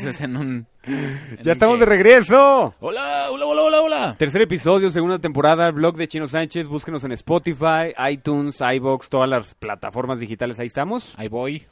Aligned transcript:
Entonces 0.00 0.20
en 0.20 0.36
un... 0.36 0.66
en 0.84 1.36
¡Ya 1.42 1.52
un 1.52 1.52
estamos 1.52 1.74
que- 1.76 1.80
de 1.80 1.86
regreso! 1.86 2.74
Hola, 2.80 3.28
hola, 3.30 3.46
hola, 3.46 3.62
hola, 3.62 3.80
hola. 3.82 4.14
Tercer 4.18 4.42
episodio, 4.42 4.90
segunda 4.90 5.18
temporada, 5.18 5.70
blog 5.70 5.96
de 5.96 6.08
Chino 6.08 6.28
Sánchez. 6.28 6.66
Búsquenos 6.68 7.04
en 7.04 7.12
Spotify, 7.12 7.92
iTunes, 8.10 8.60
iBox, 8.60 9.08
todas 9.08 9.28
las 9.28 9.54
plataformas 9.54 10.18
digitales. 10.20 10.58
Ahí 10.60 10.66
estamos. 10.66 11.14
Ahí 11.18 11.28
voy, 11.28 11.66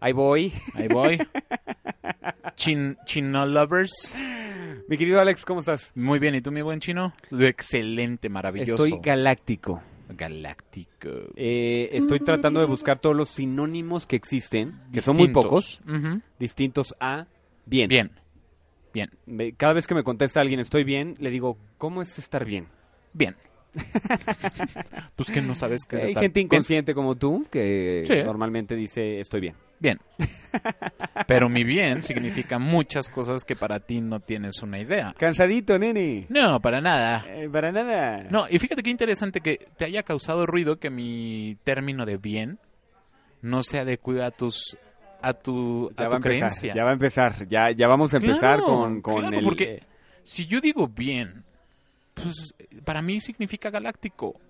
Ahí 0.00 0.12
voy. 0.12 0.52
ahí 0.74 0.88
voy. 0.88 1.18
Chin, 2.56 2.96
chino 3.04 3.44
lovers. 3.46 4.16
Mi 4.88 4.96
querido 4.96 5.20
Alex, 5.20 5.44
¿cómo 5.44 5.60
estás? 5.60 5.92
Muy 5.94 6.18
bien, 6.18 6.34
¿y 6.34 6.40
tú, 6.40 6.50
mi 6.50 6.62
buen 6.62 6.80
chino? 6.80 7.12
Excelente, 7.38 8.28
maravilloso. 8.28 8.84
Estoy 8.84 8.98
galáctico. 9.02 9.82
galáctico. 10.08 11.08
Eh, 11.36 11.90
estoy 11.92 12.20
tratando 12.20 12.60
de 12.60 12.66
buscar 12.66 12.98
todos 12.98 13.14
los 13.16 13.28
sinónimos 13.28 14.06
que 14.06 14.16
existen, 14.16 14.80
que 14.92 15.02
son 15.02 15.16
muy 15.16 15.28
pocos, 15.28 15.80
distintos 16.38 16.94
a 17.00 17.26
bien. 17.66 17.88
Bien, 17.88 18.10
bien, 18.94 19.10
Me- 19.26 19.52
Cada 19.52 19.74
vez 19.74 19.86
que 19.86 19.94
me 19.94 20.02
contesta 20.02 20.40
alguien 20.40 20.60
estoy 20.60 20.84
bien, 20.84 21.16
le 21.18 21.30
digo, 21.30 21.58
¿cómo 21.78 22.00
es 22.02 22.18
estar 22.18 22.44
bien? 22.46 22.66
bien. 23.12 23.36
pues 25.16 25.30
que 25.30 25.42
no 25.42 25.54
sabes 25.54 25.82
qué 25.86 25.96
es 25.96 26.02
Hay 26.02 26.08
estar 26.08 26.22
gente 26.22 26.40
bien. 26.40 26.46
inconsciente 26.46 26.94
como 26.94 27.14
tú 27.16 27.46
que 27.50 28.04
Sí. 28.06 28.22
normalmente 28.24 28.74
dice 28.74 29.20
estoy 29.20 29.40
bien. 29.40 29.54
Bien. 29.78 29.98
Pero 31.26 31.48
mi 31.50 31.62
bien 31.64 32.00
significa 32.02 32.58
muchas 32.58 33.10
cosas 33.10 33.44
que 33.44 33.54
para 33.56 33.80
ti 33.80 34.00
no 34.00 34.20
tienes 34.20 34.62
una 34.62 34.78
idea. 34.78 35.14
Cansadito, 35.18 35.78
nene. 35.78 36.24
No, 36.30 36.60
para 36.60 36.80
nada. 36.80 37.24
Eh, 37.28 37.48
para 37.50 37.70
nada. 37.72 38.26
No, 38.30 38.46
y 38.48 38.58
fíjate 38.58 38.82
qué 38.82 38.88
interesante 38.90 39.40
que 39.42 39.68
te 39.76 39.84
haya 39.84 40.02
causado 40.02 40.46
ruido 40.46 40.78
que 40.78 40.88
mi 40.88 41.58
término 41.64 42.06
de 42.06 42.16
bien 42.16 42.58
no 43.42 43.62
se 43.62 43.78
adecue 43.78 44.22
a 44.24 44.30
tus 44.30 44.78
a 45.22 45.32
tu 45.34 45.90
ya 45.96 46.04
a 46.04 46.08
va 46.08 46.10
tu 46.10 46.14
a 46.14 46.16
empezar, 46.16 46.38
creencia. 46.50 46.74
ya 46.74 46.84
va 46.84 46.90
a 46.90 46.92
empezar, 46.92 47.48
ya, 47.48 47.70
ya 47.70 47.88
vamos 47.88 48.12
a 48.14 48.16
empezar 48.18 48.58
Claro, 48.58 48.64
con, 48.64 49.00
con 49.02 49.20
claro, 49.20 49.38
el... 49.38 49.44
porque 49.44 49.82
si 50.22 50.46
yo 50.46 50.60
digo 50.60 50.88
bien, 50.88 51.44
pues 52.14 52.54
para 52.84 53.02
mí 53.02 53.20
significa 53.20 53.70
galáctico. 53.70 54.40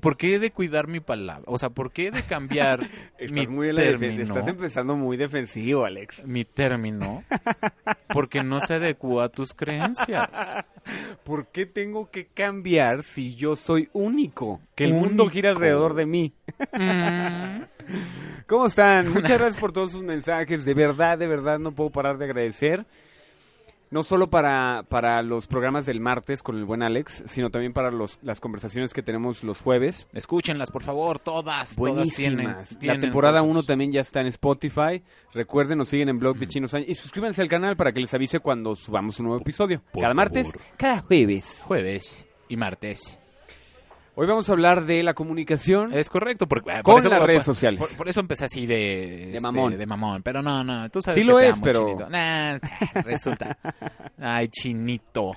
¿Por 0.00 0.16
qué 0.16 0.34
he 0.34 0.38
de 0.38 0.50
cuidar 0.50 0.86
mi 0.88 1.00
palabra? 1.00 1.42
O 1.46 1.58
sea, 1.58 1.70
¿por 1.70 1.92
qué 1.92 2.08
he 2.08 2.10
de 2.10 2.22
cambiar 2.22 2.80
mi 3.30 3.40
estás, 3.40 3.48
muy 3.48 3.72
la 3.72 3.82
defen- 3.82 3.98
término? 3.98 4.22
estás 4.22 4.46
empezando 4.48 4.96
muy 4.96 5.16
defensivo, 5.16 5.84
Alex. 5.84 6.26
Mi 6.26 6.44
término, 6.44 7.22
porque 8.12 8.42
no 8.42 8.60
se 8.60 8.74
adecua 8.74 9.24
a 9.24 9.28
tus 9.28 9.54
creencias. 9.54 10.28
¿Por 11.24 11.48
qué 11.48 11.66
tengo 11.66 12.10
que 12.10 12.26
cambiar 12.26 13.02
si 13.02 13.34
yo 13.36 13.54
soy 13.56 13.88
único? 13.92 14.60
Que 14.74 14.84
el 14.84 14.94
mundo 14.94 15.28
gira 15.28 15.50
alrededor 15.50 15.94
de 15.94 16.06
mí. 16.06 16.32
Mm. 16.72 17.62
¿Cómo 18.46 18.66
están? 18.66 19.08
Muchas 19.12 19.38
gracias 19.38 19.56
por 19.60 19.72
todos 19.72 19.92
sus 19.92 20.02
mensajes. 20.02 20.64
De 20.64 20.74
verdad, 20.74 21.18
de 21.18 21.26
verdad, 21.26 21.58
no 21.58 21.72
puedo 21.72 21.90
parar 21.90 22.18
de 22.18 22.24
agradecer. 22.24 22.84
No 23.90 24.04
solo 24.04 24.30
para, 24.30 24.84
para 24.88 25.20
los 25.22 25.48
programas 25.48 25.84
del 25.84 26.00
martes 26.00 26.42
con 26.42 26.56
el 26.56 26.64
buen 26.64 26.82
Alex, 26.82 27.24
sino 27.26 27.50
también 27.50 27.72
para 27.72 27.90
los, 27.90 28.20
las 28.22 28.38
conversaciones 28.38 28.94
que 28.94 29.02
tenemos 29.02 29.42
los 29.42 29.60
jueves. 29.60 30.06
Escúchenlas, 30.12 30.70
por 30.70 30.82
favor, 30.82 31.18
todas. 31.18 31.74
Todas 31.74 32.08
tienen, 32.14 32.44
Buenísimas. 32.44 32.78
La 32.82 33.00
temporada 33.00 33.40
cosas. 33.40 33.56
1 33.56 33.62
también 33.64 33.92
ya 33.92 34.00
está 34.00 34.20
en 34.20 34.28
Spotify. 34.28 35.02
Recuerden, 35.34 35.78
nos 35.78 35.88
siguen 35.88 36.08
en 36.08 36.18
blog 36.18 36.36
de 36.36 36.46
Chino 36.46 36.68
Sánchez. 36.68 36.90
Y 36.90 36.94
suscríbanse 36.94 37.42
al 37.42 37.48
canal 37.48 37.76
para 37.76 37.92
que 37.92 38.00
les 38.00 38.14
avise 38.14 38.38
cuando 38.38 38.76
subamos 38.76 39.18
un 39.18 39.26
nuevo 39.26 39.40
episodio. 39.42 39.82
Por 39.92 40.02
cada 40.02 40.14
martes, 40.14 40.46
favor. 40.46 40.60
cada 40.76 41.00
jueves. 41.00 41.62
Jueves 41.66 42.26
y 42.48 42.56
martes. 42.56 43.19
Hoy 44.16 44.26
vamos 44.26 44.48
a 44.48 44.52
hablar 44.52 44.84
de 44.84 45.02
la 45.02 45.14
comunicación. 45.14 45.94
Es 45.94 46.10
correcto. 46.10 46.46
Porque, 46.46 46.70
eh, 46.70 46.82
Con 46.82 46.94
por 46.94 47.00
eso- 47.00 47.08
las 47.08 47.18
por- 47.20 47.28
redes 47.28 47.44
sociales. 47.44 47.80
Por, 47.80 47.96
por 47.96 48.08
eso 48.08 48.20
empecé 48.20 48.44
así 48.44 48.66
de... 48.66 49.28
este, 49.36 49.40
mamón. 49.40 49.78
De 49.78 49.86
mamón. 49.86 50.22
Pero 50.22 50.42
no, 50.42 50.62
no. 50.64 50.88
Tú 50.90 51.00
sabes 51.00 51.14
Sí 51.14 51.20
que 51.26 51.32
lo 51.32 51.38
te 51.38 51.48
es, 51.48 51.54
amo, 51.54 51.64
pero- 51.64 51.86
chinito. 51.86 52.10
Nah, 52.10 52.58
resulta. 53.04 53.56
Ay, 54.18 54.48
chinito. 54.48 55.32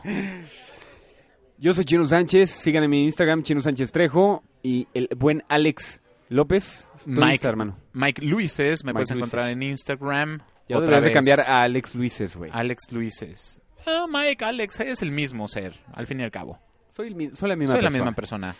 Yo 1.58 1.74
soy 1.74 1.86
Chino 1.86 2.06
Sánchez. 2.06 2.50
Sigan 2.50 2.84
en 2.84 2.90
mi 2.90 3.04
Instagram, 3.06 3.44
Chino 3.44 3.62
Sánchez 3.62 3.92
Trejo. 3.92 4.44
Y 4.64 4.88
el 4.94 5.08
buen 5.16 5.44
Alex 5.50 6.02
López. 6.30 6.90
¿Tú 6.98 7.06
dónde 7.12 7.22
Mike, 7.22 7.36
está, 7.36 7.50
hermano? 7.50 7.78
Mike 7.94 8.22
Luises. 8.22 8.84
Me 8.84 8.90
Mike 8.90 8.94
puedes 8.94 9.10
Luises. 9.12 9.16
encontrar 9.18 9.50
en 9.50 9.64
Instagram. 9.64 10.40
Ya 10.68 10.78
Otra 10.78 10.98
deberías 11.00 11.04
de 11.04 11.10
vez. 11.10 11.14
cambiar 11.14 11.40
a 11.42 11.62
Alex 11.64 11.96
Luises, 11.96 12.36
güey. 12.36 12.50
Alex 12.54 12.92
Luises. 12.92 13.62
Ah, 13.86 14.06
Mike, 14.10 14.44
Alex, 14.44 14.80
es 14.80 15.02
el 15.02 15.12
mismo 15.12 15.48
ser, 15.48 15.76
al 15.94 16.08
fin 16.08 16.20
y 16.22 16.24
al 16.24 16.32
cabo. 16.32 16.58
Soy, 16.94 17.08
el 17.08 17.16
mi- 17.16 17.32
soy 17.32 17.50
la 17.50 17.56
misma 17.56 17.74
Soy 17.74 17.82
la 17.84 17.90
misma 17.90 18.12
persona. 18.12 18.56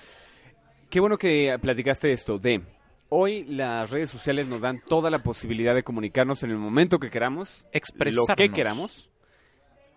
Qué 0.90 1.00
bueno 1.00 1.20
que 1.20 1.56
platicaste 1.62 2.12
esto 2.12 2.40
de 2.40 2.64
hoy 3.10 3.44
las 3.44 3.92
redes 3.92 4.10
sociales 4.10 4.48
nos 4.48 4.62
dan 4.62 4.82
toda 4.88 5.12
la 5.12 5.20
posibilidad 5.22 5.76
de 5.76 5.84
comunicarnos 5.84 6.42
en 6.42 6.50
el 6.50 6.58
momento 6.58 6.98
que 6.98 7.12
queramos, 7.12 7.62
lo 7.62 7.70
Expresarnos. 7.74 8.36
que 8.36 8.50
queramos, 8.50 9.12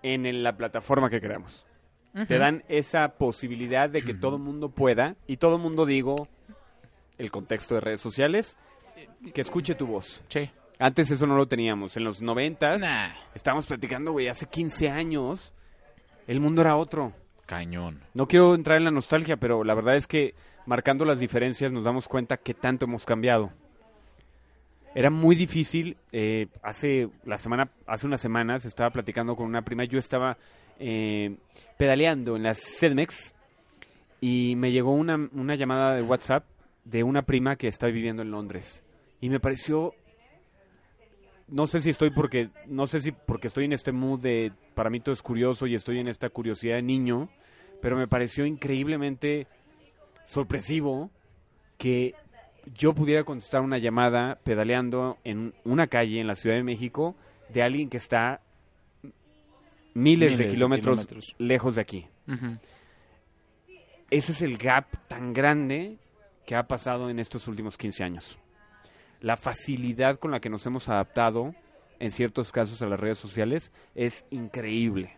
en 0.03 0.27
el- 0.27 0.43
la 0.43 0.55
plataforma 0.55 1.09
que 1.09 1.19
queramos. 1.21 1.65
Te 2.29 2.37
dan 2.39 2.63
esa 2.69 3.09
posibilidad 3.17 3.89
de 3.89 4.03
que 4.03 4.13
todo 4.13 4.37
el 4.37 4.43
mundo 4.43 4.69
pueda, 4.71 5.17
y 5.27 5.39
todo 5.39 5.57
el 5.57 5.63
mundo 5.63 5.87
digo 5.87 6.29
el 7.17 7.31
contexto 7.31 7.75
de 7.77 7.81
redes 7.81 8.03
sociales, 8.03 8.55
que 9.33 9.41
escuche 9.41 9.75
tu 9.75 9.87
voz. 9.87 10.23
Sí. 10.29 10.51
Antes 10.79 11.11
eso 11.11 11.27
no 11.27 11.37
lo 11.37 11.47
teníamos. 11.47 11.97
En 11.97 12.05
los 12.05 12.21
noventas 12.21 12.83
Nah, 12.83 13.09
estábamos 13.35 13.65
platicando, 13.65 14.13
güey, 14.13 14.29
hace 14.29 14.45
15 14.47 14.91
años 14.91 15.55
el 16.27 16.39
mundo 16.41 16.61
era 16.61 16.77
otro. 16.77 17.15
Cañón. 17.47 18.01
No 18.15 18.29
quiero 18.29 18.55
entrar 18.55 18.77
en 18.77 18.85
la 18.85 18.91
nostalgia, 18.91 19.37
pero 19.37 19.65
la 19.65 19.75
verdad 19.75 19.97
es 19.97 20.07
que 20.07 20.35
marcando 20.67 21.05
las 21.05 21.21
diferencias 21.21 21.73
nos 21.73 21.85
damos 21.85 22.09
cuenta 22.09 22.37
que 22.37 22.55
tanto 22.55 22.85
hemos 22.85 23.05
cambiado. 23.07 23.51
Era 24.95 25.11
muy 25.11 25.37
difícil. 25.37 25.97
eh, 26.13 26.49
hace 26.63 27.09
la 27.25 27.39
semana, 27.39 27.71
hace 27.87 28.07
unas 28.07 28.21
semanas 28.21 28.65
estaba 28.65 28.91
platicando 28.91 29.37
con 29.37 29.47
una 29.47 29.63
prima. 29.63 29.85
Yo 29.85 29.99
estaba 29.99 30.37
eh, 30.79 31.37
pedaleando 31.77 32.37
en 32.37 32.43
las 32.43 32.59
Sedmex 32.59 33.35
y 34.21 34.55
me 34.57 34.73
llegó 34.73 34.93
una, 34.93 35.17
una 35.33 35.55
llamada 35.55 35.95
de 35.95 36.03
WhatsApp 36.03 36.45
de 36.85 37.03
una 37.03 37.23
prima 37.23 37.57
que 37.57 37.69
está 37.69 37.87
viviendo 37.89 38.23
en 38.23 38.31
Londres 38.31 38.83
y 39.21 39.29
me 39.29 39.41
pareció 39.41 39.95
no 41.49 41.67
sé 41.67 41.81
si 41.81 41.91
estoy 41.91 42.11
porque 42.11 42.51
no 42.67 42.87
sé 42.87 43.01
si 43.01 43.13
porque 43.13 43.49
estoy 43.49 43.67
en 43.67 43.73
este 43.73 43.93
mood 43.93 44.21
de 44.21 44.53
para 44.75 44.91
mí 44.91 45.01
todo 45.01 45.13
es 45.13 45.23
curioso 45.23 45.67
y 45.67 45.75
estoy 45.75 45.99
en 45.99 46.09
esta 46.09 46.29
curiosidad 46.29 46.77
de 46.77 46.83
niño, 46.83 47.29
pero 47.81 47.97
me 47.97 48.09
pareció 48.09 48.47
increíblemente 48.47 49.47
sorpresivo 50.25 51.11
que 51.79 52.15
yo 52.75 52.95
pudiera 52.95 53.25
contestar 53.25 53.61
una 53.61 53.79
llamada 53.79 54.41
pedaleando 54.43 55.19
en 55.25 55.55
una 55.65 55.87
calle 55.87 56.21
en 56.21 56.27
la 56.27 56.35
Ciudad 56.35 56.57
de 56.57 56.65
México 56.65 57.15
de 57.49 57.63
alguien 57.63 57.89
que 57.89 57.99
está 57.99 58.41
miles, 59.95 60.31
Miles 60.31 60.39
de 60.39 60.45
de 60.47 60.53
kilómetros, 60.53 61.35
lejos 61.39 61.77
de 61.77 61.81
aquí. 61.81 62.07
Ese 64.11 64.33
es 64.33 64.43
el 64.43 64.59
gap 64.59 64.87
tan 65.09 65.33
grande 65.33 65.99
que 66.45 66.57
ha 66.57 66.65
pasado 66.65 67.09
en 67.09 67.19
estos 67.19 67.47
últimos 67.49 67.77
15 67.77 68.05
años. 68.05 68.39
La 69.21 69.37
facilidad 69.37 70.17
con 70.17 70.31
la 70.31 70.41
que 70.41 70.51
nos 70.51 70.67
hemos 70.67 70.89
adaptado 70.89 71.55
en 71.99 72.11
ciertos 72.11 72.53
casos 72.53 72.83
a 72.83 72.87
las 72.87 73.01
redes 73.01 73.19
sociales 73.19 73.73
es 73.95 74.27
increíble. 74.31 75.17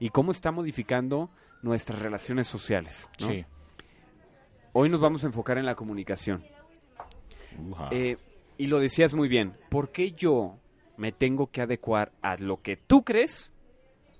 Y 0.00 0.10
cómo 0.10 0.32
está 0.32 0.50
modificando 0.50 1.30
nuestras 1.62 2.00
relaciones 2.00 2.46
sociales. 2.46 3.08
¿no? 3.20 3.28
Sí. 3.28 3.44
Hoy 4.72 4.88
nos 4.88 5.00
vamos 5.00 5.24
a 5.24 5.28
enfocar 5.28 5.58
en 5.58 5.66
la 5.66 5.74
comunicación. 5.74 6.42
Eh, 7.90 8.16
y 8.58 8.66
lo 8.66 8.80
decías 8.80 9.14
muy 9.14 9.28
bien. 9.28 9.54
¿Por 9.70 9.90
qué 9.90 10.12
yo 10.12 10.58
me 10.96 11.12
tengo 11.12 11.50
que 11.50 11.62
adecuar 11.62 12.12
a 12.22 12.36
lo 12.36 12.60
que 12.60 12.76
tú 12.76 13.04
crees 13.04 13.52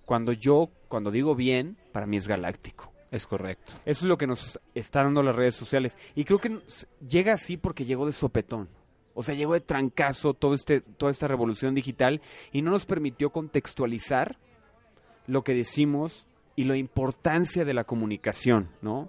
cuando 0.05 0.33
yo, 0.33 0.71
cuando 0.89 1.11
digo 1.11 1.35
bien, 1.35 1.77
para 1.93 2.07
mí 2.07 2.17
es 2.17 2.29
galáctico? 2.29 2.93
es 3.11 3.27
correcto. 3.27 3.73
Eso 3.85 4.05
es 4.05 4.09
lo 4.09 4.19
que 4.19 4.27
nos 4.27 4.61
está 4.75 5.03
dando 5.03 5.23
las 5.23 5.35
redes 5.35 5.55
sociales. 5.55 5.99
Y 6.15 6.25
creo 6.25 6.39
que 6.39 6.61
llega 7.07 7.33
así 7.33 7.57
porque 7.57 7.85
llegó 7.85 8.07
de 8.07 8.13
sopetón. 8.13 8.69
O 9.19 9.23
sea, 9.23 9.35
llegó 9.35 9.55
de 9.55 9.61
trancazo 9.61 10.35
todo 10.35 10.53
este, 10.53 10.83
toda 10.83 11.11
esta 11.11 11.27
revolución 11.27 11.75
digital 11.75 12.21
y 12.53 12.61
no 12.61 12.71
nos 12.71 12.85
permitió 12.85 13.31
contextualizar 13.31 14.37
lo 15.27 15.43
que 15.43 15.55
decimos 15.55 16.27
y 16.55 16.65
la 16.65 16.77
importancia 16.77 17.65
de 17.65 17.73
la 17.73 17.85
comunicación, 17.85 18.69
¿no? 18.83 19.09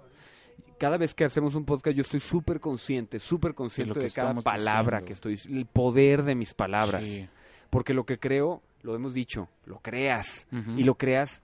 Cada 0.78 0.96
vez 0.96 1.14
que 1.14 1.26
hacemos 1.26 1.54
un 1.54 1.66
podcast 1.66 1.94
yo 1.94 2.00
estoy 2.00 2.20
súper 2.20 2.58
consciente, 2.58 3.18
súper 3.18 3.54
consciente 3.54 4.00
que 4.00 4.06
de, 4.06 4.10
cada 4.10 4.34
palabra 4.34 5.00
diciendo. 5.00 5.06
que 5.06 5.12
estoy, 5.12 5.54
el 5.54 5.66
poder 5.66 6.22
de 6.22 6.34
mis 6.34 6.54
palabras. 6.54 7.06
Sí. 7.06 7.28
Porque 7.68 7.92
lo 7.92 8.04
que 8.04 8.18
creo, 8.18 8.62
lo 8.80 8.94
hemos 8.94 9.12
dicho, 9.12 9.50
lo 9.66 9.80
creas. 9.80 10.46
Y 10.76 10.84
lo 10.84 10.94
creas 10.94 11.42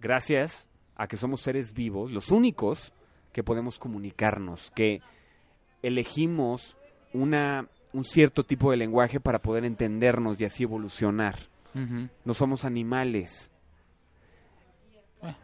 gracias 0.00 0.68
a 0.96 1.06
que 1.06 1.16
somos 1.16 1.40
seres 1.40 1.72
vivos, 1.72 2.12
los 2.12 2.30
únicos 2.30 2.92
que 3.32 3.42
podemos 3.42 3.78
comunicarnos, 3.78 4.70
que 4.72 5.00
elegimos 5.82 6.76
una, 7.14 7.68
un 7.92 8.04
cierto 8.04 8.44
tipo 8.44 8.70
de 8.70 8.76
lenguaje 8.76 9.20
para 9.20 9.40
poder 9.40 9.64
entendernos 9.64 10.40
y 10.40 10.44
así 10.44 10.62
evolucionar. 10.62 11.36
No 12.24 12.34
somos 12.34 12.66
animales. 12.66 13.50
Eh. 15.22 15.34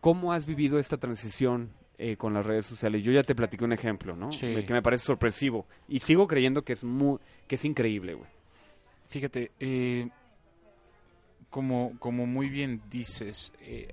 ¿Cómo 0.00 0.32
has 0.32 0.46
vivido 0.46 0.78
esta 0.78 0.96
transición 0.96 1.70
eh, 1.98 2.16
con 2.16 2.34
las 2.34 2.46
redes 2.46 2.66
sociales? 2.66 3.02
Yo 3.02 3.12
ya 3.12 3.24
te 3.24 3.34
platiqué 3.34 3.64
un 3.64 3.72
ejemplo, 3.72 4.14
¿no? 4.14 4.30
Sí. 4.30 4.64
Que 4.64 4.72
me 4.72 4.82
parece 4.82 5.04
sorpresivo. 5.04 5.66
Y 5.88 5.98
sigo 5.98 6.28
creyendo 6.28 6.62
que 6.62 6.74
es, 6.74 6.84
muy, 6.84 7.18
que 7.48 7.56
es 7.56 7.64
increíble, 7.64 8.14
güey. 8.14 8.30
Fíjate, 9.08 9.50
eh, 9.58 10.08
como, 11.50 11.92
como 11.98 12.26
muy 12.26 12.48
bien 12.48 12.80
dices, 12.88 13.52
eh, 13.60 13.88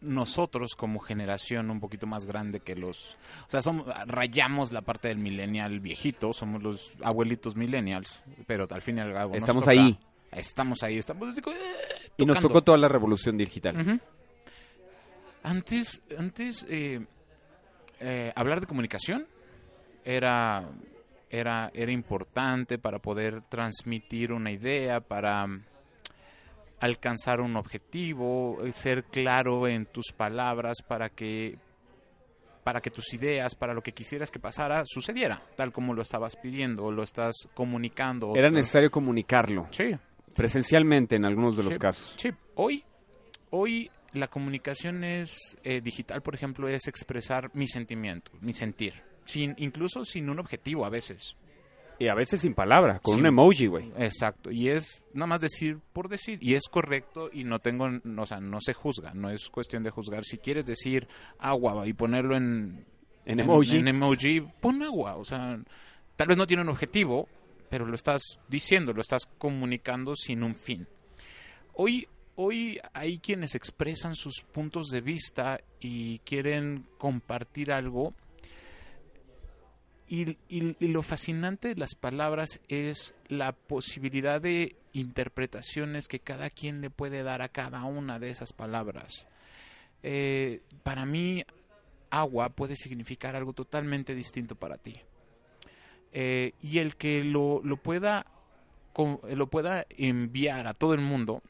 nosotros 0.00 0.74
como 0.74 0.98
generación 1.00 1.70
un 1.70 1.80
poquito 1.80 2.06
más 2.06 2.26
grande 2.26 2.60
que 2.60 2.74
los... 2.74 3.16
O 3.46 3.50
sea, 3.50 3.60
somos, 3.62 3.86
rayamos 4.06 4.72
la 4.72 4.82
parte 4.82 5.08
del 5.08 5.18
millennial 5.18 5.80
viejito, 5.80 6.32
somos 6.32 6.62
los 6.62 6.92
abuelitos 7.02 7.56
millennials, 7.56 8.22
pero 8.46 8.66
al 8.70 8.82
fin 8.82 8.98
y 8.98 9.00
al 9.00 9.12
cabo... 9.12 9.34
Estamos 9.34 9.64
toca- 9.64 9.72
ahí. 9.72 9.98
Estamos 10.32 10.82
ahí, 10.82 10.96
estamos... 10.98 11.36
eh, 11.36 11.42
Y 12.16 12.24
nos 12.24 12.40
tocó 12.40 12.62
toda 12.62 12.78
la 12.78 12.88
revolución 12.88 13.36
digital. 13.36 14.00
Antes, 15.42 16.02
antes 16.18 16.66
eh, 16.68 17.00
eh, 17.98 18.32
hablar 18.36 18.60
de 18.60 18.66
comunicación 18.66 19.26
era, 20.04 20.68
era, 21.30 21.70
era 21.74 21.92
importante 21.92 22.78
para 22.78 22.98
poder 22.98 23.42
transmitir 23.48 24.32
una 24.32 24.50
idea, 24.50 25.00
para 25.00 25.46
alcanzar 26.80 27.40
un 27.40 27.56
objetivo, 27.56 28.58
eh, 28.64 28.72
ser 28.72 29.04
claro 29.04 29.68
en 29.68 29.86
tus 29.86 30.12
palabras 30.12 30.78
para 30.86 31.10
que 31.10 31.58
para 32.64 32.80
que 32.80 32.90
tus 32.90 33.14
ideas, 33.14 33.54
para 33.54 33.72
lo 33.72 33.82
que 33.82 33.92
quisieras 33.92 34.30
que 34.30 34.38
pasara, 34.38 34.82
sucediera, 34.84 35.42
tal 35.56 35.72
como 35.72 35.94
lo 35.94 36.02
estabas 36.02 36.36
pidiendo 36.36 36.84
o 36.84 36.92
lo 36.92 37.02
estás 37.02 37.48
comunicando. 37.54 38.34
Era 38.36 38.50
necesario 38.50 38.90
comunicarlo, 38.90 39.66
Sí, 39.70 39.96
presencialmente 40.36 41.16
en 41.16 41.24
algunos 41.24 41.56
de 41.56 41.62
los 41.64 41.78
casos. 41.78 42.14
Sí, 42.18 42.30
hoy, 42.56 42.84
hoy 43.50 43.90
la 44.12 44.28
comunicación 44.28 45.04
es 45.04 45.56
eh, 45.64 45.80
digital, 45.80 46.22
por 46.22 46.34
ejemplo, 46.34 46.68
es 46.68 46.86
expresar 46.86 47.50
mi 47.54 47.66
sentimiento, 47.66 48.30
mi 48.40 48.52
sentir, 48.52 49.02
sin, 49.24 49.54
incluso 49.56 50.04
sin 50.04 50.28
un 50.28 50.38
objetivo 50.38 50.84
a 50.84 50.90
veces. 50.90 51.36
Y 52.00 52.08
a 52.08 52.14
veces 52.14 52.40
sin 52.40 52.54
palabra, 52.54 52.98
con 53.00 53.14
Sí. 53.14 53.20
un 53.20 53.26
emoji, 53.26 53.66
güey. 53.66 53.92
Exacto, 53.98 54.50
y 54.50 54.68
es 54.70 55.04
nada 55.12 55.26
más 55.26 55.40
decir 55.40 55.78
por 55.92 56.08
decir, 56.08 56.38
y 56.40 56.54
es 56.54 56.62
correcto 56.68 57.28
y 57.32 57.44
no 57.44 57.58
tengo, 57.58 57.88
o 58.18 58.26
sea, 58.26 58.40
no 58.40 58.58
se 58.60 58.72
juzga, 58.72 59.12
no 59.14 59.28
es 59.30 59.48
cuestión 59.50 59.82
de 59.82 59.90
juzgar. 59.90 60.24
Si 60.24 60.38
quieres 60.38 60.64
decir 60.64 61.06
agua 61.38 61.86
y 61.86 61.92
ponerlo 61.92 62.36
en, 62.36 62.86
En 63.26 63.38
emoji. 63.40 63.76
en 63.76 63.88
emoji, 63.88 64.40
pon 64.60 64.82
agua, 64.82 65.16
o 65.16 65.24
sea, 65.24 65.60
tal 66.16 66.26
vez 66.28 66.38
no 66.38 66.46
tiene 66.46 66.62
un 66.62 66.70
objetivo, 66.70 67.28
pero 67.68 67.84
lo 67.86 67.94
estás 67.94 68.22
diciendo, 68.48 68.92
lo 68.94 69.02
estás 69.02 69.26
comunicando 69.38 70.16
sin 70.16 70.42
un 70.42 70.54
fin. 70.56 70.86
Hoy, 71.74 72.08
hoy 72.36 72.78
hay 72.94 73.18
quienes 73.18 73.54
expresan 73.54 74.14
sus 74.14 74.40
puntos 74.40 74.86
de 74.88 75.02
vista 75.02 75.60
y 75.80 76.18
quieren 76.20 76.86
compartir 76.98 77.70
algo. 77.72 78.14
Y, 80.12 80.36
y- 80.48 80.74
y 80.80 80.88
lo 80.88 81.02
fascinante 81.04 81.68
de 81.68 81.76
las 81.76 81.94
palabras 81.94 82.58
es 82.68 83.14
la 83.28 83.52
posibilidad 83.52 84.40
de 84.42 84.74
interpretaciones 84.92 86.08
que 86.08 86.18
cada 86.18 86.50
quien 86.50 86.80
le 86.80 86.90
puede 86.90 87.22
dar 87.22 87.42
a 87.42 87.48
cada 87.48 87.84
una 87.84 88.18
de 88.18 88.30
esas 88.30 88.52
palabras. 88.52 89.28
Eh, 90.02 90.62
para 90.82 91.06
mí, 91.06 91.44
agua 92.10 92.48
puede 92.48 92.74
significar 92.74 93.36
algo 93.36 93.52
totalmente 93.52 94.16
distinto 94.16 94.56
para 94.56 94.78
ti. 94.78 94.96
Eh, 96.12 96.54
y 96.60 96.78
el 96.78 96.96
que 96.96 97.22
lo, 97.22 97.60
lo 97.62 97.76
pueda 97.76 98.26
lo 99.32 99.46
pueda 99.46 99.86
enviar 99.96 100.66
a 100.66 100.74
todo 100.74 100.92
el 100.94 101.00
mundo, 101.00 101.40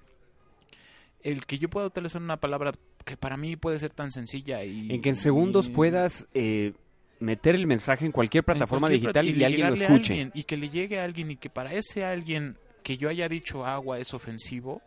el 1.23 1.47
que 1.47 1.59
yo 1.59 1.69
pueda 1.71 1.87
utilizar 1.87 2.21
una 2.23 2.37
palabra 2.37 2.73
que 3.07 3.17
para 3.17 3.37
mí 3.39 3.57
puede 3.57 3.79
ser 3.79 3.93
tan 3.95 4.11
sencilla 4.13 4.63
y 4.63 4.93
En 4.93 5.01
que 5.03 5.09
en 5.09 5.17
segundos 5.17 5.67
y- 5.69 5.71
puedas 5.71 6.27
eh, 6.35 6.75
meter 7.21 7.55
el 7.55 7.67
mensaje 7.67 8.05
en 8.07 8.13
cualquier 8.13 8.43
en 8.43 8.47
plataforma 8.47 8.89
cualquier 8.89 9.01
digital 9.13 9.27
plat- 9.27 9.37
y, 9.41 9.45
alguien 9.45 9.69
lo 9.69 9.75
escuche. 9.75 10.13
alguien, 10.15 10.33
y 10.35 10.43
que 10.45 10.57
le 10.57 10.69
llegue 10.69 11.01
a 11.01 11.05
alguien 11.05 11.31
y 11.31 11.37
que 11.37 11.51
para 11.51 11.73
ese 11.73 12.05
alguien 12.05 12.57
que 12.83 12.97
yo 12.97 13.09
haya 13.09 13.29
dicho 13.29 13.65
agua 13.65 13.99
es 13.99 14.13
ofensivo, 14.15 14.81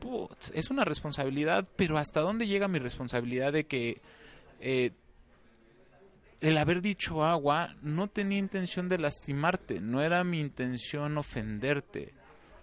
putz, 0.00 0.50
es 0.54 0.70
una 0.70 0.84
responsabilidad, 0.84 1.66
pero 1.76 1.96
¿hasta 1.98 2.20
dónde 2.20 2.46
llega 2.46 2.68
mi 2.68 2.78
responsabilidad 2.78 3.52
de 3.52 3.64
que 3.64 4.00
eh, 4.60 4.90
el 6.40 6.58
haber 6.58 6.82
dicho 6.82 7.22
agua 7.24 7.76
no 7.82 8.08
tenía 8.08 8.38
intención 8.38 8.88
de 8.88 8.98
lastimarte, 8.98 9.80
no 9.80 10.02
era 10.02 10.24
mi 10.24 10.40
intención 10.40 11.16
ofenderte, 11.16 12.12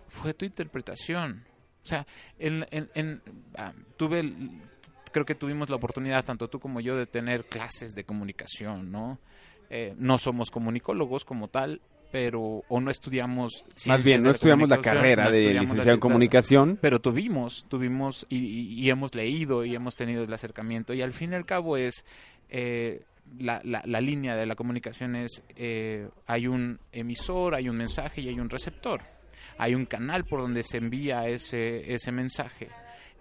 fue 0.10 0.34
tu 0.34 0.44
interpretación. 0.46 1.46
O 1.82 1.86
sea, 1.86 2.06
en, 2.38 2.66
en- 2.72 2.90
en- 2.94 3.22
ah, 3.56 3.74
tuve, 3.96 4.20
el- 4.20 4.62
creo 5.12 5.26
que 5.26 5.36
tuvimos 5.36 5.70
la 5.70 5.76
oportunidad, 5.78 6.24
tanto 6.26 6.48
tú 6.48 6.60
como 6.60 6.80
yo, 6.80 6.96
de 6.96 7.06
tener 7.06 7.46
clases 7.46 7.94
de 7.94 8.04
comunicación, 8.04 8.92
¿no? 8.92 9.20
Eh, 9.70 9.94
no 9.98 10.18
somos 10.18 10.50
comunicólogos 10.52 11.24
como 11.26 11.48
tal, 11.48 11.82
pero, 12.12 12.64
o 12.68 12.80
no 12.82 12.90
estudiamos... 12.90 13.64
Más 13.88 14.04
bien, 14.04 14.24
no 14.24 14.32
estudiamos 14.32 14.68
la 14.70 14.80
carrera 14.80 15.26
no 15.26 15.32
de 15.32 15.54
licenciado 15.54 15.92
en 15.92 16.00
comunicación. 16.00 16.80
pero 16.82 17.00
tuvimos, 17.00 17.66
tuvimos 17.70 18.26
y, 18.30 18.38
y- 18.38 18.74
y 18.86 18.90
hemos 18.90 19.14
leído 19.14 19.64
y 19.64 19.76
hemos 19.76 19.96
tenido 19.96 20.24
el 20.24 20.34
acercamiento 20.34 20.94
y 20.94 21.02
al 21.04 21.12
fin 21.14 21.34
y 21.34 21.36
al 21.36 21.46
cabo 21.46 21.78
es 21.78 22.04
eh, 22.50 23.04
la, 23.38 23.62
la, 23.64 23.84
la 23.86 24.02
línea 24.02 24.36
de 24.36 24.48
la 24.48 24.56
comunicación 24.56 25.16
es 25.16 25.44
eh, 25.56 26.10
hay 26.26 26.48
un 26.48 26.80
emisor, 26.92 27.54
hay 27.54 27.70
un 27.70 27.78
mensaje 27.78 28.22
y 28.22 28.28
hay 28.30 28.40
un 28.40 28.50
receptor. 28.50 29.02
Hay 29.60 29.76
un 29.76 29.86
canal 29.86 30.24
por 30.26 30.42
donde 30.42 30.64
se 30.64 30.78
envía 30.78 31.28
ese, 31.28 31.94
ese 31.94 32.12
mensaje. 32.12 32.70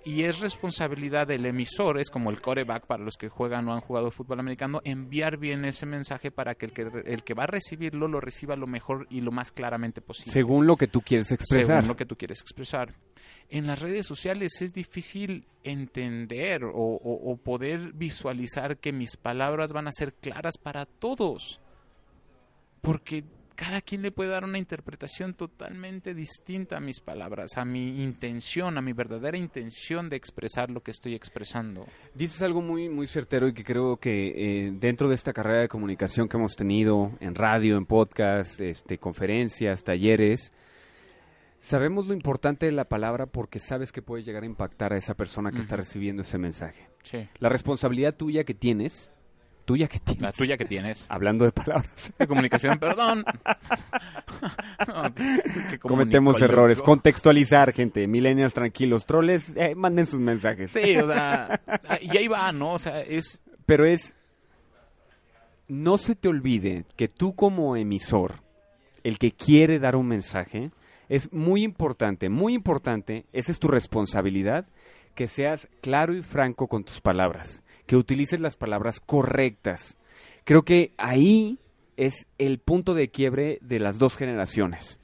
Y 0.08 0.22
es 0.24 0.40
responsabilidad 0.40 1.26
del 1.26 1.44
emisor, 1.44 1.98
es 2.00 2.08
como 2.08 2.30
el 2.30 2.40
coreback 2.40 2.86
para 2.86 3.04
los 3.04 3.16
que 3.18 3.28
juegan 3.28 3.68
o 3.68 3.74
han 3.74 3.80
jugado 3.80 4.10
fútbol 4.10 4.40
americano, 4.40 4.80
enviar 4.84 5.36
bien 5.36 5.66
ese 5.66 5.84
mensaje 5.84 6.30
para 6.30 6.54
que 6.54 6.64
el 6.66 6.72
que, 6.72 6.86
el 7.04 7.22
que 7.24 7.34
va 7.34 7.42
a 7.42 7.46
recibirlo 7.46 8.08
lo 8.08 8.18
reciba 8.20 8.56
lo 8.56 8.66
mejor 8.66 9.06
y 9.10 9.20
lo 9.20 9.32
más 9.32 9.52
claramente 9.52 10.00
posible 10.00 10.32
Según 10.32 10.66
lo 10.66 10.76
que 10.76 10.86
tú 10.86 11.02
quieres 11.02 11.30
expresar. 11.30 11.66
según 11.66 11.88
lo 11.88 11.96
que 11.96 12.06
tú 12.06 12.16
quieres 12.16 12.40
expresar. 12.40 12.94
En 13.50 13.66
las 13.66 13.82
redes 13.82 14.06
sociales 14.06 14.62
es 14.62 14.72
difícil 14.72 15.46
entender 15.62 16.64
o, 16.64 16.70
o- 16.72 17.32
o 17.32 17.36
poder 17.36 17.92
visualizar 17.92 18.78
que 18.78 18.92
mis 18.92 19.16
palabras 19.18 19.72
van 19.74 19.88
a 19.88 19.92
ser 19.92 20.14
claras 20.14 20.56
para 20.56 20.86
todos. 20.86 21.60
Porque 22.80 23.24
cada 23.58 23.80
quien 23.80 24.02
le 24.02 24.12
puede 24.12 24.30
dar 24.30 24.44
una 24.44 24.56
interpretación 24.56 25.34
totalmente 25.34 26.14
distinta 26.14 26.76
a 26.76 26.80
mis 26.80 27.00
palabras, 27.00 27.56
a 27.56 27.64
mi 27.64 28.04
intención, 28.04 28.78
a 28.78 28.80
mi 28.80 28.92
verdadera 28.92 29.36
intención 29.36 30.08
de 30.08 30.14
expresar 30.14 30.70
lo 30.70 30.80
que 30.80 30.92
estoy 30.92 31.16
expresando. 31.16 31.84
Dices 32.14 32.40
algo 32.42 32.62
muy, 32.62 32.88
muy 32.88 33.08
certero 33.08 33.48
y 33.48 33.54
que 33.54 33.64
creo 33.64 33.96
que 33.96 34.28
eh, 34.28 34.70
dentro 34.74 35.08
de 35.08 35.16
esta 35.16 35.32
carrera 35.32 35.62
de 35.62 35.68
comunicación 35.68 36.28
que 36.28 36.36
hemos 36.36 36.54
tenido 36.54 37.10
en 37.18 37.34
radio, 37.34 37.76
en 37.76 37.84
podcast, 37.84 38.60
este, 38.60 38.98
conferencias, 38.98 39.82
talleres, 39.82 40.52
sabemos 41.58 42.06
lo 42.06 42.14
importante 42.14 42.66
de 42.66 42.72
la 42.72 42.84
palabra 42.84 43.26
porque 43.26 43.58
sabes 43.58 43.90
que 43.90 44.02
puede 44.02 44.22
llegar 44.22 44.44
a 44.44 44.46
impactar 44.46 44.92
a 44.92 44.96
esa 44.96 45.14
persona 45.14 45.50
que 45.50 45.58
está 45.58 45.74
recibiendo 45.74 46.22
ese 46.22 46.38
mensaje. 46.38 46.86
Sí. 47.02 47.28
La 47.40 47.48
responsabilidad 47.48 48.14
tuya 48.14 48.44
que 48.44 48.54
tienes, 48.54 49.10
tuya 49.68 49.86
que 49.86 49.98
tienes, 49.98 50.22
La 50.22 50.32
tuya 50.32 50.56
que 50.56 50.64
tienes. 50.64 51.04
hablando 51.10 51.44
de 51.44 51.52
palabras, 51.52 52.10
De 52.18 52.26
comunicación, 52.26 52.78
perdón. 52.78 53.22
No, 54.86 55.12
cometemos 55.80 56.40
errores. 56.40 56.78
yo. 56.78 56.84
Contextualizar, 56.84 57.72
gente, 57.72 58.06
millennials 58.06 58.54
tranquilos, 58.54 59.04
troles, 59.04 59.52
eh, 59.56 59.74
manden 59.74 60.06
sus 60.06 60.20
mensajes. 60.20 60.70
Sí, 60.70 60.96
o 60.96 61.06
sea, 61.06 61.60
ah, 61.66 61.98
y 62.00 62.16
ahí 62.16 62.28
va, 62.28 62.52
¿no? 62.52 62.74
O 62.74 62.78
sea, 62.78 63.00
es... 63.00 63.42
Pero 63.66 63.84
es, 63.84 64.14
no 65.66 65.98
se 65.98 66.14
te 66.14 66.28
olvide 66.28 66.84
que 66.96 67.08
tú 67.08 67.34
como 67.34 67.76
emisor, 67.76 68.36
el 69.02 69.18
que 69.18 69.32
quiere 69.32 69.78
dar 69.78 69.96
un 69.96 70.06
mensaje, 70.06 70.70
es 71.08 71.32
muy 71.32 71.62
importante, 71.64 72.28
muy 72.30 72.54
importante, 72.54 73.26
esa 73.32 73.52
es 73.52 73.58
tu 73.58 73.68
responsabilidad, 73.68 74.66
que 75.14 75.26
seas 75.26 75.68
claro 75.82 76.14
y 76.14 76.22
franco 76.22 76.68
con 76.68 76.84
tus 76.84 77.00
palabras, 77.00 77.62
que 77.88 77.96
utilices 77.96 78.38
las 78.38 78.56
palabras 78.56 79.00
correctas. 79.00 79.98
Creo 80.44 80.62
que 80.62 80.92
ahí 80.98 81.58
es 81.96 82.26
el 82.36 82.58
punto 82.58 82.92
de 82.94 83.10
quiebre 83.10 83.58
de 83.62 83.80
las 83.80 83.98
dos 83.98 84.16
generaciones. 84.16 85.00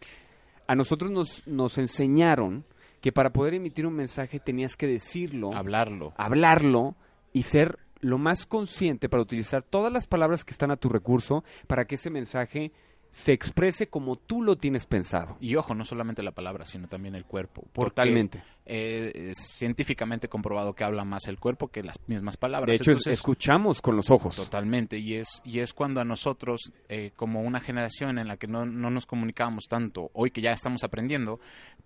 A 0.69 0.75
nosotros 0.77 1.11
nos, 1.11 1.47
nos 1.49 1.79
enseñaron 1.79 2.65
que 3.01 3.11
para 3.11 3.31
poder 3.31 3.55
emitir 3.55 3.87
un 3.87 3.95
mensaje 3.95 4.39
tenías 4.39 4.77
que 4.77 4.87
decirlo, 4.87 5.55
Hablarlo. 5.55 6.13
hablarlo 6.19 6.95
y 7.33 7.45
ser 7.45 7.79
lo 8.01 8.19
más 8.19 8.45
consciente 8.45 9.09
para 9.09 9.23
utilizar 9.23 9.63
todas 9.63 9.91
las 9.91 10.07
palabras 10.07 10.45
que 10.45 10.53
están 10.53 10.71
a 10.71 10.77
tu 10.77 10.91
recurso 10.91 11.43
para 11.67 11.87
que 11.87 11.95
ese 11.95 12.11
mensaje 12.11 12.71
se 13.15 13.33
exprese 13.33 13.87
como 13.87 14.17
tú 14.17 14.43
lo 14.43 14.57
tienes 14.57 14.87
pensado. 14.87 15.37
Y 15.39 15.55
ojo, 15.55 15.73
no 15.73 15.85
solamente 15.85 16.21
la 16.25 16.33
palabra, 16.33 16.67
sino 16.67 16.89
también 16.89 17.15
el 17.15 17.25
cuerpo. 17.25 17.63
Porque, 17.73 17.91
Totalmente. 17.91 18.43
eh, 18.67 19.31
es 19.31 19.39
científicamente 19.39 20.27
comprobado 20.27 20.73
que 20.75 20.83
habla 20.83 21.05
más 21.05 21.29
el 21.29 21.39
cuerpo 21.39 21.69
que 21.69 21.85
las 21.85 21.97
mismas 22.09 22.37
palabras. 22.37 22.67
De 22.67 22.75
hecho, 22.75 22.91
Entonces, 22.91 23.13
escuchamos 23.13 23.81
con 23.81 23.95
los 23.95 24.11
ojos. 24.11 24.35
Totalmente, 24.35 24.99
y 24.99 25.15
es, 25.15 25.29
y 25.45 25.61
es 25.61 25.73
cuando 25.73 26.01
a 26.01 26.05
nosotros, 26.05 26.73
eh, 26.89 27.13
como 27.15 27.43
una 27.43 27.61
generación 27.61 28.19
en 28.19 28.27
la 28.27 28.37
que 28.37 28.49
no, 28.49 28.67
no 28.67 28.91
nos 28.91 29.07
comunicábamos 29.07 29.67
tanto, 29.69 30.11
hoy 30.13 30.33
que 30.33 30.43
ya 30.43 30.51
estamos 30.51 30.83
aprendiendo, 30.83 31.39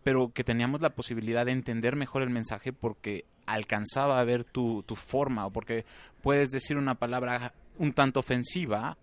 pero 0.02 0.32
que 0.32 0.44
teníamos 0.44 0.80
la 0.80 0.94
posibilidad 0.94 1.44
de 1.44 1.52
entender 1.52 1.94
mejor 1.94 2.22
el 2.22 2.30
mensaje 2.30 2.72
porque 2.72 3.26
alcanzaba 3.44 4.18
a 4.18 4.24
ver 4.24 4.44
tu, 4.44 4.82
tu 4.84 4.96
forma, 4.96 5.44
o 5.44 5.50
porque 5.50 5.84
puedes 6.22 6.48
decir 6.48 6.78
una 6.78 6.94
palabra 6.94 7.52
un 7.76 7.92
tanto 7.92 8.20
ofensiva, 8.20 8.96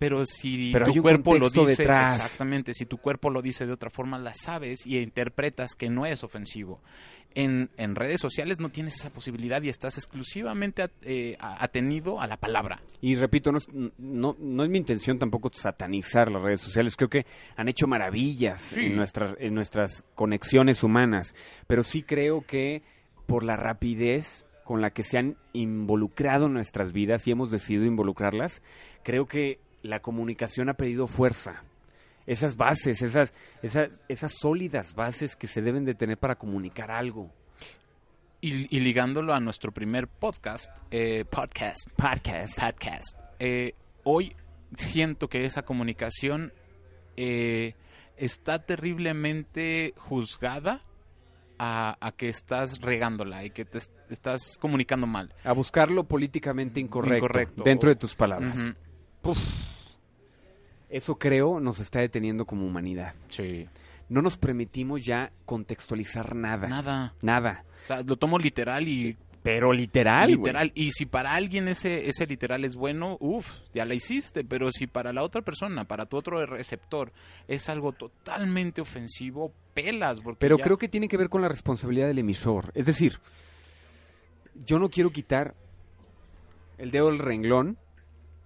Pero 0.00 0.24
si 0.24 0.72
Pero 0.72 0.86
tu 0.92 1.02
cuerpo 1.02 1.36
lo 1.38 1.50
dice, 1.50 1.82
detrás. 1.82 2.16
exactamente, 2.16 2.72
si 2.74 2.86
tu 2.86 2.96
cuerpo 2.98 3.28
lo 3.30 3.42
dice 3.42 3.66
de 3.66 3.72
otra 3.74 3.90
forma, 3.90 4.18
la 4.18 4.34
sabes 4.34 4.84
y 4.86 4.98
interpretas 4.98 5.74
que 5.76 5.88
no 5.90 6.06
es 6.06 6.24
ofensivo. 6.24 6.80
En, 7.34 7.70
en 7.76 7.94
redes 7.94 8.18
sociales 8.20 8.58
no 8.58 8.70
tienes 8.70 8.94
esa 8.94 9.10
posibilidad 9.10 9.62
y 9.62 9.68
estás 9.68 9.98
exclusivamente 9.98 10.82
at- 10.82 10.90
eh, 11.02 11.36
atenido 11.38 12.20
a 12.20 12.26
la 12.26 12.38
palabra. 12.38 12.80
Y 13.02 13.14
repito, 13.14 13.52
no 13.52 13.58
es, 13.58 13.68
no, 13.98 14.34
no 14.40 14.64
es 14.64 14.70
mi 14.70 14.78
intención 14.78 15.18
tampoco 15.18 15.50
satanizar 15.52 16.32
las 16.32 16.42
redes 16.42 16.60
sociales. 16.62 16.96
Creo 16.96 17.10
que 17.10 17.26
han 17.56 17.68
hecho 17.68 17.86
maravillas 17.86 18.62
Sí. 18.62 18.86
en, 18.86 18.96
nuestras, 18.96 19.36
en 19.38 19.54
nuestras 19.54 20.02
conexiones 20.16 20.82
humanas. 20.82 21.34
Pero 21.68 21.82
sí 21.84 22.02
creo 22.02 22.40
que 22.40 22.82
por 23.26 23.44
la 23.44 23.54
rapidez 23.56 24.44
con 24.64 24.80
la 24.80 24.90
que 24.90 25.04
se 25.04 25.18
han 25.18 25.36
involucrado 25.52 26.46
en 26.46 26.54
nuestras 26.54 26.92
vidas 26.92 27.28
y 27.28 27.32
hemos 27.32 27.50
decidido 27.50 27.84
involucrarlas, 27.84 28.62
creo 29.04 29.26
que 29.26 29.58
la 29.82 30.00
comunicación 30.00 30.68
ha 30.68 30.74
pedido 30.74 31.06
fuerza. 31.06 31.62
Esas 32.26 32.56
bases, 32.56 33.02
esas, 33.02 33.34
esas, 33.62 34.00
esas 34.08 34.34
sólidas 34.38 34.94
bases 34.94 35.34
que 35.36 35.46
se 35.46 35.62
deben 35.62 35.84
de 35.84 35.94
tener 35.94 36.18
para 36.18 36.36
comunicar 36.36 36.90
algo. 36.90 37.32
Y, 38.42 38.74
y 38.74 38.80
ligándolo 38.80 39.34
a 39.34 39.40
nuestro 39.40 39.72
primer 39.72 40.08
podcast, 40.08 40.70
eh, 40.90 41.24
podcast, 41.24 41.90
Podcast. 41.96 42.58
podcast, 42.58 43.18
eh, 43.38 43.74
hoy 44.04 44.34
siento 44.76 45.28
que 45.28 45.44
esa 45.44 45.62
comunicación 45.62 46.52
eh, 47.16 47.74
está 48.16 48.64
terriblemente 48.64 49.92
juzgada 49.98 50.82
a, 51.58 51.98
a 52.00 52.12
que 52.12 52.30
estás 52.30 52.80
regándola 52.80 53.44
y 53.44 53.50
que 53.50 53.66
te 53.66 53.76
est- 53.78 53.92
estás 54.08 54.56
comunicando 54.58 55.06
mal. 55.06 55.34
A 55.44 55.52
buscar 55.52 55.90
lo 55.90 56.04
políticamente 56.04 56.80
incorrecto, 56.80 57.16
Incorrecto. 57.26 57.62
dentro 57.64 57.90
de 57.90 57.96
tus 57.96 58.14
palabras. 58.14 58.56
Ujú. 58.56 59.34
Eso 60.90 61.16
creo 61.18 61.60
nos 61.60 61.78
está 61.78 62.00
deteniendo 62.00 62.44
como 62.44 62.66
humanidad. 62.66 63.14
Sí. 63.28 63.66
No 64.08 64.22
nos 64.22 64.36
permitimos 64.36 65.04
ya 65.04 65.30
contextualizar 65.46 66.34
nada. 66.34 66.66
Nada. 66.68 67.14
Nada. 67.22 67.64
O 67.84 67.86
sea, 67.86 68.02
lo 68.02 68.16
tomo 68.16 68.38
literal 68.38 68.88
y 68.88 69.16
Pero 69.42 69.72
literal, 69.72 70.28
literal. 70.32 70.72
Y 70.74 70.90
si 70.90 71.06
para 71.06 71.32
alguien 71.34 71.68
ese, 71.68 72.08
ese 72.08 72.26
literal 72.26 72.64
es 72.64 72.74
bueno, 72.74 73.16
uff, 73.20 73.58
ya 73.72 73.84
la 73.84 73.94
hiciste. 73.94 74.42
Pero 74.44 74.72
si 74.72 74.88
para 74.88 75.12
la 75.12 75.22
otra 75.22 75.42
persona, 75.42 75.84
para 75.84 76.06
tu 76.06 76.16
otro 76.16 76.44
receptor, 76.44 77.12
es 77.46 77.68
algo 77.68 77.92
totalmente 77.92 78.80
ofensivo, 78.80 79.52
pelas. 79.74 80.20
Porque 80.20 80.40
Pero 80.40 80.58
ya- 80.58 80.64
creo 80.64 80.76
que 80.76 80.88
tiene 80.88 81.06
que 81.06 81.16
ver 81.16 81.28
con 81.28 81.40
la 81.40 81.48
responsabilidad 81.48 82.08
del 82.08 82.18
emisor. 82.18 82.72
Es 82.74 82.86
decir, 82.86 83.18
yo 84.66 84.80
no 84.80 84.88
quiero 84.90 85.10
quitar 85.10 85.54
el 86.78 86.90
dedo 86.90 87.06
del 87.06 87.20
renglón 87.20 87.78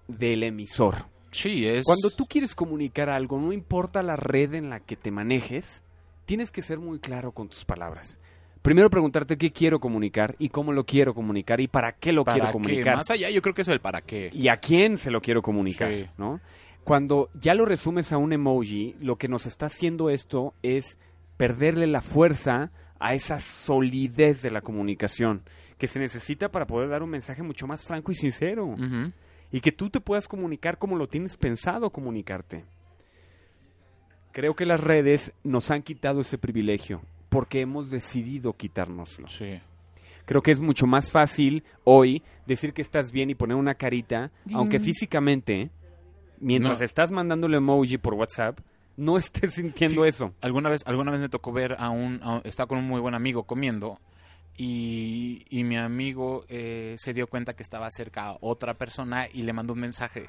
del 0.08 0.42
emisor. 0.42 1.06
Sí, 1.35 1.67
es... 1.67 1.85
Cuando 1.85 2.11
tú 2.11 2.26
quieres 2.26 2.55
comunicar 2.55 3.11
algo, 3.11 3.41
no 3.41 3.53
importa 3.53 4.03
la 4.03 4.17
red 4.17 4.55
en 4.55 4.71
la 4.71 4.81
que 4.81 4.97
te 4.97 5.11
manejes, 5.11 5.83
tienes 6.26 6.50
que 6.50 6.62
ser 6.62 6.79
muy 6.79 7.00
claro 7.00 7.33
con 7.33 7.49
tus 7.49 7.64
palabras. 7.64 8.19
Primero 8.62 8.88
preguntarte 8.88 9.37
qué 9.37 9.50
quiero 9.53 9.79
comunicar 9.81 10.37
y 10.38 10.49
cómo 10.49 10.73
lo 10.73 10.85
quiero 10.85 11.12
comunicar 11.12 11.61
y 11.61 11.69
para 11.69 11.93
qué 11.93 12.12
lo 12.12 12.25
¿Para 12.25 12.35
quiero 12.37 12.47
qué? 12.49 12.53
comunicar. 12.53 12.97
Más 12.97 13.11
allá, 13.11 13.29
yo 13.31 13.43
creo 13.43 13.55
que 13.55 13.62
es 13.62 13.69
el 13.69 13.81
para 13.81 14.00
qué. 14.00 14.31
y 14.33 14.49
a 14.49 14.57
quién 14.57 14.97
se 14.97 15.11
lo 15.11 15.21
quiero 15.21 15.43
comunicar, 15.43 15.93
Sí. 15.93 16.07
¿no? 16.17 16.41
Cuando 16.85 17.31
ya 17.35 17.55
lo 17.55 17.64
resumes 17.67 18.12
a 18.12 18.17
un 18.19 18.33
emoji, 18.33 18.95
lo 19.00 19.17
que 19.17 19.26
nos 19.29 19.47
está 19.47 19.67
haciendo 19.67 20.09
esto 20.11 20.55
es 20.62 20.99
perderle 21.37 21.87
la 21.87 22.00
fuerza 22.00 22.71
a 23.00 23.14
esa 23.14 23.38
solidez 23.41 24.41
de 24.43 24.50
la 24.50 24.61
comunicación 24.61 25.43
que 25.79 25.87
se 25.88 25.99
necesita 25.99 26.50
para 26.50 26.67
poder 26.67 26.88
dar 26.88 27.03
un 27.03 27.11
mensaje 27.11 27.43
mucho 27.43 27.67
más 27.67 27.85
franco 27.85 28.12
y 28.12 28.14
sincero 28.14 28.64
Ujú. 28.67 29.12
Y 29.54 29.61
que 29.61 29.70
tú 29.70 29.88
te 29.88 30.00
puedas 30.00 30.26
comunicar 30.26 30.78
como 30.78 30.96
lo 30.96 31.06
tienes 31.06 31.37
pensado 31.37 31.90
comunicarte. 31.90 32.64
Creo 34.32 34.54
que 34.54 34.66
las 34.66 34.80
redes 34.80 35.32
nos 35.44 35.70
han 35.70 35.82
quitado 35.82 36.23
ese 36.23 36.38
privilegio 36.38 37.00
porque 37.28 37.61
hemos 37.61 37.88
decidido 37.90 38.54
quitárnoslo. 38.54 39.28
Sí. 39.28 39.61
Creo 40.25 40.42
que 40.42 40.50
es 40.50 40.58
mucho 40.58 40.87
más 40.87 41.11
fácil 41.11 41.62
hoy 41.84 42.23
decir 42.46 42.73
que 42.73 42.82
estás 42.82 43.12
bien 43.12 43.30
y 43.30 43.34
poner 43.34 43.56
una 43.56 43.75
carita, 43.75 44.32
aunque 44.54 44.80
físicamente, 44.80 45.70
mientras 46.40 46.80
No. 46.80 46.84
estás 46.84 47.12
mandando 47.12 47.46
el 47.46 47.54
emoji 47.54 47.99
por 47.99 48.14
WhatsApp, 48.14 48.58
no 48.96 49.18
estés 49.18 49.54
sintiendo 49.54 50.02
Sí. 50.02 50.08
eso. 50.08 50.32
Alguna 50.40 50.68
vez, 50.70 50.82
alguna 50.87 51.12
vez 51.12 51.20
me 51.20 51.28
tocó 51.28 51.52
ver 51.52 51.76
a 51.78 51.90
un, 51.90 52.20
a- 52.25 52.40
estaba 52.44 52.66
con 52.66 52.78
un 52.78 52.87
muy 52.87 53.00
buen 53.00 53.14
amigo 53.14 53.44
comiendo 53.44 54.00
y, 54.56 55.44
y 55.50 55.64
mi 55.64 55.76
amigo 55.76 56.44
eh, 56.49 56.94
se 56.99 57.12
dio 57.12 57.26
cuenta 57.26 57.54
que 57.54 57.62
estaba 57.62 57.90
cerca 57.90 58.37
otra 58.40 58.75
persona 58.75 59.28
y 59.32 59.42
le 59.42 59.52
mandó 59.52 59.73
un 59.73 59.80
mensaje. 59.80 60.28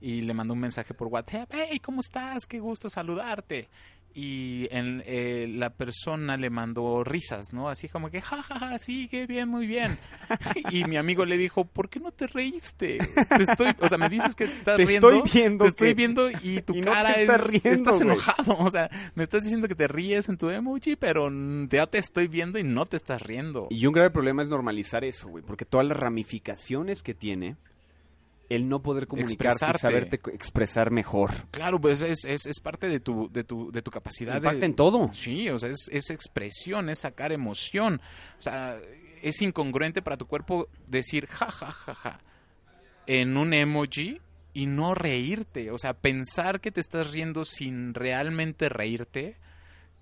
Y 0.00 0.22
le 0.22 0.32
mandó 0.32 0.54
un 0.54 0.60
mensaje 0.60 0.94
por 0.94 1.08
WhatsApp, 1.08 1.50
hey, 1.52 1.78
¿cómo 1.78 2.00
estás? 2.00 2.46
Qué 2.46 2.58
gusto 2.58 2.88
saludarte. 2.88 3.68
Y 4.14 4.66
en, 4.72 5.02
eh, 5.06 5.46
la 5.48 5.70
persona 5.70 6.36
le 6.36 6.50
mandó 6.50 7.04
risas, 7.04 7.52
¿no? 7.52 7.68
Así 7.68 7.88
como 7.88 8.10
que, 8.10 8.20
ja, 8.20 8.42
ja, 8.42 8.58
ja, 8.58 8.78
sí, 8.78 9.06
qué 9.08 9.26
bien, 9.26 9.48
muy 9.48 9.66
bien. 9.66 9.98
y 10.70 10.84
mi 10.84 10.96
amigo 10.96 11.24
le 11.24 11.36
dijo, 11.36 11.64
¿por 11.64 11.88
qué 11.88 12.00
no 12.00 12.10
te 12.10 12.26
reíste? 12.26 12.98
Te 13.36 13.42
estoy, 13.44 13.68
o 13.80 13.88
sea, 13.88 13.98
me 13.98 14.08
dices 14.08 14.34
que 14.34 14.44
estás 14.44 14.76
Te 14.76 14.84
riendo. 14.84 15.10
estoy 15.10 15.30
viendo 15.40 15.64
Te 15.64 15.68
estoy 15.68 15.88
que- 15.88 15.94
viendo 15.94 16.30
y 16.42 16.60
tu 16.62 16.74
y 16.76 16.80
no 16.80 16.90
cara 16.92 17.14
te 17.14 17.22
es, 17.22 17.28
estás 17.30 17.46
riendo, 17.46 17.70
estás 17.70 18.00
enojado. 18.00 18.56
O 18.58 18.70
sea, 18.70 18.90
me 19.14 19.22
estás 19.22 19.42
diciendo 19.44 19.68
que 19.68 19.74
te 19.76 19.86
ríes 19.88 20.28
en 20.28 20.36
tu 20.38 20.50
emoji, 20.50 20.96
pero 20.96 21.30
ya 21.68 21.86
te 21.86 21.98
estoy 21.98 22.26
viendo 22.28 22.58
y 22.58 22.64
no 22.64 22.86
te 22.86 22.96
estás 22.96 23.22
riendo. 23.22 23.68
Y 23.70 23.86
un 23.86 23.92
grave 23.92 24.10
problema 24.10 24.42
es 24.42 24.48
normalizar 24.48 25.04
eso, 25.04 25.28
güey, 25.28 25.44
porque 25.44 25.64
todas 25.64 25.86
las 25.86 25.96
ramificaciones 25.98 27.02
que 27.02 27.14
tiene 27.14 27.56
el 28.50 28.68
no 28.68 28.82
poder 28.82 29.06
comunicarte 29.06 29.64
y 29.74 29.78
saberte 29.78 30.20
expresar 30.32 30.90
mejor. 30.90 31.30
Claro, 31.50 31.80
pues 31.80 32.02
es, 32.02 32.26
es, 32.26 32.44
es 32.44 32.60
parte 32.60 32.88
de 32.88 33.00
tu, 33.00 33.30
de 33.32 33.44
tu, 33.44 33.72
de 33.72 33.80
tu 33.80 33.90
capacidad 33.90 34.36
Impacta 34.36 34.60
de... 34.60 34.66
en 34.66 34.74
todo. 34.74 35.10
Sí, 35.14 35.48
o 35.48 35.58
sea, 35.58 35.70
es, 35.70 35.88
es 35.90 36.10
expresión, 36.10 36.90
es 36.90 36.98
sacar 36.98 37.32
emoción. 37.32 38.02
O 38.38 38.42
sea, 38.42 38.78
es 39.22 39.40
incongruente 39.40 40.02
para 40.02 40.18
tu 40.18 40.26
cuerpo 40.26 40.68
decir 40.86 41.26
ja, 41.28 41.50
ja, 41.50 41.70
ja, 41.70 41.94
ja 41.94 42.20
en 43.06 43.36
un 43.36 43.52
emoji 43.52 44.20
y 44.52 44.66
no 44.66 44.94
reírte. 44.94 45.70
O 45.70 45.78
sea, 45.78 45.94
pensar 45.94 46.60
que 46.60 46.70
te 46.70 46.80
estás 46.80 47.12
riendo 47.12 47.44
sin 47.44 47.94
realmente 47.94 48.68
reírte. 48.68 49.36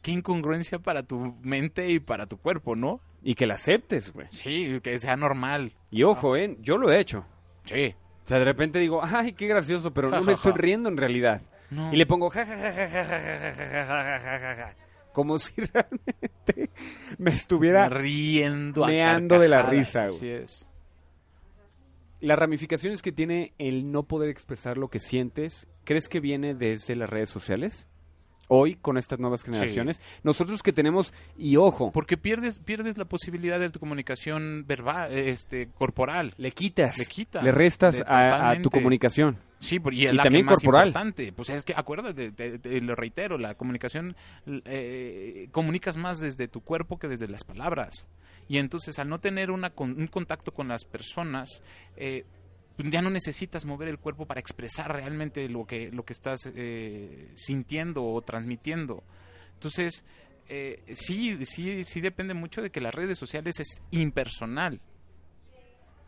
Qué 0.03 0.13
incongruencia 0.13 0.79
para 0.79 1.03
tu 1.03 1.35
mente 1.43 1.89
y 1.91 2.01
para 2.01 2.27
tu 2.27 2.37
cuerpo, 2.37 2.77
¿no? 2.77 3.01
Y 3.23 3.35
que 3.35 3.47
la 3.47 3.55
aceptes, 3.55 4.13
güey. 4.13 4.29
Sí, 4.31 4.79
que 4.83 4.99
sea 4.99 5.17
normal. 5.17 5.73
Y 5.91 6.03
ojo, 6.03 6.37
¿eh? 6.37 6.57
Yo 6.61 6.77
lo 6.77 6.91
he 6.91 7.01
hecho. 7.01 7.25
Sí. 7.65 7.95
O 8.29 8.31
sea, 8.31 8.41
de 8.41 8.45
repente 8.45 8.79
digo, 8.79 9.01
ay, 9.03 9.33
qué 9.33 9.47
gracioso, 9.47 9.95
pero 9.95 10.11
no 10.11 10.23
me 10.23 10.35
estoy 10.35 10.53
riendo 10.53 10.91
en 10.91 10.99
realidad. 10.99 11.41
No. 11.71 11.91
Y 11.91 11.97
le 11.97 12.05
pongo 12.05 12.29
ja, 12.29 12.45
ja, 12.45 12.57
ja, 12.59 12.73
ja, 12.73 12.87
ja, 12.87 13.05
ja, 13.05 13.21
ja, 13.25 14.19
ja, 14.21 14.39
ja, 14.39 14.55
ja, 14.55 14.75
como 15.15 15.39
si 15.39 15.55
realmente 15.63 16.69
me 17.17 17.31
estuviera... 17.31 17.89
riendo 17.89 18.85
meando 18.85 19.39
de 19.39 19.49
la 19.49 19.63
risa. 19.63 20.05
Así 20.05 20.29
es. 20.29 20.69
Las 22.21 22.39
ramificaciones 22.39 23.01
que 23.01 23.13
tiene 23.13 23.55
el 23.57 23.91
no 23.91 24.03
poder 24.03 24.29
expresar 24.29 24.77
lo 24.77 24.89
que 24.89 25.01
sientes, 25.01 25.67
¿crees 25.85 26.11
que 26.11 26.21
viene 26.21 26.55
desde 26.55 26.97
las 26.97 27.09
redes 27.09 27.31
sociales? 27.31 27.89
Hoy, 28.49 28.77
con 28.77 28.97
estas 28.97 29.19
nuevas 29.19 29.43
generaciones. 29.45 30.01
Nosotros 30.23 30.63
que 30.63 30.73
tenemos, 30.73 31.13
y 31.37 31.57
ojo, 31.57 31.93
Porque 31.93 32.17
pierdes, 32.17 32.59
pierdes 32.59 32.97
la 32.97 33.05
posibilidad 33.05 33.61
de 33.61 33.69
tu 33.71 33.79
comunicación 33.79 34.65
verbal, 34.67 35.13
este, 35.17 35.69
corporal. 35.69 36.33
le 36.39 36.51
quitas, 36.53 36.97
Le 36.99 37.05
quitas, 37.05 37.43
le 37.45 37.53
restas 37.53 38.03
a, 38.07 38.51
a 38.51 38.63
tu 38.63 38.71
comunicación. 38.71 39.37
Sí, 39.61 39.79
y 39.93 40.07
Y 40.07 40.13
la 40.13 40.23
también 40.23 40.45
que 40.47 40.51
más 40.51 40.61
corporal. 40.61 40.89
importante. 40.89 41.33
Pues 41.33 41.51
es 41.51 41.63
que 41.65 41.75
acuérdate, 41.77 42.31
te- 42.33 42.59
te- 42.59 42.81
lo 42.81 42.95
reitero, 42.95 43.37
la 43.39 43.55
comunicación 43.55 44.17
eh, 44.65 45.49
comunicas 45.53 45.97
más 45.97 46.19
desde 46.21 46.49
tu 46.49 46.61
cuerpo 46.61 46.99
que 46.99 47.09
desde 47.09 47.29
las 47.29 47.45
palabras. 47.45 48.07
Y 48.49 48.59
entonces 48.59 48.99
al 48.99 49.09
no 49.09 49.19
tener 49.21 49.51
una 49.51 49.73
un 49.77 50.07
contacto 50.07 50.53
con 50.53 50.69
las 50.69 50.85
personas, 50.85 51.63
eh, 51.97 52.25
ya 52.79 53.03
no 53.03 53.11
necesitas 53.11 53.65
mover 53.65 53.89
el 53.89 53.99
cuerpo 53.99 54.27
para 54.27 54.41
expresar 54.41 54.93
realmente 54.93 55.49
lo 55.49 55.67
que 55.67 55.91
lo 55.91 56.05
que 56.05 56.13
estás 56.13 56.51
eh, 56.55 57.33
sintiendo 57.35 58.05
o 58.05 58.23
transmitiendo. 58.23 59.03
Entonces 59.55 60.05
eh, 60.49 60.83
sí, 60.95 61.45
sí, 61.45 61.85
sí 61.85 62.01
depende 62.01 62.35
mucho 62.35 62.63
de 62.63 62.71
que 62.71 62.81
las 62.81 62.95
redes 62.95 63.19
sociales 63.19 63.61
es 63.61 63.77
impersonal 63.91 64.81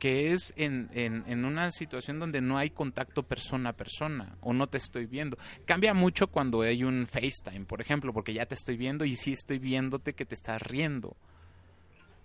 que 0.00 0.32
es 0.32 0.54
en, 0.56 0.88
en, 0.94 1.24
en 1.26 1.44
una 1.44 1.70
situación 1.70 2.18
donde 2.18 2.40
no 2.40 2.56
hay 2.56 2.70
contacto 2.70 3.22
persona 3.22 3.70
a 3.70 3.72
persona 3.74 4.38
o 4.40 4.54
no 4.54 4.66
te 4.66 4.78
estoy 4.78 5.04
viendo. 5.04 5.36
Cambia 5.66 5.92
mucho 5.92 6.28
cuando 6.28 6.62
hay 6.62 6.82
un 6.82 7.06
FaceTime, 7.06 7.66
por 7.66 7.82
ejemplo, 7.82 8.12
porque 8.14 8.32
ya 8.32 8.46
te 8.46 8.54
estoy 8.54 8.78
viendo 8.78 9.04
y 9.04 9.16
sí 9.16 9.32
estoy 9.32 9.58
viéndote 9.58 10.14
que 10.14 10.24
te 10.24 10.34
estás 10.34 10.62
riendo. 10.62 11.18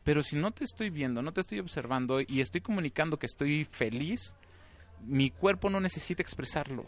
Pero 0.05 0.23
si 0.23 0.37
no 0.37 0.51
te 0.51 0.63
estoy 0.63 0.89
viendo, 0.89 1.21
no 1.21 1.33
te 1.33 1.41
estoy 1.41 1.59
observando 1.59 2.21
y 2.21 2.39
estoy 2.39 2.61
comunicando 2.61 3.17
que 3.17 3.25
estoy 3.25 3.65
feliz, 3.65 4.33
mi 5.05 5.31
cuerpo 5.31 5.69
no 5.69 5.81
necesita 5.81 6.21
expresarlo. 6.21 6.85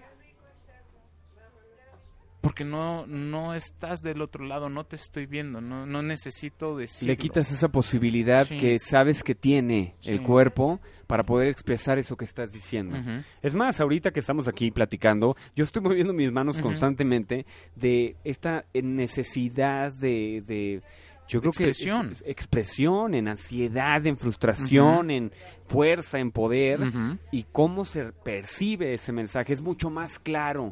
porque 2.40 2.64
no, 2.64 3.06
no 3.08 3.54
estás 3.56 4.02
del 4.02 4.22
otro 4.22 4.46
lado, 4.46 4.70
no 4.70 4.86
te 4.86 4.96
estoy 4.96 5.26
viendo, 5.26 5.60
no, 5.60 5.86
no 5.86 6.02
necesito 6.02 6.78
decirlo. 6.78 7.12
Le 7.12 7.18
quitas 7.18 7.52
esa 7.52 7.68
posibilidad 7.68 8.46
Sí. 8.48 8.58
que 8.58 8.80
sabes 8.80 9.22
que 9.22 9.36
tiene 9.36 9.96
el 10.04 10.22
cuerpo 10.22 10.80
para 11.08 11.24
poder 11.24 11.50
expresar 11.50 11.98
eso 12.00 12.16
que 12.16 12.24
estás 12.24 12.52
diciendo. 12.54 12.96
Es 13.42 13.54
más, 13.56 13.82
ahorita 13.82 14.12
que 14.12 14.22
estamos 14.22 14.48
aquí 14.48 14.72
platicando, 14.72 15.36
yo 15.58 15.66
estoy 15.66 15.82
moviendo 15.82 16.14
mis 16.14 16.32
manos 16.32 16.58
constantemente 16.60 17.46
de 17.76 18.16
esta 18.24 18.64
necesidad 18.74 19.92
de, 19.92 20.42
de- 20.46 20.82
yo 21.28 21.40
creo 21.42 21.50
Expresión. 21.52 22.08
que 22.08 22.14
es- 22.14 22.22
es 22.22 22.28
expresión, 22.28 23.14
en 23.14 23.28
ansiedad, 23.28 24.06
en 24.06 24.18
frustración, 24.18 25.12
en 25.12 25.32
fuerza, 25.68 26.20
en 26.20 26.32
poder 26.32 26.80
y 27.32 27.44
cómo 27.52 27.84
se 27.86 28.12
percibe 28.14 28.94
ese 28.94 29.12
mensaje 29.12 29.54
es 29.54 29.62
mucho 29.62 29.90
más 29.90 30.20
claro 30.20 30.72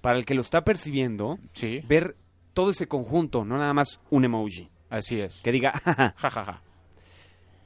para 0.00 0.16
el 0.18 0.24
que 0.24 0.34
lo 0.34 0.40
está 0.42 0.62
percibiendo 0.62 1.38
Sí, 1.52 1.80
ver 1.88 2.16
todo 2.52 2.70
ese 2.70 2.86
conjunto, 2.86 3.44
no 3.44 3.58
nada 3.58 3.72
más 3.72 4.00
un 4.10 4.24
emoji 4.24 4.68
así 4.90 5.20
es. 5.20 5.40
que 5.42 5.50
diga, 5.52 5.72
"Jaja, 5.84 6.14
Ja, 6.16 6.30
ja, 6.30 6.44
ja. 6.44 6.62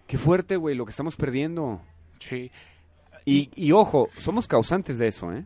qué 0.07 0.17
fuerte, 0.19 0.57
güey, 0.57 0.75
lo 0.75 0.85
que 0.85 0.91
estamos 0.91 1.17
perdiendo. 1.17 1.83
Sí. 2.19 2.51
Y, 3.27 3.51
y 3.55 3.73
ojo, 3.73 4.09
somos 4.19 4.49
causantes 4.49 4.97
de 4.99 5.09
eso, 5.09 5.31
¿eh? 5.33 5.45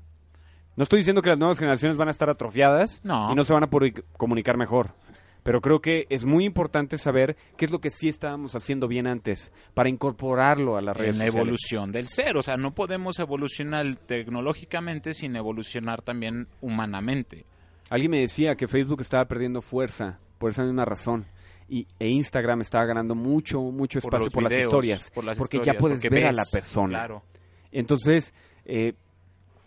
No 0.76 0.84
estoy 0.84 0.99
diciendo 1.00 1.20
que 1.20 1.28
las 1.28 1.38
nuevas 1.38 1.58
generaciones 1.58 1.99
van 1.99 2.08
a 2.08 2.12
estar 2.12 2.30
atrofiadas 2.30 3.00
No. 3.04 3.30
y 3.30 3.34
no 3.34 3.44
se 3.44 3.52
van 3.52 3.64
a 3.64 3.66
poder 3.66 4.04
comunicar 4.16 4.56
mejor. 4.56 4.94
Pero 5.42 5.61
creo 5.61 5.80
que 5.80 6.06
es 6.08 6.25
muy 6.25 6.44
importante 6.44 6.99
saber 6.99 7.37
qué 7.56 7.64
es 7.64 7.70
lo 7.70 7.80
que 7.80 7.90
sí 7.90 8.08
estábamos 8.08 8.54
haciendo 8.54 8.87
bien 8.87 9.06
antes 9.06 9.52
para 9.75 9.88
incorporarlo 9.88 10.76
a 10.76 10.80
las 10.80 10.96
redes 10.96 11.14
en 11.14 11.18
la 11.18 11.26
sociales. 11.26 11.46
evolución 11.46 11.92
del 11.92 12.08
ser. 12.08 12.37
O 12.37 12.42
sea, 12.42 12.56
no 12.56 12.75
podemos 12.75 13.18
evolucionar 13.18 13.96
tecnológicamente 14.06 15.14
sin 15.14 15.34
evolucionar 15.34 16.02
también 16.02 16.46
humanamente. 16.61 17.44
Alguien 17.90 18.11
me 18.11 18.20
decía 18.20 18.54
que 18.54 18.68
Facebook 18.68 19.00
estaba 19.00 19.25
perdiendo 19.26 19.61
fuerza 19.61 20.18
por 20.38 20.50
esa 20.50 20.62
misma 20.62 20.84
razón. 20.84 21.26
Y, 21.68 21.87
e 21.99 22.08
Instagram 22.08 22.61
estaba 22.61 22.84
ganando 22.84 23.14
mucho, 23.14 23.61
mucho 23.61 23.99
espacio 23.99 24.30
por, 24.30 24.42
las 24.42 24.52
historias. 24.52 25.11
por 25.11 25.25
las 25.25 25.38
porque 25.38 25.61
ya 25.62 25.75
puedes 25.75 26.02
porque 26.02 26.14
ver 26.14 26.26
a 26.26 26.32
la 26.32 26.44
persona. 26.50 26.99
Claro. 26.99 27.22
Entonces, 27.70 28.34
eh, 28.64 28.94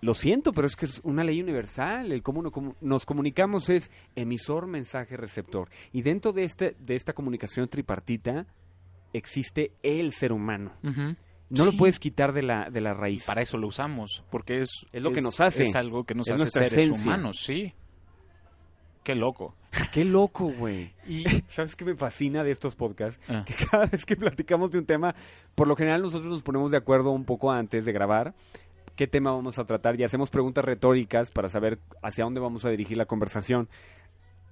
lo 0.01 0.13
siento, 0.13 0.51
pero 0.53 0.67
es 0.67 0.75
que 0.75 0.85
es 0.85 0.99
una 1.03 1.23
ley 1.23 1.41
universal. 1.41 2.11
El 2.11 2.21
cómo 2.21 2.41
no- 2.41 2.51
cómo 2.51 2.75
nos 2.81 3.05
comunicamos 3.05 3.69
es 3.69 3.89
emisor, 4.15 4.67
mensaje, 4.67 5.17
receptor. 5.17 5.69
Y 5.91 6.01
dentro 6.03 6.31
de, 6.33 6.43
este, 6.43 6.75
de 6.79 6.95
esta 6.95 7.13
comunicación 7.13 7.67
tripartita 7.67 8.45
existe 9.13 9.71
el 9.83 10.11
ser 10.13 10.31
humano. 10.31 10.73
No 11.49 11.63
lo 11.65 11.77
puedes 11.77 11.99
quitar 11.99 12.33
de 12.33 12.41
la, 12.43 12.69
de 12.69 12.81
la 12.81 12.93
raíz. 12.93 13.23
Para 13.23 13.41
eso 13.41 13.57
lo 13.57 13.67
usamos, 13.67 14.23
porque 14.31 14.61
es... 14.61 14.69
Es 14.91 15.01
lo 15.03 15.11
que 15.11 15.21
nos 15.21 15.39
hace. 15.39 15.63
Es 15.63 15.75
algo 15.75 16.03
que 16.03 16.15
nos 16.15 16.27
Es 16.27 16.33
hace 16.35 16.49
seres 16.49 16.73
esencia. 16.73 17.03
humanos, 17.05 17.37
sí. 17.43 17.73
Qué 19.03 19.13
loco. 19.15 19.55
Qué 19.93 20.03
loco, 20.03 20.51
güey. 20.51 20.93
Y... 21.07 21.23
¿Sabes 21.47 21.75
qué 21.75 21.85
me 21.85 21.95
fascina 21.95 22.43
de 22.43 22.49
estos 22.51 22.75
podcasts? 22.75 23.21
Ah. 23.29 23.43
Que 23.45 23.53
cada 23.71 23.85
vez 23.85 24.05
que 24.05 24.15
platicamos 24.15 24.71
de 24.71 24.79
un 24.79 24.85
tema, 24.85 25.13
por 25.53 25.67
lo 25.67 25.75
general 25.75 26.01
nosotros 26.01 26.31
nos 26.31 26.41
ponemos 26.41 26.71
de 26.71 26.77
acuerdo 26.77 27.11
un 27.11 27.25
poco 27.25 27.51
antes 27.51 27.85
de 27.85 27.91
grabar 27.91 28.33
qué 28.95 29.07
tema 29.07 29.31
vamos 29.31 29.59
a 29.59 29.65
tratar 29.65 29.99
y 29.99 30.03
hacemos 30.03 30.29
preguntas 30.29 30.63
retóricas 30.65 31.31
para 31.31 31.49
saber 31.49 31.79
hacia 32.01 32.23
dónde 32.23 32.39
vamos 32.39 32.65
a 32.65 32.69
dirigir 32.69 32.97
la 32.97 33.05
conversación. 33.05 33.67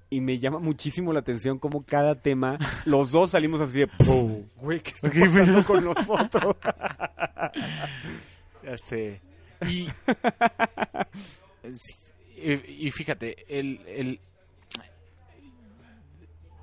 Y 0.09 0.21
me 0.21 0.37
llama 0.37 0.59
muchísimo 0.59 1.11
la 1.11 1.21
atención 1.21 1.57
cómo 1.57 1.83
cada 1.83 2.15
tema, 2.15 2.59
los 2.85 3.11
dos 3.11 3.31
salimos 3.31 3.61
así 3.61 3.79
de, 3.79 3.87
"Pum, 3.87 4.43
güey, 4.57 4.79
¿qué 4.81 4.91
está 4.91 5.09
pasando 5.09 5.63
con 5.65 5.83
nosotros? 5.83 6.55
Ya 8.63 8.77
sé. 8.77 9.19
Y, 9.67 9.87
y, 12.37 12.91
fíjate, 12.91 13.35
el, 13.47 13.81
el, 13.87 14.19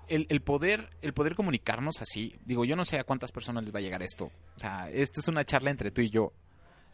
el, 0.08 0.26
el 0.28 0.40
poder, 0.40 0.88
el 1.02 1.12
poder 1.12 1.34
comunicarnos 1.34 2.00
así, 2.00 2.34
digo, 2.44 2.64
yo 2.64 2.76
no 2.76 2.84
sé 2.84 2.98
a 2.98 3.04
cuántas 3.04 3.32
personas 3.32 3.64
les 3.64 3.74
va 3.74 3.78
a 3.78 3.82
llegar 3.82 4.02
esto. 4.02 4.30
O 4.56 4.58
sea, 4.60 4.90
esto 4.90 5.20
es 5.20 5.28
una 5.28 5.44
charla 5.44 5.70
entre 5.70 5.90
tú 5.90 6.00
y 6.00 6.10
yo. 6.10 6.32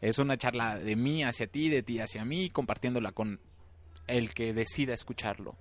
Es 0.01 0.19
una 0.19 0.37
charla 0.37 0.79
de 0.79 0.97
mí 0.97 1.25
hacia 1.25 1.47
ti, 1.47 1.69
de 1.69 1.83
ti 1.83 2.01
hacia 2.01 2.25
mí, 2.25 2.51
compartiéndola 2.51 3.13
con 3.13 3.41
el 4.07 4.35
que 4.35 4.53
decida 4.53 4.95
escucharlo. 4.95 5.57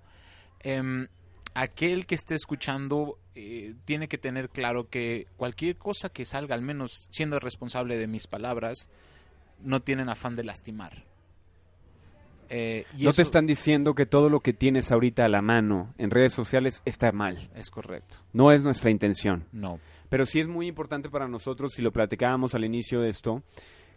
Em, 0.60 1.08
aquel 1.54 2.06
que 2.06 2.16
esté 2.16 2.36
escuchando 2.36 3.18
eh, 3.34 3.74
tiene 3.86 4.08
que 4.08 4.18
tener 4.18 4.50
claro 4.50 4.90
que 4.90 5.28
cualquier 5.38 5.78
cosa 5.78 6.10
que 6.10 6.26
salga, 6.26 6.56
al 6.56 6.62
menos 6.62 7.08
siendo 7.12 7.40
responsable 7.40 7.98
de 7.98 8.08
mis 8.08 8.28
palabras, 8.28 8.90
no 9.64 9.82
tienen 9.82 10.10
afán 10.10 10.36
de 10.36 10.44
lastimar. 10.44 11.06
Eh, 12.50 12.86
y 12.98 13.06
no 13.06 13.14
te 13.14 13.24
están 13.24 13.48
diciendo 13.48 13.96
que 13.96 14.06
todo 14.06 14.30
lo 14.30 14.40
que 14.40 14.54
tienes 14.54 14.92
ahorita 14.92 15.26
a 15.26 15.30
la 15.30 15.42
mano 15.42 15.94
en 15.98 16.12
redes 16.12 16.34
sociales 16.34 16.82
está 16.86 17.12
mal. 17.12 17.50
Es 17.56 17.72
correcto. 17.72 18.18
No 18.34 18.52
es 18.52 18.64
nuestra 18.64 18.92
intención. 18.92 19.48
No. 19.52 19.80
Pero 20.10 20.26
sí 20.26 20.40
es 20.40 20.48
muy 20.48 20.68
importante 20.68 21.10
para 21.10 21.28
nosotros, 21.28 21.78
y 21.80 21.82
lo 21.82 21.92
platicábamos 21.92 22.54
al 22.54 22.64
inicio 22.64 23.02
de 23.02 23.10
esto, 23.10 23.44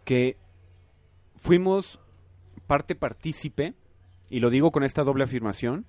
que 0.09 0.37
fuimos 1.35 1.99
parte 2.65 2.95
partícipe, 2.95 3.75
y 4.27 4.39
lo 4.39 4.49
digo 4.49 4.71
con 4.71 4.83
esta 4.83 5.03
doble 5.03 5.25
afirmación, 5.25 5.85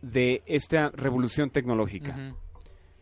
de 0.00 0.42
esta 0.46 0.88
revolución 0.88 1.50
tecnológica. 1.50 2.34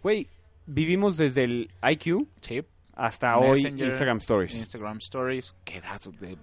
Güey, 0.03 0.27
vivimos 0.67 1.17
desde 1.17 1.45
el 1.45 1.71
IQ 1.89 2.27
Sí. 2.41 2.63
Hasta 2.95 3.39
hoy 3.39 3.61
Instagram 3.67 4.19
Stories. 4.19 4.55
Instagram 4.55 4.99
Stories. 4.99 5.55
Qué 5.65 5.81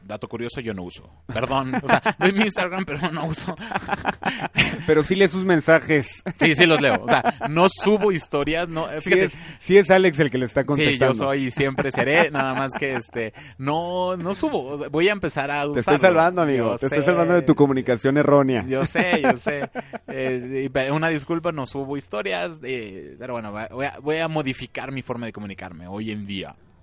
dato, 0.06 0.28
curioso, 0.28 0.60
yo 0.62 0.74
no 0.74 0.84
uso. 0.84 1.10
Perdón. 1.28 1.76
O 1.76 1.88
sea, 1.88 2.02
doy 2.20 2.34
mi 2.34 2.44
Instagram, 2.44 2.86
pero 2.86 3.12
no 3.12 3.26
uso. 3.26 3.56
Pero 4.86 5.04
sí 5.04 5.16
lee 5.16 5.28
sus 5.28 5.46
mensajes. 5.46 6.24
Sí, 6.38 6.56
sí 6.56 6.66
los 6.66 6.82
leo. 6.82 7.04
O 7.04 7.08
sea, 7.08 7.36
no 7.50 7.68
subo 7.70 8.12
historias. 8.12 8.68
No, 8.70 8.88
Sí 9.02 9.14
es, 9.14 9.38
sí 9.58 9.78
es 9.78 9.90
Alex 9.92 10.20
el 10.20 10.32
que 10.32 10.38
le 10.38 10.46
está 10.46 10.62
Sí, 10.62 10.68
contestando. 10.68 11.14
yo 11.14 11.18
soy 11.18 11.46
y 11.46 11.52
siempre 11.52 11.92
seré, 11.92 12.32
nada 12.32 12.54
más 12.54 12.72
que 12.74 12.96
este, 12.96 13.34
no, 13.58 14.18
no 14.18 14.36
subo, 14.36 14.90
voy 14.90 15.10
a 15.10 15.12
empezar 15.12 15.52
a 15.52 15.58
usarlo. 15.58 15.74
Te 15.74 15.80
estoy 15.82 16.00
salvando, 16.00 16.42
amigo. 16.42 16.72
Yo 16.72 16.78
Te 16.78 16.86
estoy 16.88 17.00
sé, 17.00 17.06
salvando 17.06 17.34
de 17.36 17.42
tu 17.44 17.56
comunicación 17.56 18.18
errónea. 18.18 18.66
Yo 18.68 18.86
sé, 18.86 19.22
yo 19.22 19.38
sé. 19.38 19.70
Eh, 20.12 20.70
una 20.92 21.10
disculpa, 21.10 21.52
no 21.52 21.68
subo 21.68 21.96
historias, 21.96 22.60
eh, 22.64 23.16
pero 23.20 23.34
bueno, 23.34 23.52
voy 23.52 23.86
a, 23.86 24.00
voy 24.00 24.18
a 24.18 24.28
modificar 24.28 24.92
mi 24.92 25.04
forma 25.04 25.28
de 25.28 25.34
comunicarme 25.34 25.88
hoy 25.88 26.12
en 26.12 26.26
día. 26.26 26.38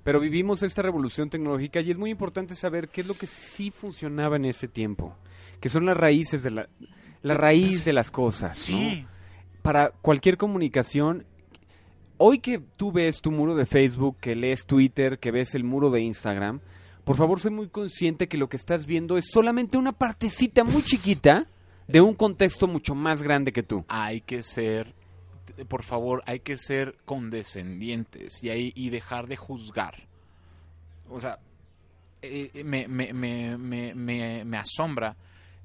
Pero 0.06 0.20
vivimos 0.20 0.62
esta 0.62 0.82
revolución 0.82 1.28
tecnológica 1.28 1.80
y 1.80 1.90
es 1.90 1.98
muy 1.98 2.10
importante 2.10 2.54
saber 2.54 2.90
qué 2.90 3.00
es 3.00 3.08
lo 3.08 3.14
que 3.14 3.26
sí 3.26 3.72
funcionaba 3.72 4.36
en 4.36 4.44
ese 4.44 4.68
tiempo, 4.68 5.16
que 5.60 5.68
son 5.68 5.84
las 5.84 5.96
raíces 5.96 6.44
de 6.44 6.52
la, 6.52 6.68
la 7.22 7.34
raíz 7.34 7.84
de 7.84 7.92
las 7.92 8.12
cosas. 8.12 8.70
¿no? 8.70 8.78
Sí, 8.78 9.04
Para 9.62 9.90
cualquier 9.90 10.36
comunicación, 10.36 11.26
hoy 12.18 12.38
que 12.38 12.60
tú 12.76 12.92
ves 12.92 13.20
tu 13.20 13.32
muro 13.32 13.56
de 13.56 13.66
Facebook, 13.66 14.18
que 14.20 14.36
lees 14.36 14.64
Twitter, 14.64 15.18
que 15.18 15.32
ves 15.32 15.56
el 15.56 15.64
muro 15.64 15.90
de 15.90 16.02
Instagram, 16.02 16.60
por 17.02 17.16
favor, 17.16 17.40
sé 17.40 17.50
muy 17.50 17.68
consciente 17.68 18.28
que 18.28 18.38
lo 18.38 18.48
que 18.48 18.58
estás 18.58 18.86
viendo 18.86 19.18
es 19.18 19.24
solamente 19.32 19.76
una 19.76 19.90
partecita 19.90 20.62
muy 20.62 20.82
chiquita 20.82 21.48
de 21.88 22.00
un 22.00 22.14
contexto 22.14 22.68
mucho 22.68 22.94
más 22.94 23.24
grande 23.24 23.50
que 23.50 23.64
tú. 23.64 23.84
hay 23.88 24.20
que 24.20 24.44
ser, 24.44 24.94
por 25.68 25.82
favor, 25.82 26.22
hay 26.26 26.40
que 26.40 26.56
ser 26.56 26.96
condescendientes 27.04 28.42
y, 28.42 28.50
ahí, 28.50 28.72
y 28.74 28.90
dejar 28.90 29.26
de 29.26 29.36
juzgar. 29.36 30.06
O 31.08 31.20
sea, 31.20 31.38
eh, 32.22 32.64
me, 32.64 32.88
me, 32.88 33.12
me, 33.12 33.56
me, 33.94 34.44
me, 34.44 34.58
asombra 34.58 35.16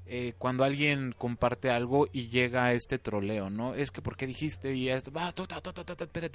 eh, 0.06 0.34
cuando 0.38 0.64
alguien 0.64 1.14
comparte 1.16 1.70
algo 1.70 2.06
y 2.12 2.28
llega 2.28 2.66
a 2.66 2.72
este 2.72 2.98
troleo, 2.98 3.50
¿no? 3.50 3.74
Es 3.74 3.90
que, 3.90 4.02
¿por 4.02 4.16
qué 4.16 4.26
dijiste? 4.26 4.74
Y 4.74 4.88
espérate, 4.88 5.70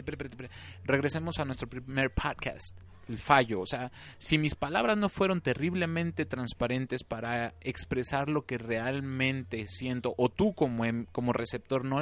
espérate. 0.03 0.49
Regresemos 0.83 1.39
a 1.39 1.45
nuestro 1.45 1.69
primer 1.69 2.11
podcast, 2.11 2.75
el 3.07 3.17
fallo. 3.17 3.61
O 3.61 3.65
sea, 3.65 3.91
si 4.17 4.37
mis 4.37 4.55
palabras 4.55 4.97
no 4.97 5.07
fueron 5.07 5.41
terriblemente 5.41 6.25
transparentes 6.25 7.03
para 7.03 7.53
expresar 7.61 8.27
lo 8.27 8.45
que 8.45 8.57
realmente 8.57 9.65
siento, 9.67 10.13
o 10.17 10.29
tú 10.29 10.53
como, 10.53 10.83
em- 10.83 11.05
como 11.11 11.31
receptor 11.31 11.85
no, 11.85 12.01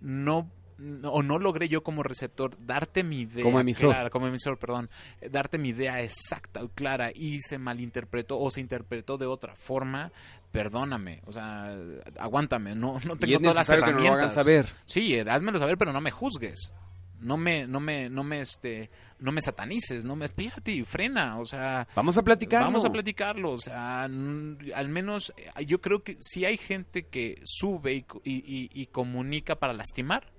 no, 0.00 0.50
no- 0.78 1.10
o 1.12 1.22
no 1.22 1.38
logré 1.38 1.68
yo 1.68 1.82
como 1.82 2.02
receptor 2.02 2.56
darte 2.64 3.02
mi 3.04 3.20
idea 3.20 3.44
Como 3.44 3.60
emisor. 3.60 3.90
clara, 3.90 4.10
como 4.10 4.26
emisor, 4.26 4.58
perdón, 4.58 4.90
eh, 5.20 5.28
darte 5.30 5.58
mi 5.58 5.70
idea 5.70 6.00
exacta, 6.02 6.62
clara 6.74 7.10
y 7.14 7.40
se 7.42 7.58
malinterpretó 7.58 8.38
o 8.38 8.50
se 8.50 8.60
interpretó 8.60 9.16
de 9.18 9.26
otra 9.26 9.54
forma, 9.54 10.12
perdóname, 10.50 11.22
o 11.26 11.32
sea, 11.32 11.74
aguántame, 12.18 12.74
no, 12.74 13.00
no 13.06 13.14
y 13.14 13.18
tengo 13.18 13.34
es 13.36 13.42
todas 13.42 13.54
las 13.56 13.68
necesario 13.68 13.84
que 13.84 13.90
nos 13.92 14.00
lo 14.02 14.06
herramientas. 14.08 14.34
saber. 14.34 14.66
Sí, 14.84 15.14
eh, 15.14 15.24
házmelo 15.28 15.58
saber, 15.58 15.78
pero 15.78 15.92
no 15.92 16.00
me 16.00 16.10
juzgues. 16.10 16.72
No 17.20 17.36
me, 17.36 17.68
no 17.68 17.78
me, 17.78 18.10
no 18.10 18.24
me, 18.24 18.40
este, 18.40 18.90
no 19.20 19.30
me 19.30 19.40
satanices, 19.40 20.04
no 20.04 20.16
me, 20.16 20.24
espérate, 20.24 20.84
frena, 20.84 21.38
o 21.38 21.44
sea, 21.46 21.86
Vamos 21.94 22.18
a 22.18 22.22
platicar. 22.22 22.62
Vamos 22.64 22.84
a 22.84 22.90
platicarlo, 22.90 23.52
o 23.52 23.58
sea, 23.58 24.02
al 24.02 24.88
menos 24.88 25.32
eh, 25.36 25.64
yo 25.64 25.80
creo 25.80 26.02
que 26.02 26.16
si 26.20 26.44
hay 26.44 26.56
gente 26.56 27.04
que 27.06 27.40
sube 27.44 27.94
y- 27.94 28.04
y- 28.24 28.70
y 28.74 28.86
comunica 28.86 29.54
para 29.54 29.72
lastimar, 29.72 30.31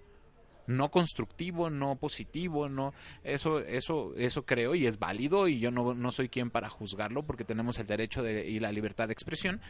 no 0.67 0.91
constructivo, 0.91 1.69
no 1.69 1.95
positivo, 1.95 2.69
no 2.69 2.93
eso 3.23 3.59
eso 3.59 4.13
eso 4.15 4.45
creo 4.45 4.75
y 4.75 4.85
es 4.85 4.99
válido 4.99 5.47
y 5.47 5.59
yo 5.59 5.71
no, 5.71 5.93
no 5.93 6.11
soy 6.11 6.29
quien 6.29 6.49
para 6.49 6.69
juzgarlo 6.69 7.23
porque 7.23 7.43
tenemos 7.43 7.79
el 7.79 7.87
derecho 7.87 8.23
de, 8.23 8.47
y 8.47 8.59
la 8.59 8.71
libertad 8.71 9.07
de 9.07 9.13
expresión, 9.13 9.61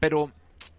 pero 0.00 0.32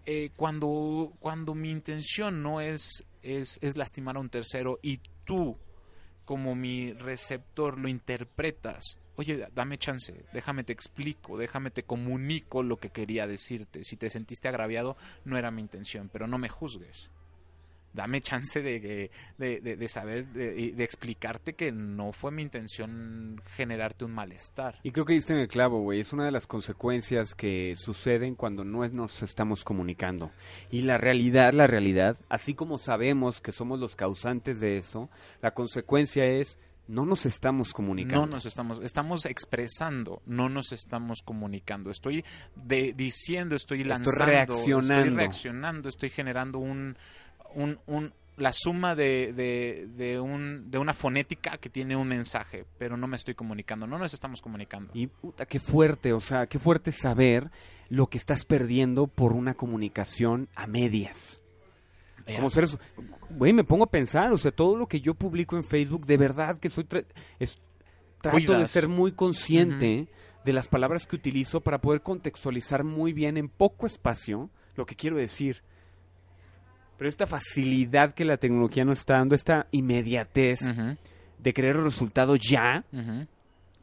eh, 0.06 0.30
cuando 0.36 1.12
cuando 1.20 1.54
mi 1.54 1.70
intención 1.70 2.42
no 2.42 2.60
es, 2.60 3.04
es 3.22 3.58
es 3.62 3.76
lastimar 3.76 4.16
a 4.16 4.20
un 4.20 4.30
tercero 4.30 4.78
y 4.82 5.00
tú 5.24 5.56
como 6.24 6.54
mi 6.54 6.92
receptor 6.92 7.78
lo 7.78 7.88
interpretas 7.88 8.98
oye, 9.16 9.46
dame 9.54 9.76
chance, 9.76 10.24
déjame 10.32 10.64
te 10.64 10.72
explico, 10.72 11.36
déjame 11.36 11.70
te 11.70 11.82
comunico 11.82 12.62
lo 12.62 12.78
que 12.78 12.88
quería 12.88 13.26
decirte. 13.26 13.84
Si 13.84 13.96
te 13.96 14.08
sentiste 14.08 14.48
agraviado, 14.48 14.96
no 15.26 15.36
era 15.36 15.50
mi 15.50 15.60
intención, 15.60 16.08
pero 16.10 16.26
no 16.26 16.38
me 16.38 16.48
juzgues 16.48 17.10
dame 17.92 18.20
chance 18.20 18.62
de, 18.62 19.10
de, 19.38 19.60
de, 19.60 19.76
de 19.76 19.88
saber, 19.88 20.26
de, 20.28 20.72
de, 20.72 20.84
explicarte 20.84 21.54
que 21.54 21.72
no 21.72 22.12
fue 22.12 22.30
mi 22.30 22.42
intención 22.42 23.40
generarte 23.56 24.04
un 24.04 24.12
malestar. 24.12 24.78
Y 24.82 24.92
creo 24.92 25.04
que 25.04 25.14
diste 25.14 25.32
en 25.32 25.40
el 25.40 25.48
clavo, 25.48 25.80
güey. 25.80 26.00
Es 26.00 26.12
una 26.12 26.24
de 26.24 26.30
las 26.30 26.46
consecuencias 26.46 27.34
que 27.34 27.74
suceden 27.76 28.34
cuando 28.34 28.64
no 28.64 28.86
nos 28.88 29.22
estamos 29.22 29.64
comunicando. 29.64 30.30
Y 30.70 30.82
la 30.82 30.98
realidad, 30.98 31.52
la 31.52 31.66
realidad, 31.66 32.18
así 32.28 32.54
como 32.54 32.78
sabemos 32.78 33.40
que 33.40 33.52
somos 33.52 33.80
los 33.80 33.96
causantes 33.96 34.60
de 34.60 34.78
eso, 34.78 35.10
la 35.42 35.52
consecuencia 35.52 36.24
es 36.24 36.58
no 36.90 37.06
nos 37.06 37.24
estamos 37.24 37.72
comunicando. 37.72 38.26
No 38.26 38.32
nos 38.32 38.46
estamos, 38.46 38.80
estamos 38.82 39.24
expresando, 39.24 40.22
no 40.26 40.48
nos 40.48 40.72
estamos 40.72 41.22
comunicando. 41.22 41.90
Estoy 41.90 42.24
de, 42.56 42.92
diciendo, 42.94 43.54
estoy 43.54 43.84
lanzando, 43.84 44.10
estoy 44.10 44.26
reaccionando. 44.26 44.94
estoy 44.94 45.16
reaccionando, 45.16 45.88
estoy 45.88 46.10
generando 46.10 46.58
un, 46.58 46.96
un, 47.54 47.78
un, 47.86 48.12
la 48.36 48.52
suma 48.52 48.94
de, 48.94 49.32
de, 49.32 49.88
de, 49.96 50.18
un, 50.20 50.70
de 50.70 50.78
una 50.78 50.94
fonética 50.94 51.58
que 51.58 51.68
tiene 51.68 51.96
un 51.96 52.08
mensaje, 52.08 52.64
pero 52.78 52.96
no 52.96 53.06
me 53.06 53.16
estoy 53.16 53.34
comunicando, 53.34 53.86
no 53.86 53.98
nos 53.98 54.14
estamos 54.14 54.40
comunicando. 54.40 54.90
Y 54.94 55.06
puta, 55.06 55.46
qué 55.46 55.60
fuerte, 55.60 56.12
o 56.12 56.20
sea, 56.20 56.46
qué 56.46 56.58
fuerte 56.58 56.92
saber 56.92 57.50
lo 57.88 58.06
que 58.06 58.18
estás 58.18 58.44
perdiendo 58.44 59.06
por 59.06 59.32
una 59.32 59.54
comunicación 59.54 60.48
a 60.54 60.66
medias. 60.66 61.40
Yeah. 62.26 62.36
Como 62.36 62.50
seres, 62.50 62.78
güey, 63.30 63.52
me 63.52 63.64
pongo 63.64 63.84
a 63.84 63.90
pensar, 63.90 64.32
o 64.32 64.38
sea, 64.38 64.52
todo 64.52 64.76
lo 64.76 64.86
que 64.86 65.00
yo 65.00 65.14
publico 65.14 65.56
en 65.56 65.64
Facebook, 65.64 66.06
de 66.06 66.16
verdad 66.16 66.58
que 66.58 66.68
soy, 66.68 66.86
es, 67.38 67.58
trato 68.20 68.36
Cuidas. 68.36 68.60
de 68.60 68.66
ser 68.68 68.88
muy 68.88 69.12
consciente 69.12 69.86
uh 69.86 70.04
-huh. 70.04 70.44
de 70.44 70.52
las 70.52 70.68
palabras 70.68 71.06
que 71.06 71.16
utilizo 71.16 71.60
para 71.60 71.80
poder 71.80 72.02
contextualizar 72.02 72.84
muy 72.84 73.12
bien 73.12 73.36
en 73.36 73.48
poco 73.48 73.86
espacio 73.86 74.50
lo 74.76 74.86
que 74.86 74.94
quiero 74.94 75.16
decir 75.16 75.62
pero 77.00 77.08
esta 77.08 77.26
facilidad 77.26 78.12
que 78.12 78.26
la 78.26 78.36
tecnología 78.36 78.84
nos 78.84 78.98
está 78.98 79.14
dando, 79.14 79.34
esta 79.34 79.66
inmediatez 79.70 80.60
uh 80.60 80.66
-huh. 80.66 80.98
de 81.38 81.52
querer 81.54 81.76
el 81.76 81.84
resultado 81.84 82.36
ya, 82.36 82.84
uh 82.92 82.96
-huh. 82.98 83.26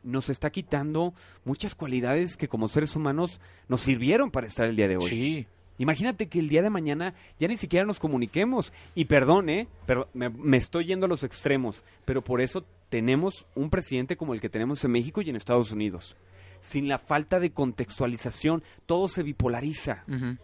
nos 0.03 0.30
está 0.30 0.51
quitando 0.51 1.15
muchas 1.43 1.73
cualidades 1.73 2.38
que 2.38 2.47
como 2.47 2.67
seres 2.67 2.95
humanos 2.95 3.41
nos 3.67 3.82
sirvieron 3.82 4.30
para 4.30 4.45
estar 4.45 4.67
el 4.67 4.75
día 4.75 4.88
de 4.88 4.97
hoy. 4.97 5.10
Sí. 5.10 5.47
Imagínate 5.80 6.27
que 6.27 6.38
el 6.38 6.47
día 6.47 6.62
de 6.62 6.69
mañana 6.69 7.15
ya 7.39 7.47
ni 7.47 7.58
siquiera 7.58 7.88
nos 7.88 7.99
comuniquemos. 7.99 8.71
Y 8.93 9.06
perdone, 9.06 9.62
¿eh? 9.62 9.67
pero 9.88 10.10
me, 10.13 10.30
me, 10.30 10.58
estoy 10.58 10.86
yendo 10.86 11.08
a 11.08 11.10
los 11.10 11.23
extremos, 11.23 11.84
pero 12.06 12.21
por 12.23 12.39
eso 12.39 12.65
tenemos 12.89 13.47
un 13.56 13.71
presidente 13.71 14.15
como 14.15 14.36
el 14.36 14.41
que 14.41 14.49
tenemos 14.49 14.86
en 14.86 14.91
México 14.91 15.23
y 15.23 15.30
en 15.32 15.38
Estados 15.38 15.71
Unidos. 15.71 16.15
Sin 16.60 16.88
la 16.88 16.99
falta 16.99 17.39
de 17.39 17.49
contextualización, 17.49 18.62
todo 18.86 19.08
se 19.08 19.23
bipolariza. 19.23 20.03
Uh 20.08 20.12
-huh 20.12 20.38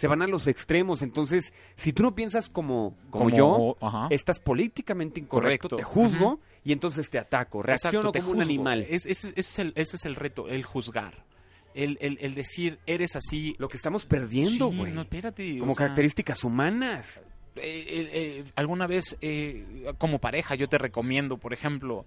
se 0.00 0.06
van 0.06 0.22
a 0.22 0.26
los 0.26 0.46
extremos. 0.46 1.02
Entonces, 1.02 1.52
si 1.76 1.92
tú 1.92 2.02
no 2.02 2.14
piensas 2.14 2.48
como, 2.48 2.96
como, 3.10 3.26
como 3.26 3.36
yo, 3.36 3.76
ajá. 3.82 4.08
estás 4.08 4.40
políticamente 4.40 5.20
incorrecto, 5.20 5.68
Correcto. 5.68 5.76
te 5.76 5.82
juzgo 5.82 6.26
uh 6.26 6.36
-huh. 6.36 6.40
y 6.64 6.72
entonces 6.72 7.10
te 7.10 7.18
ataco. 7.18 7.62
Reacciono 7.62 8.08
Exacto, 8.08 8.26
como 8.26 8.32
un 8.38 8.40
animal. 8.40 8.86
Es, 8.88 9.04
es, 9.04 9.26
es 9.36 9.58
el, 9.58 9.74
ese 9.76 9.96
es 9.96 10.06
el 10.06 10.14
reto, 10.14 10.48
el 10.48 10.64
juzgar. 10.64 11.26
El, 11.74 11.98
el, 12.00 12.16
el, 12.22 12.34
decir, 12.34 12.78
eres 12.86 13.14
así. 13.14 13.54
Lo 13.58 13.68
que 13.68 13.76
estamos 13.76 14.06
perdiendo, 14.06 14.68
güey. 14.68 14.86
Sí, 14.86 14.92
no, 14.92 15.02
espérate. 15.02 15.58
Como 15.58 15.72
sea, 15.72 15.84
características 15.84 16.44
humanas. 16.44 17.22
Eh, 17.56 17.60
eh, 17.62 18.10
eh, 18.12 18.44
alguna 18.56 18.86
vez, 18.86 19.18
eh, 19.20 19.92
como 19.98 20.18
pareja, 20.18 20.54
yo 20.54 20.66
te 20.66 20.78
recomiendo, 20.78 21.36
por 21.36 21.52
ejemplo, 21.52 22.06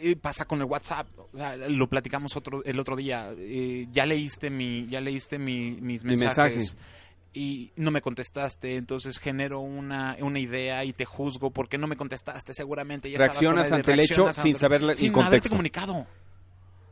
eh, 0.00 0.16
pasa 0.16 0.44
con 0.44 0.60
el 0.60 0.66
WhatsApp. 0.66 1.06
O 1.32 1.36
sea, 1.36 1.56
lo 1.56 1.88
platicamos 1.88 2.36
otro, 2.36 2.64
el 2.64 2.78
otro 2.78 2.96
día. 2.96 3.32
Eh, 3.36 3.86
ya 3.90 4.06
leíste 4.06 4.50
mi, 4.50 4.86
ya 4.86 5.00
leíste 5.00 5.38
mi, 5.38 5.72
mis 5.80 6.04
mensajes. 6.04 6.54
Mi 6.54 6.58
mensaje. 6.58 7.00
Y 7.32 7.70
no 7.76 7.92
me 7.92 8.00
contestaste, 8.00 8.76
entonces 8.76 9.18
genero 9.18 9.60
una, 9.60 10.16
una 10.20 10.40
idea 10.40 10.84
y 10.84 10.92
te 10.92 11.04
juzgo 11.04 11.50
porque 11.50 11.78
no 11.78 11.86
me 11.86 11.96
contestaste. 11.96 12.52
Seguramente 12.54 13.08
ya 13.08 13.18
reaccionas 13.18 13.70
ante 13.70 13.92
el 13.92 14.00
hecho 14.00 14.32
sin 14.32 14.56
saber 14.56 14.80
sin 14.96 15.12
contexto. 15.12 15.20
haberte 15.20 15.48
comunicado. 15.48 15.94
O 15.94 16.06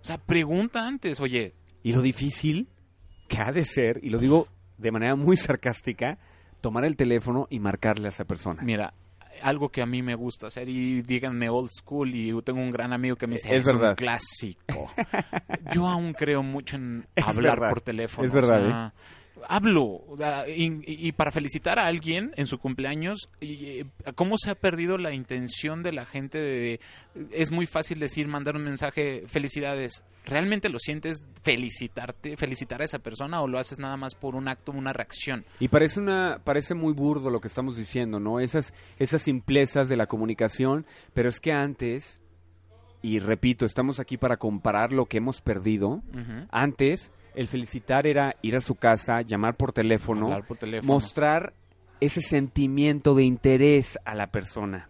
sea, 0.05 0.19
pregunta 0.19 0.87
antes, 0.87 1.19
oye. 1.19 1.55
Y 1.83 1.93
lo 1.93 2.03
difícil 2.03 2.69
que 3.29 3.39
ha 3.39 3.51
de 3.51 3.65
ser, 3.65 3.99
y 4.03 4.11
lo 4.11 4.19
digo 4.19 4.47
de 4.79 4.93
manera 4.93 5.17
muy 5.17 5.37
sarcástica, 5.37 6.19
tomar 6.61 6.85
el 6.85 6.97
teléfono 6.97 7.47
y 7.51 7.59
marcarle 7.59 8.07
a 8.07 8.11
esa 8.11 8.25
persona. 8.25 8.63
Mira, 8.63 8.95
algo 9.43 9.69
que 9.71 9.83
a 9.83 9.87
mí 9.87 10.03
me 10.03 10.15
gusta 10.15 10.49
hacer 10.49 10.69
y 10.69 11.03
díganme 11.03 11.49
old 11.49 11.71
school 11.71 12.15
y 12.15 12.33
tengo 12.43 12.61
un 12.61 12.71
gran 12.71 12.93
amigo 12.93 13.17
que 13.17 13.27
me 13.27 13.35
dice 13.35 13.49
es, 13.55 13.63
es 13.63 13.67
verdad. 13.67 13.91
un 13.91 13.95
clásico. 13.97 14.91
yo 15.75 15.87
aún 15.87 16.13
creo 16.13 16.43
mucho 16.43 16.77
en 16.77 17.07
hablar 17.25 17.57
verdad. 17.59 17.71
por 17.71 17.81
teléfono. 17.81 18.27
Es 18.27 18.33
verdad. 18.33 18.61
O 18.61 18.69
sea, 18.69 18.87
¿eh? 18.87 18.93
Hablo 19.47 19.85
o 19.85 20.17
sea, 20.17 20.49
y, 20.49 20.81
y, 20.85 21.13
para 21.13 21.31
felicitar 21.31 21.79
a 21.79 21.87
alguien 21.87 22.33
en 22.37 22.47
su 22.47 22.59
cumpleaños, 22.59 23.31
y, 23.41 23.85
¿cómo 24.17 24.37
se 24.37 24.51
ha 24.51 24.57
perdido 24.57 24.99
la 24.99 25.15
intención 25.15 25.85
de 25.85 25.93
la 25.93 26.07
gente? 26.07 26.39
De, 26.39 26.81
es 27.31 27.53
muy 27.53 27.67
fácil 27.67 28.01
decir, 28.01 28.27
mandar 28.27 28.57
un 28.57 28.65
mensaje, 28.65 29.23
felicidades. 29.29 30.03
¿Realmente 30.29 30.69
lo 30.69 30.79
sientes 30.79 31.25
felicitarte, 31.43 32.37
felicitar 32.37 32.83
a 32.83 32.85
esa 32.85 32.99
persona 32.99 33.41
o 33.41 33.49
lo 33.49 33.59
haces 33.59 33.79
nada 33.79 33.97
más 33.97 34.15
por 34.15 34.35
un 34.35 34.47
acto, 34.49 34.73
una 34.73 34.93
reacción? 34.93 35.45
Y 35.59 35.69
parece 35.69 36.01
una 36.01 36.41
parece 36.45 36.75
muy 36.75 36.93
burdo 36.93 37.31
lo 37.31 37.41
que 37.41 37.49
estamos 37.49 37.77
diciendo, 37.77 38.21
¿no? 38.21 38.39
Esas 38.39 38.75
esas 38.99 39.23
simplezas 39.23 39.89
de 39.89 39.97
la 39.97 40.07
comunicación, 40.07 40.87
pero 41.15 41.29
es 41.29 41.41
que 41.41 41.53
antes 41.53 42.21
y 43.01 43.21
repito, 43.21 43.65
estamos 43.65 44.01
aquí 44.01 44.17
para 44.17 44.37
comparar 44.37 44.93
lo 44.93 45.07
que 45.07 45.19
hemos 45.19 45.41
perdido. 45.41 45.89
Uh 45.89 46.03
-huh. 46.13 46.49
Antes 46.51 47.13
el 47.35 47.47
felicitar 47.47 48.07
era 48.07 48.35
ir 48.43 48.57
a 48.57 48.61
su 48.61 48.75
casa, 48.75 49.23
llamar 49.23 49.57
por 49.57 49.73
teléfono, 49.73 50.41
por 50.47 50.57
teléfono, 50.59 50.93
mostrar 50.93 51.55
ese 52.01 52.21
sentimiento 52.21 53.15
de 53.15 53.25
interés 53.25 53.99
a 54.05 54.15
la 54.15 54.29
persona. 54.29 54.89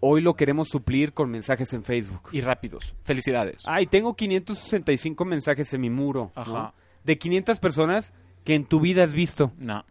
Hoy 0.00 0.20
lo 0.20 0.34
queremos 0.34 0.68
suplir 0.68 1.12
con 1.12 1.30
mensajes 1.30 1.72
en 1.72 1.82
Facebook. 1.82 2.28
Y 2.32 2.40
rápidos. 2.40 2.94
Felicidades. 3.04 3.62
Ay, 3.66 3.86
tengo 3.86 4.14
565 4.14 5.24
mensajes 5.24 5.72
en 5.74 5.80
mi 5.80 5.90
muro. 5.90 6.32
¿no? 6.36 6.72
De 7.04 7.18
500 7.18 7.58
personas 7.58 8.14
que 8.44 8.54
en 8.54 8.64
tu 8.64 8.80
vida 8.80 9.02
has 9.02 9.12
visto. 9.12 9.52
No. 9.58 9.84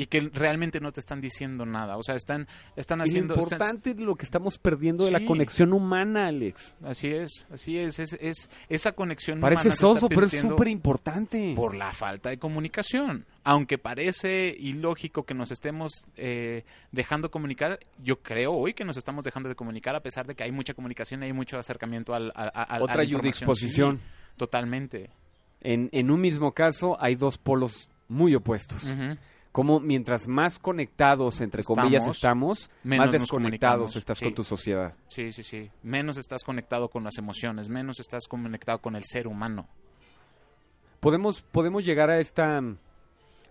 Y 0.00 0.06
que 0.06 0.30
realmente 0.32 0.80
no 0.80 0.92
te 0.92 1.00
están 1.00 1.20
diciendo 1.20 1.66
nada. 1.66 1.98
O 1.98 2.02
sea, 2.02 2.14
están, 2.14 2.48
están 2.74 3.02
haciendo... 3.02 3.34
Es 3.34 3.40
importante 3.42 3.90
están... 3.90 4.06
lo 4.06 4.14
que 4.14 4.24
estamos 4.24 4.56
perdiendo 4.56 5.04
de 5.04 5.10
la 5.10 5.26
conexión 5.26 5.74
humana, 5.74 6.28
Alex. 6.28 6.74
Así 6.82 7.08
es, 7.08 7.46
así 7.52 7.76
es. 7.76 7.98
es, 7.98 8.14
es 8.18 8.48
esa 8.70 8.92
conexión 8.92 9.40
Parece 9.40 9.68
humana 9.68 9.76
soso, 9.76 10.08
pero 10.08 10.24
es 10.24 10.40
súper 10.40 10.68
importante. 10.68 11.52
Por 11.54 11.74
la 11.74 11.92
falta 11.92 12.30
de 12.30 12.38
comunicación. 12.38 13.26
Aunque 13.44 13.76
parece 13.76 14.56
ilógico 14.58 15.24
que 15.24 15.34
nos 15.34 15.50
estemos 15.50 16.06
eh, 16.16 16.64
dejando 16.92 17.30
comunicar, 17.30 17.78
yo 18.02 18.22
creo 18.22 18.54
hoy 18.54 18.72
que 18.72 18.86
nos 18.86 18.96
estamos 18.96 19.22
dejando 19.22 19.50
de 19.50 19.54
comunicar 19.54 19.94
a 19.94 20.00
pesar 20.00 20.26
de 20.26 20.34
que 20.34 20.44
hay 20.44 20.50
mucha 20.50 20.72
comunicación 20.72 21.22
y 21.22 21.26
hay 21.26 21.34
mucho 21.34 21.58
acercamiento 21.58 22.14
al, 22.14 22.32
a, 22.34 22.48
a, 22.48 22.82
Otra 22.82 23.02
a 23.02 23.04
disposición. 23.04 23.98
Sí, 23.98 24.04
totalmente. 24.38 25.10
En, 25.60 25.90
en, 25.92 26.10
un 26.10 26.22
mismo 26.22 26.52
caso 26.52 26.96
hay 26.98 27.16
dos 27.16 27.36
polos 27.36 27.90
muy 28.08 28.34
opuestos. 28.34 28.84
Uh 28.84 28.94
-huh 28.94 29.18
como 29.52 29.80
mientras 29.80 30.28
más 30.28 30.58
conectados, 30.58 31.40
entre 31.40 31.62
estamos, 31.62 31.78
comillas, 31.78 32.06
estamos, 32.06 32.70
más 32.84 33.10
desconectados 33.10 33.96
estás 33.96 34.18
sí. 34.18 34.26
con 34.26 34.34
tu 34.34 34.44
sociedad. 34.44 34.94
Sí, 35.08 35.32
sí, 35.32 35.42
sí. 35.42 35.70
Menos 35.82 36.18
estás 36.18 36.44
conectado 36.44 36.88
con 36.88 37.02
las 37.02 37.18
emociones, 37.18 37.68
menos 37.68 37.98
estás 37.98 38.28
conectado 38.28 38.80
con 38.80 38.94
el 38.94 39.02
ser 39.04 39.26
humano. 39.26 39.68
Podemos, 41.00 41.42
podemos 41.42 41.84
llegar 41.84 42.10
a 42.10 42.20
esta 42.20 42.60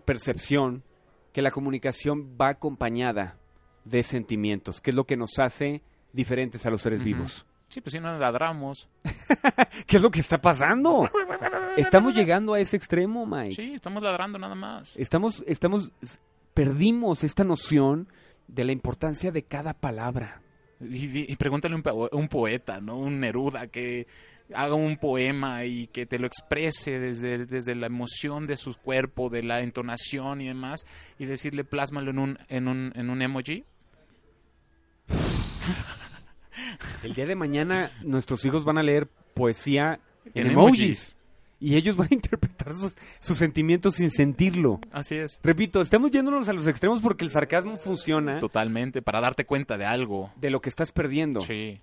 percepción 0.04 0.82
que 1.32 1.42
la 1.42 1.50
comunicación 1.50 2.36
va 2.40 2.48
acompañada 2.48 3.36
de 3.84 4.02
sentimientos, 4.02 4.80
que 4.80 4.90
es 4.90 4.96
lo 4.96 5.04
que 5.04 5.16
nos 5.16 5.38
hace 5.38 5.82
diferentes 6.12 6.64
a 6.64 6.70
los 6.70 6.80
seres 6.80 7.00
uh 7.00 7.02
-huh. 7.02 7.06
vivos. 7.06 7.46
Sí, 7.70 7.80
pues 7.80 7.92
si 7.94 8.00
no 8.00 8.18
ladramos. 8.18 8.88
¿Qué 9.86 9.96
es 9.96 10.02
lo 10.02 10.10
que 10.10 10.20
está 10.20 10.38
pasando? 10.40 11.08
Estamos 11.78 12.14
llegando 12.14 12.52
a 12.54 12.60
ese 12.60 12.76
extremo, 12.76 13.24
Mike. 13.26 13.54
Sí, 13.54 13.72
estamos 13.74 14.02
ladrando 14.02 14.38
nada 14.38 14.54
más. 14.56 14.92
Estamos, 14.96 15.42
estamos, 15.46 15.90
perdimos 16.52 17.24
esta 17.24 17.44
noción 17.44 18.08
de 18.48 18.64
la 18.64 18.72
importancia 18.72 19.30
de 19.30 19.44
cada 19.44 19.72
palabra. 19.74 20.42
Y, 20.80 21.32
y 21.32 21.36
pregúntale 21.36 21.74
a 21.74 21.76
un, 21.76 21.82
po- 21.82 22.08
un 22.12 22.28
poeta, 22.28 22.80
¿no? 22.80 22.98
Un 22.98 23.20
Neruda 23.20 23.68
que 23.68 24.06
haga 24.52 24.74
un 24.74 24.96
poema 24.96 25.64
y 25.64 25.86
que 25.86 26.06
te 26.06 26.18
lo 26.18 26.26
exprese 26.26 26.98
desde, 26.98 27.46
desde 27.46 27.76
la 27.76 27.86
emoción 27.86 28.48
de 28.48 28.56
su 28.56 28.74
cuerpo, 28.74 29.28
de 29.30 29.44
la 29.44 29.60
entonación 29.60 30.40
y 30.40 30.48
demás, 30.48 30.84
y 31.20 31.26
decirle 31.26 31.62
plásmalo 31.62 32.10
en 32.10 32.18
un, 32.18 32.38
en 32.48 32.66
un, 32.66 32.92
en 32.96 33.10
un 33.10 33.22
emoji. 33.22 33.64
El 37.02 37.14
día 37.14 37.26
de 37.26 37.34
mañana 37.36 37.90
nuestros 38.02 38.44
hijos 38.44 38.64
van 38.64 38.78
a 38.78 38.82
leer 38.82 39.08
poesía 39.34 40.00
en, 40.34 40.46
En 40.46 40.52
emojis. 40.52 40.80
emojis. 40.80 41.16
Y 41.62 41.76
ellos 41.76 41.94
van 41.96 42.08
a 42.10 42.14
interpretar 42.14 42.74
sus, 42.74 42.94
sus 43.18 43.36
sentimientos 43.36 43.96
sin 43.96 44.10
sentirlo. 44.10 44.80
Así 44.92 45.16
es. 45.16 45.40
Repito, 45.42 45.80
estamos 45.82 46.10
yéndonos 46.10 46.48
a 46.48 46.52
los 46.54 46.66
extremos 46.66 47.00
porque 47.00 47.24
el 47.24 47.30
sarcasmo 47.30 47.76
funciona 47.76 48.38
Totalmente, 48.38 49.02
para 49.02 49.20
darte 49.20 49.44
cuenta 49.44 49.76
de 49.76 49.84
algo. 49.84 50.30
de 50.36 50.50
lo 50.50 50.60
que 50.60 50.68
estás 50.70 50.90
perdiendo. 50.92 51.40
Sí. 51.42 51.80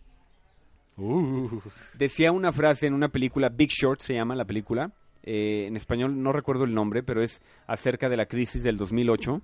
Uh. 0.98 1.60
Decía 1.94 2.32
una 2.32 2.52
frase 2.52 2.88
en 2.88 2.94
una 2.96 3.10
película, 3.10 3.50
Big 3.50 3.70
Short 3.70 4.00
se 4.02 4.16
llama 4.16 4.36
la 4.36 4.46
película. 4.46 4.92
eh, 5.24 5.66
en 5.68 5.76
español 5.76 6.24
no 6.24 6.32
recuerdo 6.32 6.64
el 6.64 6.74
nombre, 6.74 7.04
pero 7.04 7.22
es 7.22 7.42
acerca 7.68 8.10
de 8.10 8.18
la 8.18 8.26
crisis 8.26 8.64
del 8.64 8.78
2008. 8.78 9.42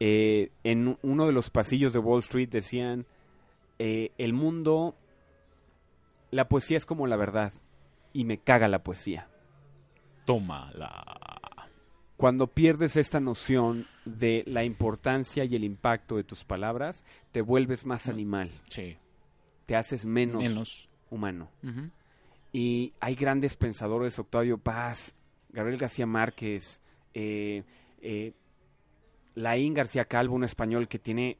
Eh, 0.00 0.50
en 0.64 0.98
uno 1.02 1.26
de 1.26 1.32
los 1.32 1.48
pasillos 1.50 1.92
de 1.92 1.98
Wall 1.98 2.20
Street 2.20 2.48
decían, 2.50 3.06
eh, 3.82 4.12
el 4.18 4.34
mundo, 4.34 4.94
la 6.30 6.48
poesía 6.48 6.76
es 6.76 6.84
como 6.84 7.06
la 7.06 7.16
verdad 7.16 7.54
y 8.12 8.24
me 8.24 8.36
caga 8.36 8.68
la 8.68 8.82
poesía. 8.82 9.26
Tómala. 10.26 11.68
Cuando 12.16 12.48
pierdes 12.48 12.96
esta 12.96 13.20
noción 13.20 13.86
de 14.04 14.44
la 14.46 14.64
importancia 14.64 15.44
y 15.44 15.56
el 15.56 15.64
impacto 15.64 16.16
de 16.16 16.24
tus 16.24 16.44
palabras, 16.44 17.04
te 17.32 17.40
vuelves 17.40 17.86
más 17.86 18.08
animal, 18.08 18.50
Sí. 18.68 18.98
te 19.64 19.76
haces 19.76 20.04
menos, 20.04 20.42
Menos. 20.42 20.88
humano. 21.08 21.48
Y 22.52 22.92
hay 23.00 23.14
grandes 23.14 23.56
pensadores, 23.56 24.18
Octavio 24.18 24.58
Paz, 24.58 25.14
Gabriel 25.48 25.78
García 25.78 26.04
Márquez, 26.04 26.82
eh, 27.14 27.62
eh, 28.02 28.34
Laín 29.34 29.72
García 29.72 30.04
Calvo, 30.04 30.34
un 30.34 30.44
español 30.44 30.88
que 30.88 30.98
tiene 30.98 31.38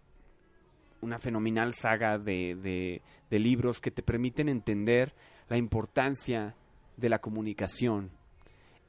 una 1.02 1.18
fenomenal 1.18 1.74
saga 1.74 2.18
de, 2.18 2.54
de- 2.56 3.02
de 3.30 3.38
libros 3.38 3.80
que 3.80 3.90
te 3.90 4.02
permiten 4.02 4.48
entender 4.48 5.14
la 5.48 5.56
importancia 5.56 6.54
de 6.96 7.08
la 7.08 7.20
comunicación, 7.20 8.10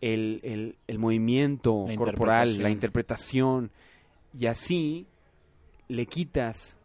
el, 0.01 0.39
el- 0.43 0.75
el 0.87 0.99
movimiento 0.99 1.85
La 1.87 1.95
corporal, 1.95 2.57
la 2.61 2.69
interpretación. 2.69 3.71
y 4.37 4.47
así 4.47 5.07
le 5.87 6.05
quitas 6.05 6.77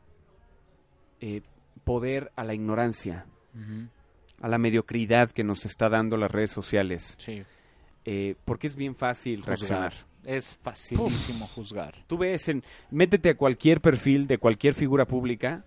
eh, 1.20 1.42
poder 1.84 2.30
a 2.36 2.44
la 2.44 2.54
ignorancia 2.54 3.26
a 4.42 4.48
la 4.48 4.58
mediocridad 4.58 5.30
que 5.30 5.42
nos 5.44 5.64
está 5.64 5.88
dando 5.88 6.18
las 6.18 6.30
redes 6.30 6.50
sociales, 6.50 7.14
Sí. 7.18 7.42
eh, 8.04 8.34
porque 8.44 8.66
es 8.66 8.76
bien 8.76 8.94
fácil 8.94 9.42
reaccionar. 9.42 9.94
Es 10.26 10.56
facilísimo 10.56 11.46
juzgar. 11.46 11.94
Tú 12.08 12.18
ves, 12.18 12.48
en, 12.48 12.62
métete 12.90 13.30
a 13.30 13.36
cualquier 13.36 13.80
perfil 13.80 14.26
de 14.26 14.38
cualquier 14.38 14.74
figura 14.74 15.06
pública, 15.06 15.64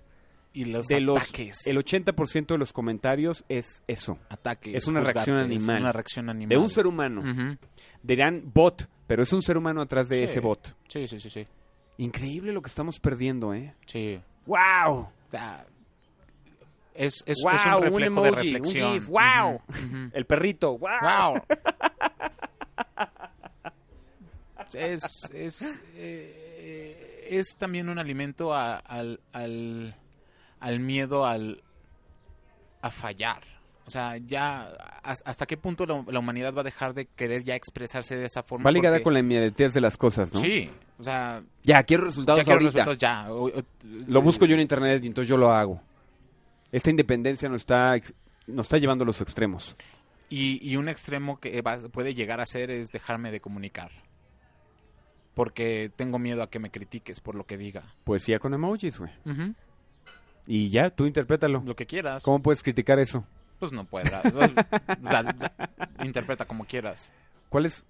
Y 0.54 0.66
los 0.66 0.88
de 0.88 1.00
los, 1.00 1.18
ataques. 1.18 1.66
el 1.66 1.78
80% 1.78 2.48
de 2.48 2.58
los 2.58 2.74
comentarios 2.74 3.46
es 3.48 3.84
eso, 3.88 4.20
ataques. 4.30 4.76
es 4.76 4.88
una 4.88 5.00
reacción 5.00 5.38
juzgarte, 5.38 5.54
es 5.56 5.60
animal. 5.62 5.82
una 5.82 5.92
reacción 5.94 6.30
animal. 6.30 6.50
de 6.50 6.58
un 6.58 6.70
ser 6.70 6.88
humano. 6.88 7.22
Ujú. 7.22 7.58
Dirán 8.04 8.52
bot, 8.54 8.90
pero 9.08 9.24
es 9.24 9.32
un 9.32 9.42
ser 9.42 9.58
humano 9.58 9.82
atrás 9.82 10.10
de 10.10 10.18
Sí. 10.18 10.24
ese 10.26 10.40
bot. 10.42 10.76
Sí, 10.90 11.08
sí, 11.08 11.20
sí, 11.20 11.30
sí. 11.30 11.48
Increíble 11.98 12.52
lo 12.52 12.62
que 12.62 12.68
estamos 12.70 13.00
perdiendo, 13.00 13.54
¿eh? 13.54 13.74
Sí. 13.86 14.20
¡Wow! 14.46 14.92
O 15.00 15.12
sea, 15.30 15.66
es, 16.94 17.24
es, 17.26 17.38
Wow, 17.44 17.54
es 17.54 17.66
un 17.66 17.74
un 17.74 17.82
reflejo 17.84 18.22
de 18.24 18.28
emoji, 18.30 18.48
un 18.50 18.54
reflexión. 18.56 18.94
gif, 18.94 19.08
wow. 19.08 19.62
El 20.14 20.26
perrito, 20.26 20.78
¡wow! 20.78 20.90
Wow. 21.02 21.34
es, 24.74 25.30
es, 25.34 25.80
eh, 25.96 27.28
es 27.30 27.56
también 27.58 27.90
un 27.90 28.00
alimento 28.00 28.54
a- 28.54 28.78
al, 28.78 29.20
al, 29.34 29.96
al 30.60 30.80
miedo 30.80 31.26
al, 31.26 31.64
a 32.82 32.92
fallar. 32.92 33.44
O 33.86 33.92
sea, 33.92 34.18
ya 34.18 34.70
has- 35.02 35.24
hasta 35.26 35.46
qué 35.48 35.58
punto 35.58 35.86
la, 35.86 36.04
la 36.12 36.20
humanidad 36.20 36.54
va 36.54 36.62
a 36.62 36.64
dejar 36.64 36.94
de 36.94 37.08
querer 37.08 37.44
ya 37.44 37.56
expresarse 37.56 38.16
de 38.16 38.26
esa 38.26 38.44
forma. 38.44 38.66
Va 38.66 38.72
ligada 38.72 38.96
Porque- 38.98 39.04
con 39.04 39.14
la 39.14 39.20
inmediatez 39.20 39.74
de 39.74 39.82
las 39.82 39.98
cosas, 39.98 40.32
¿no? 40.34 40.40
Sí, 40.40 40.70
o 41.00 41.04
sea, 41.04 41.42
Ya, 41.64 41.82
quiero 41.84 42.06
resultados 42.06 42.38
ya 42.40 42.44
quiero 42.44 42.60
ahorita. 42.60 42.86
resultados 42.86 42.98
ya. 43.00 43.32
O- 43.34 43.48
o- 43.48 43.64
Lo 44.08 44.22
busco 44.22 44.46
yo 44.46 44.54
en 44.54 44.62
internet 44.62 45.04
y 45.04 45.08
entonces 45.08 45.28
yo 45.30 45.38
lo 45.38 45.52
hago. 45.52 45.82
Esta 46.72 46.92
independencia 46.92 47.50
nos 47.50 47.62
está, 47.62 47.96
nos 48.46 48.68
está 48.68 48.78
llevando 48.78 49.04
a 49.04 49.08
los 49.08 49.22
extremos. 49.22 49.76
Y, 50.30 50.60
y 50.70 50.76
un 50.76 50.88
extremo 50.88 51.40
que 51.40 51.60
va- 51.64 51.80
puede 51.92 52.14
llegar 52.14 52.40
a 52.42 52.46
ser 52.46 52.70
es 52.70 52.90
dejarme 52.90 53.32
de 53.32 53.40
comunicar. 53.40 53.90
Porque 55.40 55.90
tengo 55.96 56.20
miedo 56.20 56.44
a 56.44 56.50
que 56.50 56.60
me 56.60 56.70
critiques 56.70 57.22
por 57.22 57.34
lo 57.34 57.46
que 57.46 57.56
diga. 57.58 57.94
Poesía 58.04 58.40
con 58.40 58.54
emojis, 58.54 59.00
güey. 59.00 59.10
Y 60.46 60.68
ya, 60.68 60.90
tú 60.90 61.06
interprétalo. 61.06 61.64
Lo 61.66 61.78
que 61.78 61.86
quieras. 61.86 62.24
¿Cómo 62.26 62.42
puedes 62.42 62.62
criticar 62.62 63.00
eso? 63.00 63.24
Pues 63.58 63.72
no. 63.72 63.88
Da- 63.90 65.24
da- 65.24 65.54
interpreta 66.04 66.44
como 66.44 66.66
quieras. 66.66 67.10
¿Cuáles? 67.48 67.86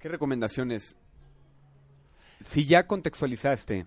¿Qué 0.00 0.08
recomendaciones? 0.08 0.96
Si 2.40 2.64
ya 2.64 2.88
contextualizaste 2.88 3.86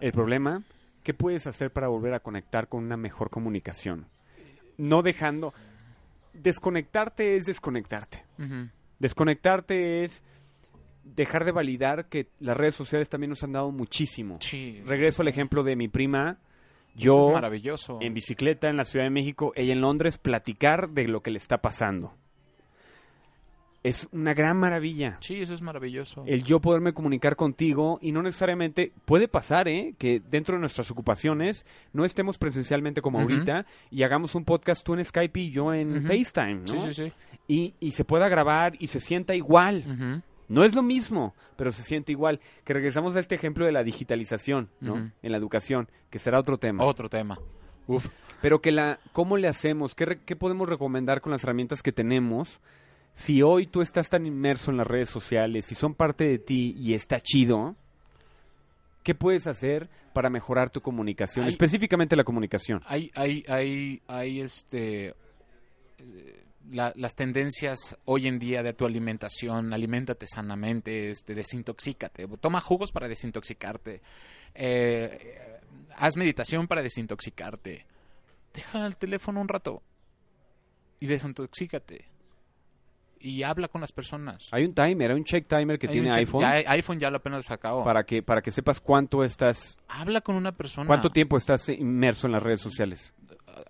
el 0.00 0.12
problema, 0.12 0.62
¿qué 1.02 1.14
puedes 1.14 1.46
hacer 1.46 1.72
para 1.72 1.88
volver 1.88 2.12
a 2.12 2.20
conectar 2.20 2.68
con 2.68 2.84
una 2.84 2.98
mejor 2.98 3.30
comunicación? 3.30 4.08
No 4.76 5.00
dejando... 5.00 5.54
Desconectarte 6.34 7.36
es 7.36 7.46
desconectarte. 7.46 8.24
Desconectarte 8.98 10.04
es 10.04 10.22
dejar 11.04 11.44
de 11.44 11.52
validar 11.52 12.08
que 12.08 12.28
las 12.40 12.56
redes 12.56 12.74
sociales 12.74 13.08
también 13.08 13.30
nos 13.30 13.42
han 13.42 13.52
dado 13.52 13.70
muchísimo. 13.70 14.36
Sí. 14.40 14.82
Regreso 14.86 15.22
al 15.22 15.28
ejemplo 15.28 15.62
de 15.62 15.76
mi 15.76 15.88
prima. 15.88 16.38
Yo 16.94 17.28
es 17.28 17.34
maravilloso. 17.34 17.98
en 18.00 18.12
bicicleta 18.12 18.68
en 18.68 18.76
la 18.76 18.84
Ciudad 18.84 19.06
de 19.06 19.10
México, 19.10 19.52
ella 19.56 19.72
en 19.72 19.80
Londres, 19.80 20.18
platicar 20.18 20.90
de 20.90 21.08
lo 21.08 21.22
que 21.22 21.30
le 21.30 21.38
está 21.38 21.58
pasando. 21.58 22.14
Es 23.82 24.08
una 24.12 24.32
gran 24.32 24.58
maravilla. 24.58 25.16
Sí, 25.20 25.40
eso 25.40 25.54
es 25.54 25.60
maravilloso. 25.60 26.22
El 26.26 26.44
yo 26.44 26.60
poderme 26.60 26.92
comunicar 26.92 27.34
contigo 27.34 27.98
y 28.00 28.12
no 28.12 28.22
necesariamente 28.22 28.92
puede 29.06 29.26
pasar, 29.26 29.66
¿eh? 29.66 29.94
Que 29.98 30.20
dentro 30.20 30.54
de 30.54 30.60
nuestras 30.60 30.88
ocupaciones 30.92 31.66
no 31.92 32.04
estemos 32.04 32.38
presencialmente 32.38 33.02
como 33.02 33.18
ahorita 33.18 33.66
y 33.90 34.04
hagamos 34.04 34.36
un 34.36 34.44
podcast 34.44 34.86
tú 34.86 34.94
en 34.94 35.04
Skype 35.04 35.40
y 35.40 35.50
yo 35.50 35.74
en. 35.74 36.06
FaceTime, 36.06 36.60
¿no? 36.60 36.66
Sí, 36.68 36.78
sí, 36.78 36.94
sí. 36.94 37.12
Y, 37.48 37.74
y 37.80 37.90
se 37.90 38.04
pueda 38.04 38.28
grabar 38.28 38.74
y 38.78 38.86
se 38.86 39.00
sienta 39.00 39.34
igual. 39.34 40.22
No 40.52 40.64
es 40.64 40.74
lo 40.74 40.82
mismo, 40.82 41.34
pero 41.56 41.72
se 41.72 41.82
siente 41.82 42.12
igual. 42.12 42.40
Que 42.64 42.74
regresamos 42.74 43.16
a 43.16 43.20
este 43.20 43.34
ejemplo 43.34 43.64
de 43.64 43.72
la 43.72 43.82
digitalización, 43.82 44.68
¿no? 44.80 45.10
En 45.22 45.32
la 45.32 45.38
educación, 45.38 45.88
que 46.10 46.18
será 46.18 46.38
otro 46.38 46.58
tema. 46.58 46.84
Otro 46.84 47.08
tema. 47.08 47.38
Uf. 47.86 48.06
Pero 48.40 48.60
que 48.60 48.70
la, 48.72 48.98
¿cómo 49.12 49.36
le 49.36 49.48
hacemos? 49.48 49.94
¿Qué, 49.94 50.04
re- 50.06 50.20
qué 50.24 50.36
podemos 50.36 50.68
recomendar 50.68 51.20
con 51.20 51.32
las 51.32 51.42
herramientas 51.44 51.82
que 51.82 51.92
tenemos? 51.92 52.60
Si 53.12 53.42
hoy 53.42 53.66
tú 53.66 53.82
estás 53.82 54.08
tan 54.08 54.24
inmerso 54.26 54.70
en 54.70 54.76
las 54.78 54.86
redes 54.86 55.10
sociales 55.10 55.70
y 55.70 55.74
son 55.74 55.94
parte 55.94 56.24
de 56.26 56.38
ti 56.38 56.74
y 56.78 56.94
está 56.94 57.20
chido, 57.20 57.76
¿qué 59.02 59.14
puedes 59.14 59.46
hacer 59.46 59.88
para 60.12 60.30
mejorar 60.30 60.70
tu 60.70 60.80
comunicación? 60.80 61.44
Hay- 61.44 61.50
Específicamente 61.50 62.16
la 62.16 62.24
comunicación. 62.24 62.80
Hay, 62.86 63.10
hay, 63.14 63.44
hay, 63.48 64.00
hay 64.06 64.40
este 64.40 65.08
eh, 65.98 66.41
la- 66.70 66.92
las 66.96 67.14
tendencias 67.14 67.96
hoy 68.04 68.28
en 68.28 68.38
día 68.38 68.62
de 68.62 68.72
tu 68.72 68.86
alimentación, 68.86 69.72
aliméntate 69.72 70.26
sanamente, 70.26 71.10
este, 71.10 71.34
desintoxícate, 71.34 72.26
toma 72.40 72.60
jugos 72.60 72.92
para 72.92 73.08
desintoxicarte, 73.08 74.00
eh, 74.54 75.60
haz 75.96 76.16
meditación 76.16 76.68
para 76.68 76.82
desintoxicarte, 76.82 77.86
deja 78.54 78.86
el 78.86 78.96
teléfono 78.96 79.40
un 79.40 79.48
rato 79.48 79.82
y 81.00 81.06
desintoxícate 81.06 82.06
y 83.18 83.42
habla 83.44 83.68
con 83.68 83.80
las 83.80 83.92
personas. 83.92 84.48
Hay 84.52 84.64
un 84.64 84.74
timer, 84.74 85.10
hay 85.12 85.16
un 85.16 85.24
check 85.24 85.46
timer 85.46 85.78
que 85.78 85.86
Hay 85.86 85.92
tiene 85.92 86.10
check- 86.10 86.16
iPhone 86.18 86.40
ya- 86.42 86.70
iPhone 86.72 86.98
ya 86.98 87.10
lo 87.10 87.18
apenas 87.18 87.44
sacó. 87.46 87.84
para 87.84 88.02
que 88.04 88.22
para 88.22 88.42
que 88.42 88.50
sepas 88.50 88.80
cuánto 88.80 89.22
estás, 89.24 89.78
Habla 89.88 90.20
con 90.22 90.34
una 90.36 90.52
persona. 90.52 90.86
cuánto 90.86 91.10
tiempo 91.10 91.36
estás 91.36 91.68
inmerso 91.68 92.26
en 92.26 92.32
las 92.32 92.42
redes 92.42 92.60
sociales. 92.60 93.12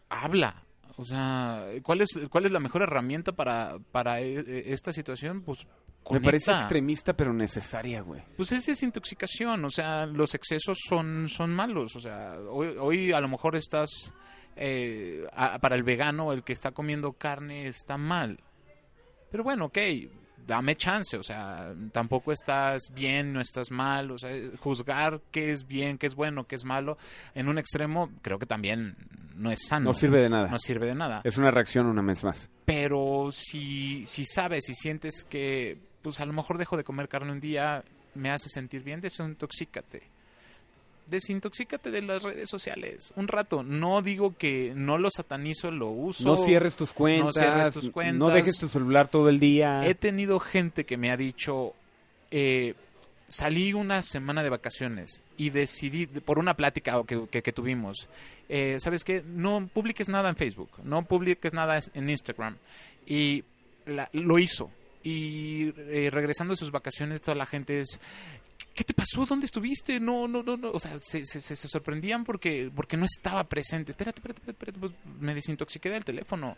habla. 0.09 0.62
O 0.96 1.05
sea, 1.05 1.64
¿cuál 1.83 2.02
es, 2.02 2.11
cuál 2.31 2.46
es 2.46 2.52
la 2.52 2.61
mejor 2.61 2.83
herramienta 2.83 3.33
para, 3.33 3.78
para 3.92 4.20
e- 4.20 4.40
e- 4.40 4.72
esta 4.72 4.92
situación? 4.92 5.42
Pues 5.42 5.64
Me 6.11 6.20
parece 6.20 6.50
extremista 6.52 7.14
pero 7.14 7.33
necesaria, 7.33 8.02
güey. 8.02 8.22
Pues 8.37 8.52
es 8.52 8.66
desintoxicación, 8.66 9.64
o 9.64 9.70
sea, 9.70 10.05
los 10.07 10.35
excesos 10.35 10.78
son, 10.88 11.28
son 11.28 11.50
malos. 11.55 11.96
O 11.96 12.00
sea, 12.00 12.35
hoy, 12.50 12.76
hoy 12.78 13.12
a 13.12 13.20
lo 13.20 13.28
mejor 13.28 13.57
estás, 13.57 14.12
eh, 14.57 15.24
a- 15.33 15.59
para 15.61 15.76
el 15.76 15.83
vegano, 15.83 16.33
el 16.33 16.42
que 16.44 16.52
está 16.52 16.72
comiendo 16.72 17.12
carne 17.12 17.66
está 17.66 17.96
mal. 17.96 18.38
Pero 19.31 19.44
bueno, 19.44 19.66
ok, 19.66 19.78
dame 20.46 20.76
chance, 20.76 21.16
o 21.16 21.22
sea, 21.22 21.74
tampoco 21.92 22.33
estás 22.33 22.92
bien, 22.94 23.33
no 23.33 23.40
estás 23.40 23.70
mal, 23.70 24.11
o 24.11 24.18
sea, 24.18 24.31
juzgar 24.59 25.20
qué 25.31 25.52
es 25.52 25.66
bien, 25.66 25.98
qué 25.98 26.07
es 26.07 26.14
bueno, 26.14 26.46
qué 26.46 26.57
es 26.57 26.64
malo, 26.64 26.98
en 27.35 27.48
un 27.48 27.59
extremo 27.59 28.11
creo 28.22 28.38
que 28.38 28.46
también 28.46 28.96
no 29.37 29.50
es 29.50 29.66
sano. 29.66 29.87
No 29.87 29.92
sirve 29.92 30.20
de 30.20 30.28
nada. 30.28 30.48
No 30.48 30.59
sirve 30.59 30.87
de 30.87 30.94
nada. 30.94 31.20
Es 31.24 31.38
una 31.38 31.50
reacción 31.50 31.87
una 31.87 32.02
vez 32.02 32.22
más. 32.24 32.50
Pero 32.64 33.28
si, 33.31 34.07
si 34.07 34.24
sabes, 34.24 34.64
si 34.66 34.74
sientes 34.74 35.24
que, 35.24 35.78
pues 36.02 36.20
a 36.20 36.26
lo 36.26 36.33
mejor 36.33 36.59
dejo 36.59 36.76
de 36.76 36.85
comer 36.85 37.09
carne 37.09 37.33
un 37.33 37.40
día, 37.40 37.85
me 38.14 38.31
hace 38.31 38.48
sentir 38.48 38.83
bien, 38.83 39.00
desintoxícate. 39.00 40.12
Desintoxícate 41.07 41.91
de 41.91 42.03
las 42.03 42.23
redes 42.23 42.49
sociales. 42.49 43.12
Un 43.17 43.29
rato. 43.29 43.62
No 43.62 44.03
digo 44.03 44.35
que 44.37 44.73
no 44.75 44.99
lo 44.99 45.09
satanizo, 45.11 45.71
lo 45.71 45.91
uso. 45.91 46.25
No 46.25 46.37
cierres 46.37 46.77
tus 46.77 46.93
cuentas. 46.93 47.27
No 47.27 47.33
cierres 47.33 47.75
tus 47.75 47.91
cuentas. 47.91 48.19
No 48.19 48.31
dejes 48.31 48.59
tu 48.59 48.69
celular 48.69 49.09
todo 49.09 49.29
el 49.29 49.38
día. 49.38 49.87
He 49.87 49.95
tenido 49.95 50.41
gente 50.41 50.85
que 50.85 50.97
me 50.97 51.11
ha 51.11 51.17
dicho, 51.17 51.75
eh, 52.31 52.75
salí 53.29 53.73
una 53.73 54.03
semana 54.03 54.43
de 54.43 54.51
vacaciones 54.51 55.23
y 55.37 55.51
decidí, 55.51 56.07
por 56.07 56.38
una 56.38 56.55
plática 56.55 57.03
que, 57.07 57.27
que, 57.31 57.43
que 57.43 57.53
tuvimos, 57.53 58.09
eh, 58.49 58.79
¿sabes 58.81 59.03
qué? 59.03 59.23
No 59.27 59.69
publiques 59.73 60.09
nada 60.09 60.29
en 60.29 60.37
Facebook, 60.37 60.71
no 60.85 61.03
publiques 61.05 61.53
nada 61.53 61.81
en 61.95 62.11
Instagram. 62.11 62.57
Y 63.07 63.45
la, 63.87 64.09
lo 64.12 64.38
hizo. 64.38 64.71
Y 65.03 65.73
eh, 65.77 66.09
regresando 66.11 66.53
de 66.53 66.57
sus 66.57 66.71
vacaciones, 66.71 67.21
toda 67.21 67.37
la 67.37 67.47
gente 67.47 67.81
es, 67.81 68.01
¿qué 68.75 68.85
te 68.85 68.95
pasó? 68.95 69.27
¿Dónde 69.27 69.47
estuviste? 69.47 70.01
No, 70.01 70.29
no, 70.29 70.43
no, 70.43 70.57
no. 70.57 70.71
O 70.71 70.79
sea, 70.79 70.97
se, 71.01 71.25
se, 71.25 71.41
se 71.41 71.69
sorprendían 71.69 72.25
porque, 72.25 72.71
porque 72.75 72.97
no 72.97 73.05
estaba 73.05 73.45
presente. 73.45 73.93
Espérate, 73.93 74.21
espérate, 74.21 74.51
espérate, 74.51 74.79
pues 74.79 74.93
me 75.21 75.35
desintoxiqué 75.35 75.91
del 75.91 76.05
teléfono. 76.05 76.57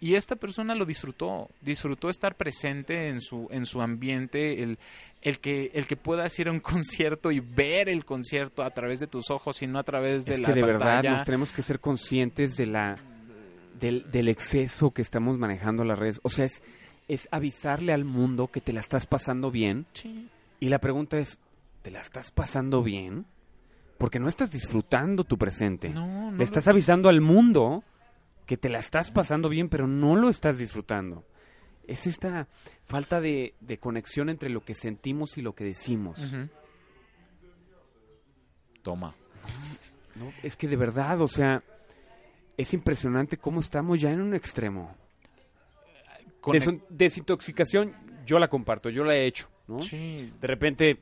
Y 0.00 0.16
esta 0.16 0.36
persona 0.36 0.74
lo 0.74 0.84
disfrutó, 0.84 1.48
disfrutó 1.60 2.10
estar 2.10 2.34
presente 2.34 3.08
en 3.08 3.20
su, 3.20 3.48
en 3.50 3.64
su 3.64 3.80
ambiente, 3.80 4.62
el, 4.62 4.78
el, 5.22 5.38
que, 5.38 5.70
el 5.72 5.86
que 5.86 5.96
puedas 5.96 6.38
ir 6.38 6.48
a 6.48 6.52
un 6.52 6.60
concierto 6.60 7.30
y 7.30 7.40
ver 7.40 7.88
el 7.88 8.04
concierto 8.04 8.62
a 8.62 8.70
través 8.70 9.00
de 9.00 9.06
tus 9.06 9.30
ojos 9.30 9.62
y 9.62 9.66
no 9.66 9.78
a 9.78 9.82
través 9.84 10.24
de 10.24 10.34
es 10.34 10.40
la 10.40 10.48
que 10.48 10.54
de 10.54 10.60
pantalla. 10.62 10.96
verdad 10.96 11.10
nos 11.10 11.24
tenemos 11.24 11.52
que 11.52 11.62
ser 11.62 11.80
conscientes 11.80 12.56
de 12.56 12.66
la, 12.66 12.96
del, 13.78 14.10
del 14.10 14.28
exceso 14.28 14.90
que 14.90 15.02
estamos 15.02 15.38
manejando 15.38 15.84
las 15.84 15.98
redes. 15.98 16.20
O 16.22 16.28
sea, 16.28 16.44
es, 16.44 16.62
es 17.08 17.28
avisarle 17.30 17.92
al 17.92 18.04
mundo 18.04 18.48
que 18.48 18.60
te 18.60 18.72
la 18.72 18.80
estás 18.80 19.06
pasando 19.06 19.50
bien. 19.50 19.86
Sí. 19.92 20.28
Y 20.60 20.68
la 20.68 20.78
pregunta 20.78 21.18
es, 21.18 21.38
¿te 21.82 21.90
la 21.90 22.00
estás 22.00 22.30
pasando 22.30 22.82
bien? 22.82 23.26
Porque 23.98 24.18
no 24.18 24.28
estás 24.28 24.50
disfrutando 24.50 25.24
tu 25.24 25.36
presente. 25.36 25.90
No, 25.90 26.30
no 26.30 26.36
Le 26.36 26.44
estás 26.44 26.68
avisando 26.68 27.08
al 27.08 27.20
mundo 27.20 27.84
que 28.46 28.56
te 28.56 28.68
la 28.68 28.78
estás 28.78 29.10
pasando 29.10 29.48
bien, 29.48 29.68
pero 29.68 29.86
no 29.86 30.16
lo 30.16 30.28
estás 30.28 30.58
disfrutando. 30.58 31.24
Es 31.86 32.06
esta 32.06 32.48
falta 32.84 33.20
de, 33.20 33.54
de 33.60 33.78
conexión 33.78 34.30
entre 34.30 34.50
lo 34.50 34.64
que 34.64 34.74
sentimos 34.74 35.36
y 35.36 35.42
lo 35.42 35.54
que 35.54 35.64
decimos. 35.64 36.18
Toma. 38.82 39.14
¿no? 40.14 40.32
Es 40.42 40.56
que 40.56 40.68
de 40.68 40.76
verdad, 40.76 41.20
o 41.20 41.28
sea, 41.28 41.62
es 42.56 42.72
impresionante 42.72 43.36
cómo 43.36 43.60
estamos 43.60 44.00
ya 44.00 44.10
en 44.10 44.20
un 44.20 44.34
extremo. 44.34 44.94
Conec- 46.44 46.60
Desin- 46.60 46.82
desintoxicación, 46.90 47.92
yo 48.26 48.38
la 48.38 48.48
comparto, 48.48 48.90
yo 48.90 49.02
la 49.04 49.14
he 49.16 49.26
hecho, 49.26 49.48
¿no? 49.66 49.80
Sí. 49.80 50.32
De 50.40 50.46
repente 50.46 50.98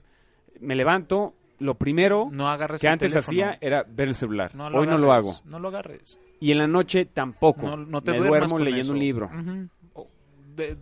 me 0.61 0.75
levanto, 0.77 1.35
lo 1.59 1.75
primero 1.75 2.29
No 2.31 2.45
que 2.57 2.89
antes 2.89 3.13
teléfono. 3.13 3.19
hacía 3.21 3.59
era 3.61 3.85
ver 3.89 4.09
el 4.09 4.15
celular. 4.15 4.55
No 4.55 4.67
Hoy 4.67 4.87
no 4.87 4.99
lo 4.99 5.13
hago. 5.13 5.41
No 5.45 5.59
lo 5.59 5.69
agarres. 5.69 6.21
Y 6.41 6.51
en 6.53 6.59
la 6.59 6.67
noche 6.67 7.05
tampoco. 7.07 7.63
No, 7.67 7.77
no 7.77 8.03
te 8.03 8.13
me 8.13 8.19
duermo 8.19 8.49
con 8.51 8.65
leyendo 8.65 8.85
eso. 8.85 8.93
un 8.95 8.99
libro. 8.99 9.31
De- 10.57 10.77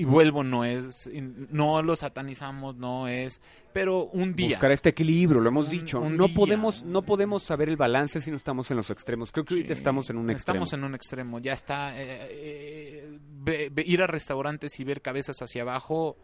y 0.00 0.04
vuelvo, 0.04 0.42
no 0.44 0.64
es, 0.64 1.08
no 1.50 1.82
lo 1.82 1.94
satanizamos, 1.96 2.76
no 2.76 3.08
es, 3.08 3.40
pero 3.72 4.04
un 4.06 4.34
día. 4.34 4.56
Buscar 4.56 4.72
este 4.72 4.88
equilibrio, 4.90 5.40
lo 5.40 5.48
hemos 5.48 5.66
Un- 5.66 5.70
dicho. 5.72 6.00
un 6.00 6.16
no 6.16 6.26
día. 6.26 6.34
podemos, 6.36 6.82
no 6.84 7.02
podemos 7.02 7.42
saber 7.42 7.68
el 7.68 7.76
balance 7.76 8.20
si 8.20 8.30
no 8.30 8.36
estamos 8.36 8.70
en 8.70 8.76
los 8.78 8.90
extremos. 8.90 9.32
Creo 9.32 9.44
que 9.44 9.54
ahorita 9.54 9.74
Sí, 9.74 9.78
estamos 9.78 10.10
en 10.10 10.16
un 10.18 10.30
extremo. 10.30 10.64
Estamos 10.64 10.72
en 10.72 10.84
un 10.84 10.94
extremo, 10.94 11.38
ya 11.38 11.52
está. 11.52 12.00
eh, 12.00 12.28
eh, 12.30 13.18
ve- 13.42 13.72
ir 13.86 14.02
a 14.02 14.06
restaurantes 14.06 14.78
y 14.80 14.84
ver 14.84 15.00
cabezas 15.02 15.36
hacia 15.40 15.62
abajo, 15.62 16.16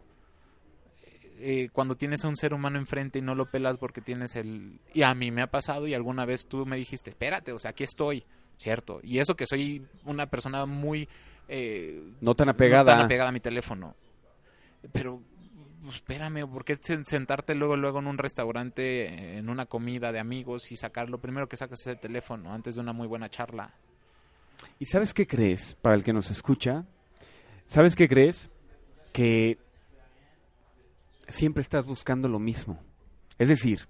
eh, 1.39 1.69
cuando 1.71 1.95
tienes 1.95 2.25
a 2.25 2.27
un 2.27 2.35
ser 2.35 2.53
humano 2.53 2.79
enfrente 2.79 3.19
y 3.19 3.21
no 3.21 3.35
lo 3.35 3.45
pelas 3.45 3.77
porque 3.77 4.01
tienes 4.01 4.35
el... 4.35 4.79
Y 4.93 5.03
a 5.03 5.13
mí 5.13 5.29
me 5.29 5.43
ha 5.43 5.47
pasado 5.51 5.87
y 5.87 5.93
alguna 5.93 6.25
vez 6.25 6.47
tú 6.47 6.65
me 6.65 6.77
dijiste, 6.77 7.11
espérate, 7.11 7.51
o 7.51 7.59
sea, 7.59 7.71
aquí 7.71 7.83
estoy, 7.83 8.23
¿cierto? 8.55 8.99
Y 9.03 9.19
eso 9.19 9.35
que 9.35 9.45
soy 9.45 9.85
una 10.05 10.25
persona 10.27 10.65
muy... 10.65 11.07
eh, 11.47 12.01
No 12.21 12.35
tan 12.35 12.45
no 12.47 12.51
apegada. 12.51 12.95
tan 12.95 13.05
apegada 13.05 13.29
a 13.29 13.33
mi 13.33 13.39
teléfono. 13.39 13.95
Pero 14.91 15.21
pues, 15.83 15.95
espérame, 15.95 16.47
¿por 16.51 16.65
qué 16.65 16.75
sen- 16.75 17.03
sentarte 17.05 17.55
luego 17.55 17.75
luego 17.77 17.99
en 17.99 18.07
un 18.07 18.17
restaurante, 18.17 19.37
en 19.37 19.49
una 19.49 19.65
comida 19.65 20.11
de 20.11 20.19
amigos 20.19 20.71
y 20.71 20.75
sacar 20.75 21.09
lo 21.09 21.19
primero 21.19 21.47
que 21.47 21.57
sacas 21.57 21.81
es 21.81 21.87
el 21.87 21.99
teléfono 21.99 22.53
antes 22.53 22.75
de 22.75 22.81
una 22.81 22.93
muy 22.93 23.07
buena 23.07 23.29
charla? 23.29 23.73
¿Y 24.79 24.85
sabes 24.85 25.13
qué 25.13 25.25
crees? 25.27 25.75
Para 25.81 25.95
el 25.95 26.03
que 26.03 26.13
nos 26.13 26.29
escucha, 26.31 26.85
¿sabes 27.65 27.95
qué 27.95 28.07
crees? 28.07 28.49
Que 29.13 29.57
siempre 31.27 31.61
estás 31.61 31.85
buscando 31.85 32.27
lo 32.27 32.39
mismo. 32.39 32.79
Es 33.37 33.47
decir, 33.49 33.87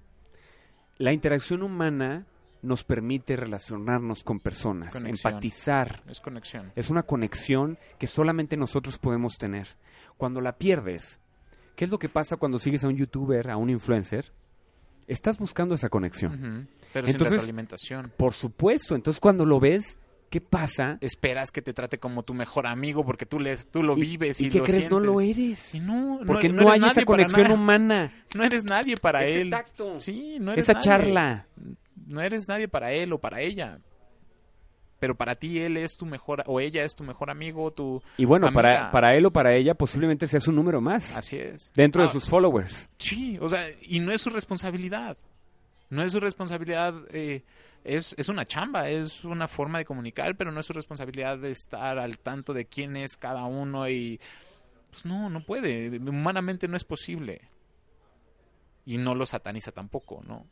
la 0.98 1.14
interacción 1.14 1.62
humana 1.64 2.26
nos 2.62 2.84
permite 2.84 3.36
relacionarnos 3.36 4.24
con 4.24 4.40
personas, 4.40 4.94
Conexión. 4.94 5.32
empatizar. 5.34 6.02
Es 6.08 6.20
conexión. 6.20 6.72
Es 6.76 6.90
una 6.90 7.04
conexión 7.04 7.78
que 8.00 8.08
solamente 8.08 8.58
nosotros 8.58 8.98
podemos 8.98 9.38
tener. 9.38 9.68
Cuando 10.18 10.42
la 10.42 10.54
pierdes, 10.58 11.20
¿qué 11.76 11.86
es 11.86 11.92
lo 11.92 12.00
que 12.00 12.10
pasa 12.10 12.38
cuando 12.38 12.60
sigues 12.60 12.84
a 12.84 12.88
un 12.88 12.98
youtuber, 12.98 13.50
a 13.50 13.58
un 13.58 13.70
influencer? 13.70 14.32
Estás 15.08 15.38
buscando 15.38 15.76
esa 15.76 15.90
conexión. 15.90 16.68
Pero 16.94 17.08
Entonces- 17.08 17.14
sin 17.14 17.20
retroalimentación. 17.38 18.12
Por 18.18 18.34
supuesto, 18.34 18.96
entonces 18.96 19.20
cuando 19.22 19.46
lo 19.46 19.60
ves, 19.60 19.98
¿qué 20.30 20.42
pasa? 20.42 20.98
Esperas 21.00 21.52
que 21.52 21.62
te 21.62 21.72
trate 21.74 21.98
como 22.00 22.24
tu 22.24 22.34
mejor 22.34 22.68
amigo 22.68 23.06
porque 23.06 23.26
tú, 23.26 23.40
les, 23.40 23.70
tú 23.70 23.84
lo 23.84 23.96
¿Y- 23.98 24.02
vives 24.02 24.42
y, 24.42 24.48
¿Y, 24.48 24.50
crees? 24.50 24.90
No 24.90 25.00
lo 25.00 25.16
sientes. 25.18 25.38
eres. 25.38 25.76
Y 25.76 25.80
no, 25.80 26.20
no- 26.20 26.26
Porque 26.26 26.50
no, 26.50 26.70
hay 26.72 26.82
esa 26.82 27.06
conexión 27.06 27.52
humana. 27.52 28.12
No 28.36 28.44
eres 28.44 28.64
nadie 28.66 28.98
para 28.98 29.24
Ese 29.24 29.42
él. 29.42 29.50
tacto. 29.52 30.00
Sí, 30.02 30.38
no 30.42 30.52
eres 30.52 30.64
Esa 30.66 30.74
nadie. 30.74 30.86
charla. 30.86 31.46
No 32.06 32.22
eres 32.22 32.48
nadie 32.48 32.68
para 32.68 32.92
él 32.92 33.12
o 33.14 33.20
para 33.20 33.42
ella. 33.42 33.80
Pero 35.00 35.16
para 35.16 35.36
ti 35.36 35.60
él 35.60 35.78
es 35.78 35.96
tu 35.96 36.06
mejor 36.08 36.44
o 36.48 36.60
ella 36.60 36.84
es 36.84 36.96
tu 36.96 37.04
mejor 37.04 37.30
amigo, 37.30 37.72
tu 37.72 38.02
Y 38.18 38.26
bueno, 38.26 38.52
para, 38.52 38.70
Amiga. 38.72 38.92
para 38.92 39.16
él 39.16 39.26
o 39.28 39.32
para 39.32 39.54
ella 39.56 39.76
posiblemente 39.76 40.26
sea 40.28 40.40
su 40.40 40.52
número 40.52 40.82
más. 40.82 41.16
así 41.16 41.38
es. 41.38 41.72
Dentro 41.76 42.02
de 42.02 42.10
Ah, 42.10 42.12
sus 42.12 42.26
followers. 42.28 42.90
Sí, 42.98 43.38
o 43.40 43.48
sea, 43.48 43.68
y 43.84 44.00
no 44.00 44.12
es 44.12 44.22
su 44.22 44.30
responsabilidad. 44.32 45.18
No 45.90 46.02
es 46.04 46.12
su 46.12 46.20
responsabilidad, 46.20 46.96
eh, 47.12 47.44
es, 47.84 48.14
es 48.18 48.28
una 48.28 48.46
chamba, 48.46 48.90
es 48.90 49.24
una 49.24 49.48
forma 49.48 49.78
de 49.78 49.86
comunicar, 49.86 50.36
pero 50.36 50.52
no 50.52 50.60
es 50.60 50.66
su 50.66 50.74
responsabilidad 50.74 51.38
de 51.38 51.52
estar 51.52 51.98
al 52.00 52.18
tanto 52.18 52.54
de 52.54 52.66
quién 52.66 52.98
es 52.98 53.16
cada 53.18 53.46
uno 53.46 53.88
y... 53.88 54.20
Pues 54.90 55.06
no, 55.06 55.30
no 55.30 55.46
puede, 55.46 55.98
humanamente 56.00 56.68
no 56.68 56.76
es 56.76 56.84
posible. 56.84 57.42
Y 58.86 58.98
no 58.98 59.14
lo 59.16 59.26
sataniza 59.26 59.72
tampoco, 59.72 60.24
¿no? 60.26 60.46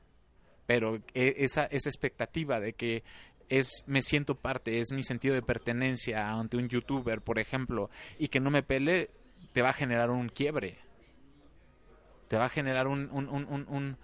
Pero 0.66 0.96
e- 1.14 1.36
esa, 1.40 1.66
esa 1.66 1.90
expectativa 1.90 2.60
de 2.60 2.74
que 2.74 3.04
es 3.50 3.84
me 3.88 4.02
siento 4.02 4.36
parte, 4.36 4.80
es 4.80 4.92
mi 4.92 5.04
sentido 5.04 5.36
de 5.36 5.42
pertenencia 5.42 6.32
ante 6.32 6.58
un 6.58 6.68
youtuber, 6.68 7.22
por 7.22 7.38
ejemplo, 7.40 7.90
y 8.18 8.28
que 8.30 8.40
no 8.40 8.50
me 8.50 8.64
pele, 8.64 9.10
te 9.54 9.62
va 9.62 9.70
a 9.70 9.74
generar 9.74 10.10
un 10.10 10.30
quiebre 10.30 10.78
te 12.28 12.38
va 12.38 12.46
a 12.46 12.50
generar 12.50 12.88
un, 12.88 13.10
un, 13.12 13.28
un, 13.30 13.98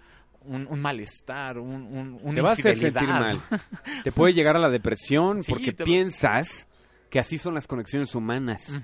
un, 0.44 0.66
un, 0.70 0.80
malestar, 0.80 1.58
un, 1.58 2.20
Te 2.34 2.40
va 2.40 2.50
a 2.50 2.52
hacer 2.52 2.76
sentir 2.76 3.08
mal. 3.08 3.40
Te 4.04 4.12
puede 4.12 4.32
llegar 4.32 4.56
a 4.56 4.60
la 4.60 4.68
depresión 4.68 5.42
Sí, 5.42 5.50
porque 5.50 5.72
te 5.72 5.84
piensas 5.84 6.68
que 7.10 7.18
así 7.18 7.38
son 7.38 7.54
las 7.54 7.66
conexiones 7.66 8.14
humanas. 8.14 8.80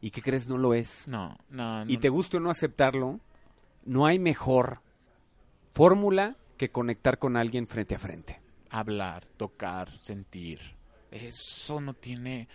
¿Y 0.00 0.10
qué 0.10 0.22
crees? 0.22 0.48
No 0.48 0.56
lo 0.58 0.74
es. 0.74 1.06
No, 1.06 1.36
no, 1.50 1.84
Y 1.86 1.94
no. 1.94 2.00
te 2.00 2.08
guste 2.08 2.38
o 2.38 2.40
no 2.40 2.50
aceptarlo, 2.50 3.20
no 3.84 4.06
hay 4.06 4.18
mejor 4.18 4.80
fórmula 5.72 6.36
que 6.56 6.70
conectar 6.70 7.18
con 7.18 7.36
alguien 7.36 7.66
frente 7.66 7.94
a 7.94 7.98
frente. 7.98 8.40
hablar, 8.70 9.24
tocar, 9.36 9.90
sentir. 10.00 10.60
Eso 11.10 11.80
no 11.80 11.94
tiene, 11.94 12.48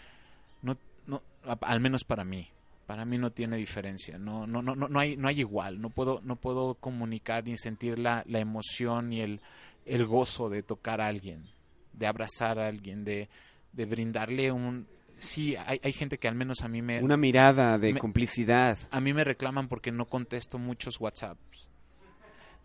no, 0.62 0.78
no, 1.08 1.24
al 1.62 1.80
menos 1.80 2.04
para 2.04 2.24
mí, 2.24 2.48
para 2.86 3.06
mí 3.06 3.18
no 3.18 3.32
tiene 3.32 3.56
diferencia. 3.58 4.18
No, 4.20 4.46
no, 4.46 4.62
no, 4.62 4.76
no, 4.76 4.88
no 4.88 5.00
hay, 5.00 5.16
no 5.18 5.28
hay 5.28 5.40
igual. 5.40 5.82
No 5.82 5.90
puedo, 5.90 6.20
no 6.24 6.36
puedo 6.36 6.76
comunicar 6.76 7.46
ni 7.46 7.58
sentir 7.58 7.98
la, 7.98 8.24
la 8.28 8.40
emoción 8.40 9.14
y 9.14 9.22
el, 9.22 9.42
el 9.86 10.06
gozo 10.06 10.50
de 10.50 10.62
tocar 10.64 11.00
a 11.02 11.08
alguien, 11.08 11.46
de 11.94 12.08
abrazar 12.08 12.60
a 12.60 12.68
alguien, 12.68 13.04
de, 13.04 13.30
de 13.74 13.86
brindarle 13.86 14.52
un. 14.52 14.86
Sí, 15.18 15.56
hay, 15.56 15.80
hay 15.84 15.94
gente 15.94 16.18
que 16.18 16.28
al 16.28 16.36
menos 16.36 16.62
a 16.62 16.68
mí 16.68 16.82
me, 16.82 17.02
Una 17.02 17.16
mirada 17.18 17.78
de 17.78 17.93
me- 17.93 17.99
complicidad. 17.99 18.78
a 18.91 18.99
mí 18.99 19.14
me 19.14 19.24
reclaman 19.24 19.68
porque 19.70 19.91
no 19.91 20.06
contesto 20.06 20.58
muchos 20.60 20.99
WhatsApps. 20.99 21.70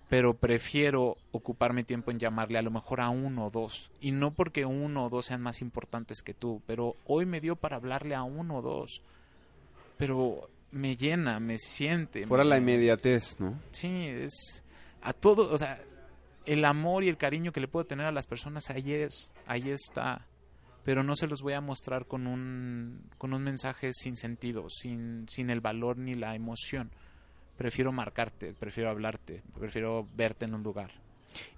Pero 0.09 0.35
prefiero 0.35 1.17
ocupar 1.33 1.73
mi 1.73 1.83
tiempo 1.83 2.11
en 2.13 2.19
llamarle 2.21 2.59
a 2.59 2.63
lo 2.63 2.71
mejor 2.71 3.01
a 3.01 3.09
uno 3.11 3.47
o 3.47 3.51
dos. 3.51 3.91
Y 4.01 4.13
no 4.13 4.31
porque 4.33 4.65
uno 4.65 5.07
o 5.07 5.09
dos 5.11 5.27
sean 5.27 5.43
más 5.43 5.61
importantes 5.61 6.23
que 6.23 6.33
tú. 6.33 6.63
Pero 6.67 6.95
hoy 7.07 7.27
me 7.27 7.41
dio 7.41 7.57
para 7.57 7.77
hablarle 7.77 8.15
a 8.15 8.23
uno 8.23 8.59
o 8.59 8.63
dos. 8.63 9.03
Pero 9.99 10.49
me 10.71 10.97
llena, 10.97 11.41
me 11.41 11.59
siente. 11.59 12.27
Fuera 12.27 12.45
me- 12.45 12.51
la 12.51 12.59
inmediatez, 12.59 13.41
¿no? 13.41 13.59
Sí, 13.73 13.89
es 14.07 14.63
a 15.03 15.13
todo, 15.13 15.53
o 15.53 15.59
sea, 15.59 15.81
el 16.47 16.65
amor 16.65 17.05
y 17.05 17.09
el 17.09 17.17
cariño 17.17 17.53
que 17.53 17.61
le 17.61 17.69
puedo 17.69 17.87
tener 17.87 18.07
a 18.07 18.13
las 18.13 18.27
personas 18.27 18.71
ahí 18.71 18.93
es, 18.93 19.31
ahí 19.47 19.71
está. 19.71 20.27
Pero 20.85 21.03
no 21.03 21.17
se 21.17 21.27
los 21.27 21.43
voy 21.43 21.55
a 21.55 21.61
mostrar 21.61 22.07
con 22.07 22.29
un, 22.29 23.03
con 23.19 23.33
un 23.35 23.43
mensaje 23.43 23.91
sin 23.93 24.17
sentido, 24.17 24.69
sin, 24.71 25.27
sin 25.29 25.51
el 25.51 25.61
valor 25.61 25.97
ni 25.99 26.15
la 26.15 26.37
emoción. 26.37 26.91
Prefiero 27.57 27.91
marcarte, 27.93 28.53
prefiero 28.53 28.91
hablarte, 28.91 29.43
prefiero 29.59 30.07
verte 30.17 30.45
en 30.45 30.55
un 30.55 30.63
lugar. 30.63 30.91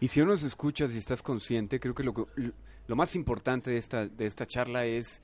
Y 0.01 0.09
si 0.09 0.21
no 0.21 0.27
nos 0.27 0.43
escuchas 0.45 0.93
y 0.95 0.99
estás 0.99 1.23
consciente, 1.23 1.81
creo 1.81 1.95
que 1.95 2.05
lo, 2.05 2.15
que- 2.15 2.53
lo 2.87 2.97
más 2.97 3.15
importante 3.17 3.71
de 3.71 3.79
esta, 3.79 4.07
de 4.07 4.27
esta 4.27 4.47
charla 4.47 4.85
es 4.87 5.23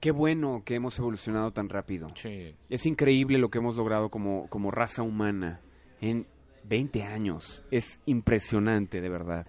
qué 0.00 0.10
bueno 0.12 0.62
que 0.64 0.74
hemos 0.76 0.98
evolucionado 0.98 1.50
tan 1.52 1.68
rápido. 1.68 2.08
Sí. 2.14 2.54
Es 2.68 2.86
increíble 2.86 3.38
lo 3.38 3.50
que 3.50 3.58
hemos 3.58 3.76
logrado 3.76 4.08
como, 4.08 4.48
como 4.48 4.70
raza 4.70 5.02
humana 5.02 5.60
en 6.00 6.26
20 6.64 7.02
años. 7.02 7.62
Es 7.70 8.00
impresionante, 8.06 9.00
de 9.00 9.08
verdad. 9.08 9.46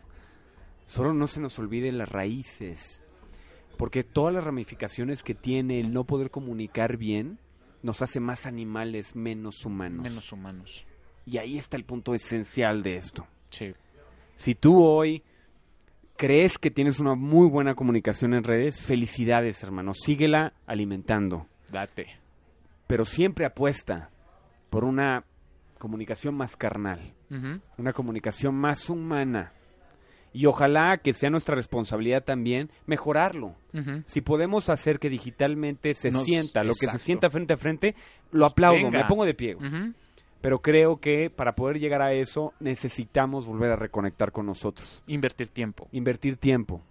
Solo 0.87 1.13
no 1.13 1.27
se 1.27 1.39
nos 1.39 1.57
olvide 1.59 1.91
las 1.91 2.09
raíces, 2.09 3.01
porque 3.77 4.03
todas 4.03 4.33
las 4.33 4.43
ramificaciones 4.43 5.23
que 5.23 5.35
tiene 5.35 5.79
el 5.79 5.93
no 5.93 6.03
poder 6.03 6.31
comunicar 6.31 6.97
bien 6.97 7.39
nos 7.83 8.01
hace 8.01 8.19
más 8.19 8.45
animales, 8.45 9.15
menos 9.15 9.65
humanos. 9.65 10.03
Menos 10.03 10.31
humanos. 10.31 10.85
Y 11.25 11.37
ahí 11.37 11.57
está 11.57 11.77
el 11.77 11.85
punto 11.85 12.13
esencial 12.13 12.83
de 12.83 12.97
esto. 12.97 13.27
Sí. 13.49 13.73
Si 14.35 14.55
tú 14.55 14.83
hoy 14.83 15.23
crees 16.17 16.57
que 16.57 16.71
tienes 16.71 16.99
una 16.99 17.15
muy 17.15 17.47
buena 17.47 17.73
comunicación 17.73 18.33
en 18.33 18.43
redes, 18.43 18.79
felicidades, 18.79 19.63
hermano. 19.63 19.93
Síguela 19.93 20.53
alimentando. 20.67 21.47
Date. 21.71 22.19
Pero 22.87 23.05
siempre 23.05 23.45
apuesta 23.45 24.11
por 24.69 24.83
una 24.83 25.25
comunicación 25.79 26.35
más 26.35 26.55
carnal, 26.55 26.99
una 27.77 27.93
comunicación 27.93 28.53
más 28.53 28.89
humana. 28.89 29.53
Y 30.33 30.45
ojalá 30.45 30.97
que 30.97 31.11
sea 31.13 31.29
nuestra 31.29 31.55
responsabilidad 31.55 32.23
también 32.23 32.69
mejorarlo. 32.85 33.55
Si 34.05 34.21
podemos 34.21 34.69
hacer 34.69 34.97
que 34.99 35.09
digitalmente 35.09 35.93
se 35.93 36.09
Nos- 36.11 36.23
sienta 36.23 36.63
lo 36.63 36.73
que 36.73 36.87
se 36.87 36.97
sienta 36.99 37.29
frente 37.29 37.53
a 37.53 37.57
frente, 37.57 37.95
lo 38.31 38.45
aplaudo, 38.45 38.77
Venga. 38.85 38.99
me 38.99 39.05
pongo 39.05 39.25
de 39.25 39.33
pie. 39.33 39.57
Pero 40.41 40.59
creo 40.61 40.97
que 40.99 41.29
para 41.29 41.53
poder 41.53 41.79
llegar 41.79 42.01
a 42.01 42.13
eso 42.13 42.53
necesitamos 42.59 43.45
volver 43.45 43.71
a 43.71 43.75
reconectar 43.75 44.31
con 44.31 44.45
nosotros, 44.45 45.03
Invertir 45.05 45.49
tiempo. 45.49 45.87
invertir 45.91 46.37
tiempo 46.37 46.81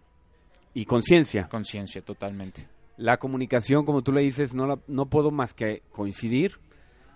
y 0.75 0.85
conciencia. 0.85 1.49
Conciencia, 1.49 2.01
totalmente. 2.03 2.69
La 2.97 3.17
comunicación, 3.17 3.85
como 3.87 4.03
tú 4.03 4.13
le 4.13 4.21
dices, 4.21 4.55
no, 4.55 4.67
la- 4.67 4.79
no 4.87 5.07
puedo 5.07 5.31
más 5.31 5.55
que 5.55 5.83
coincidir, 5.91 6.59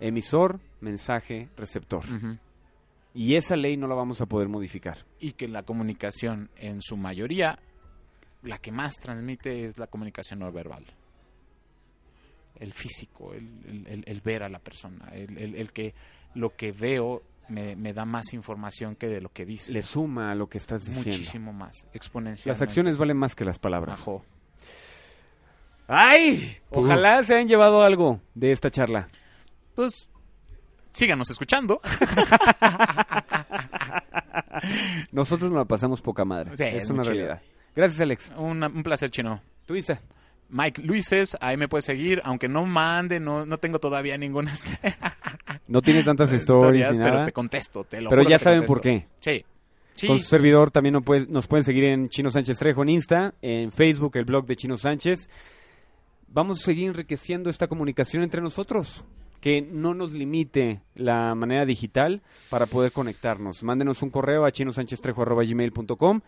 emisor, 0.00 0.58
mensaje, 0.80 1.48
receptor. 1.56 2.02
Ujú. 2.06 2.38
Y 3.14 3.36
esa 3.36 3.54
ley 3.56 3.76
no 3.76 3.86
la 3.86 3.94
vamos 3.94 4.20
a 4.20 4.26
poder 4.26 4.48
modificar. 4.48 4.98
y 5.20 5.32
que 5.32 5.46
la 5.48 5.62
comunicación 5.62 6.50
en 6.56 6.82
su 6.82 6.96
mayoría 6.96 7.58
la 8.42 8.58
que 8.58 8.72
más 8.72 8.96
transmite 8.96 9.64
es 9.66 9.78
la 9.78 9.86
comunicación 9.86 10.40
no 10.40 10.52
verbal 10.52 10.84
el 12.60 12.72
físico 12.72 13.32
el, 13.34 14.02
el- 14.06 14.20
ver 14.20 14.42
a 14.42 14.48
la 14.48 14.58
persona 14.58 15.08
el, 15.14 15.56
el- 15.56 15.72
que 15.72 15.94
lo 16.34 16.54
que 16.56 16.72
veo 16.72 17.22
me, 17.48 17.74
me 17.76 17.92
da 17.92 18.04
más 18.04 18.32
información 18.34 18.96
que 18.96 19.06
de 19.06 19.20
lo 19.20 19.28
que 19.30 19.44
dice 19.46 19.72
Le 19.72 19.82
suma 19.82 20.30
a 20.30 20.34
lo 20.34 20.48
que 20.48 20.58
estás 20.58 20.84
diciendo. 20.84 21.10
muchísimo 21.10 21.52
más 21.52 21.86
exponencialmente 21.92 22.48
Las 22.50 22.62
acciones 22.62 22.96
valen 22.98 23.16
más 23.16 23.34
que 23.34 23.44
las 23.44 23.58
palabras. 23.58 24.02
¡Ay! 25.86 26.56
Ojalá 26.70 27.22
se 27.22 27.34
hayan 27.34 27.48
llevado 27.48 27.82
algo 27.82 28.20
de 28.34 28.52
esta 28.52 28.70
charla. 28.70 29.08
pues 29.74 30.08
síganos 30.94 31.28
escuchando 31.28 31.80
Nosotros 35.12 35.50
nos 35.50 35.58
la 35.58 35.64
pasamos 35.64 36.00
poca 36.00 36.24
madre. 36.24 36.56
Sí, 36.56 36.64
es 36.64 36.84
es 36.84 36.90
una 36.90 37.02
realidad. 37.02 37.42
Gracias, 37.74 38.00
Alex. 38.00 38.32
un, 38.36 38.62
un 38.62 38.82
placer 38.82 39.10
chino 39.10 39.40
Tú, 39.66 39.74
Isa. 39.74 40.00
Mike 40.48 40.82
Luises, 40.82 41.36
ahí 41.40 41.56
me 41.56 41.68
puedes 41.68 41.84
seguir, 41.86 42.20
aunque 42.24 42.48
no 42.48 42.64
mande, 42.66 43.18
no, 43.18 43.44
no 43.46 43.58
tengo 43.58 43.78
todavía 43.80 44.16
ninguna 44.18 44.52
No 45.68 45.80
tiene 45.82 46.02
tantas 46.04 46.32
stories, 46.32 46.98
ni 46.98 47.04
pero 47.04 47.24
te 47.24 47.32
contesto, 47.32 47.84
te 47.84 48.00
lo 48.00 48.10
Pero 48.10 48.22
juro 48.22 48.30
ya 48.30 48.38
saben 48.38 48.64
por 48.66 48.80
qué. 48.80 49.06
Sí. 49.20 49.44
Sí, 49.94 50.06
Con 50.08 50.18
su 50.18 50.24
sí, 50.24 50.30
servidor 50.30 50.70
también 50.70 50.92
nos, 50.94 51.02
puede- 51.04 51.26
nos 51.28 51.46
pueden 51.46 51.64
seguir 51.64 51.84
en 51.84 52.08
Chino 52.08 52.28
Sánchez 52.30 52.58
Trejo 52.58 52.82
en 52.82 52.88
Insta, 52.90 53.34
en 53.40 53.70
Facebook, 53.72 54.16
el 54.16 54.24
blog 54.24 54.44
de 54.44 54.56
Chino 54.56 54.76
Sánchez. 54.76 55.28
Vamos 56.28 56.60
a 56.60 56.64
seguir 56.64 56.88
enriqueciendo 56.88 57.48
esta 57.48 57.68
comunicación 57.68 58.22
entre 58.24 58.40
nosotros. 58.42 59.04
Que 59.44 59.60
no 59.60 59.92
nos 59.92 60.12
limite 60.12 60.80
la 60.94 61.34
manera 61.34 61.66
digital 61.66 62.22
para 62.48 62.64
poder 62.64 62.92
conectarnos. 62.92 63.62
Mándenos 63.62 64.00
un 64.02 64.08
correo 64.08 64.46
a 64.46 64.50
chinosancheztrejo.gmail.com 64.50 66.20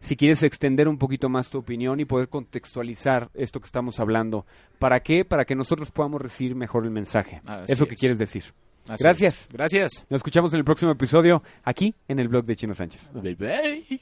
si 0.00 0.16
quieres 0.16 0.42
extender 0.42 0.88
un 0.88 0.96
poquito 0.96 1.28
más 1.28 1.50
tu 1.50 1.58
opinión 1.58 2.00
y 2.00 2.06
poder 2.06 2.28
contextualizar 2.30 3.30
esto 3.34 3.60
que 3.60 3.66
estamos 3.66 4.00
hablando. 4.00 4.46
¿Para 4.78 5.00
qué? 5.00 5.24
Para 5.26 5.44
que 5.44 5.54
nosotros 5.54 5.90
podamos 5.90 6.22
recibir 6.22 6.54
mejor 6.56 6.84
el 6.84 6.90
mensaje. 6.90 7.42
Así 7.46 7.72
Eso 7.74 7.86
que 7.86 7.92
es. 7.94 8.00
quieres 8.00 8.18
decir. 8.18 8.42
Así 8.88 9.04
Gracias. 9.04 9.42
es. 9.42 9.48
Gracias. 9.52 10.06
Nos 10.08 10.20
escuchamos 10.20 10.52
en 10.54 10.58
el 10.60 10.64
próximo 10.64 10.90
episodio 10.92 11.42
aquí 11.62 11.94
en 12.08 12.18
el 12.20 12.28
blog 12.28 12.46
de 12.46 12.56
Chino 12.56 12.74
Sánchez. 12.74 13.10
Bye 13.12 13.34
bye. 13.34 14.00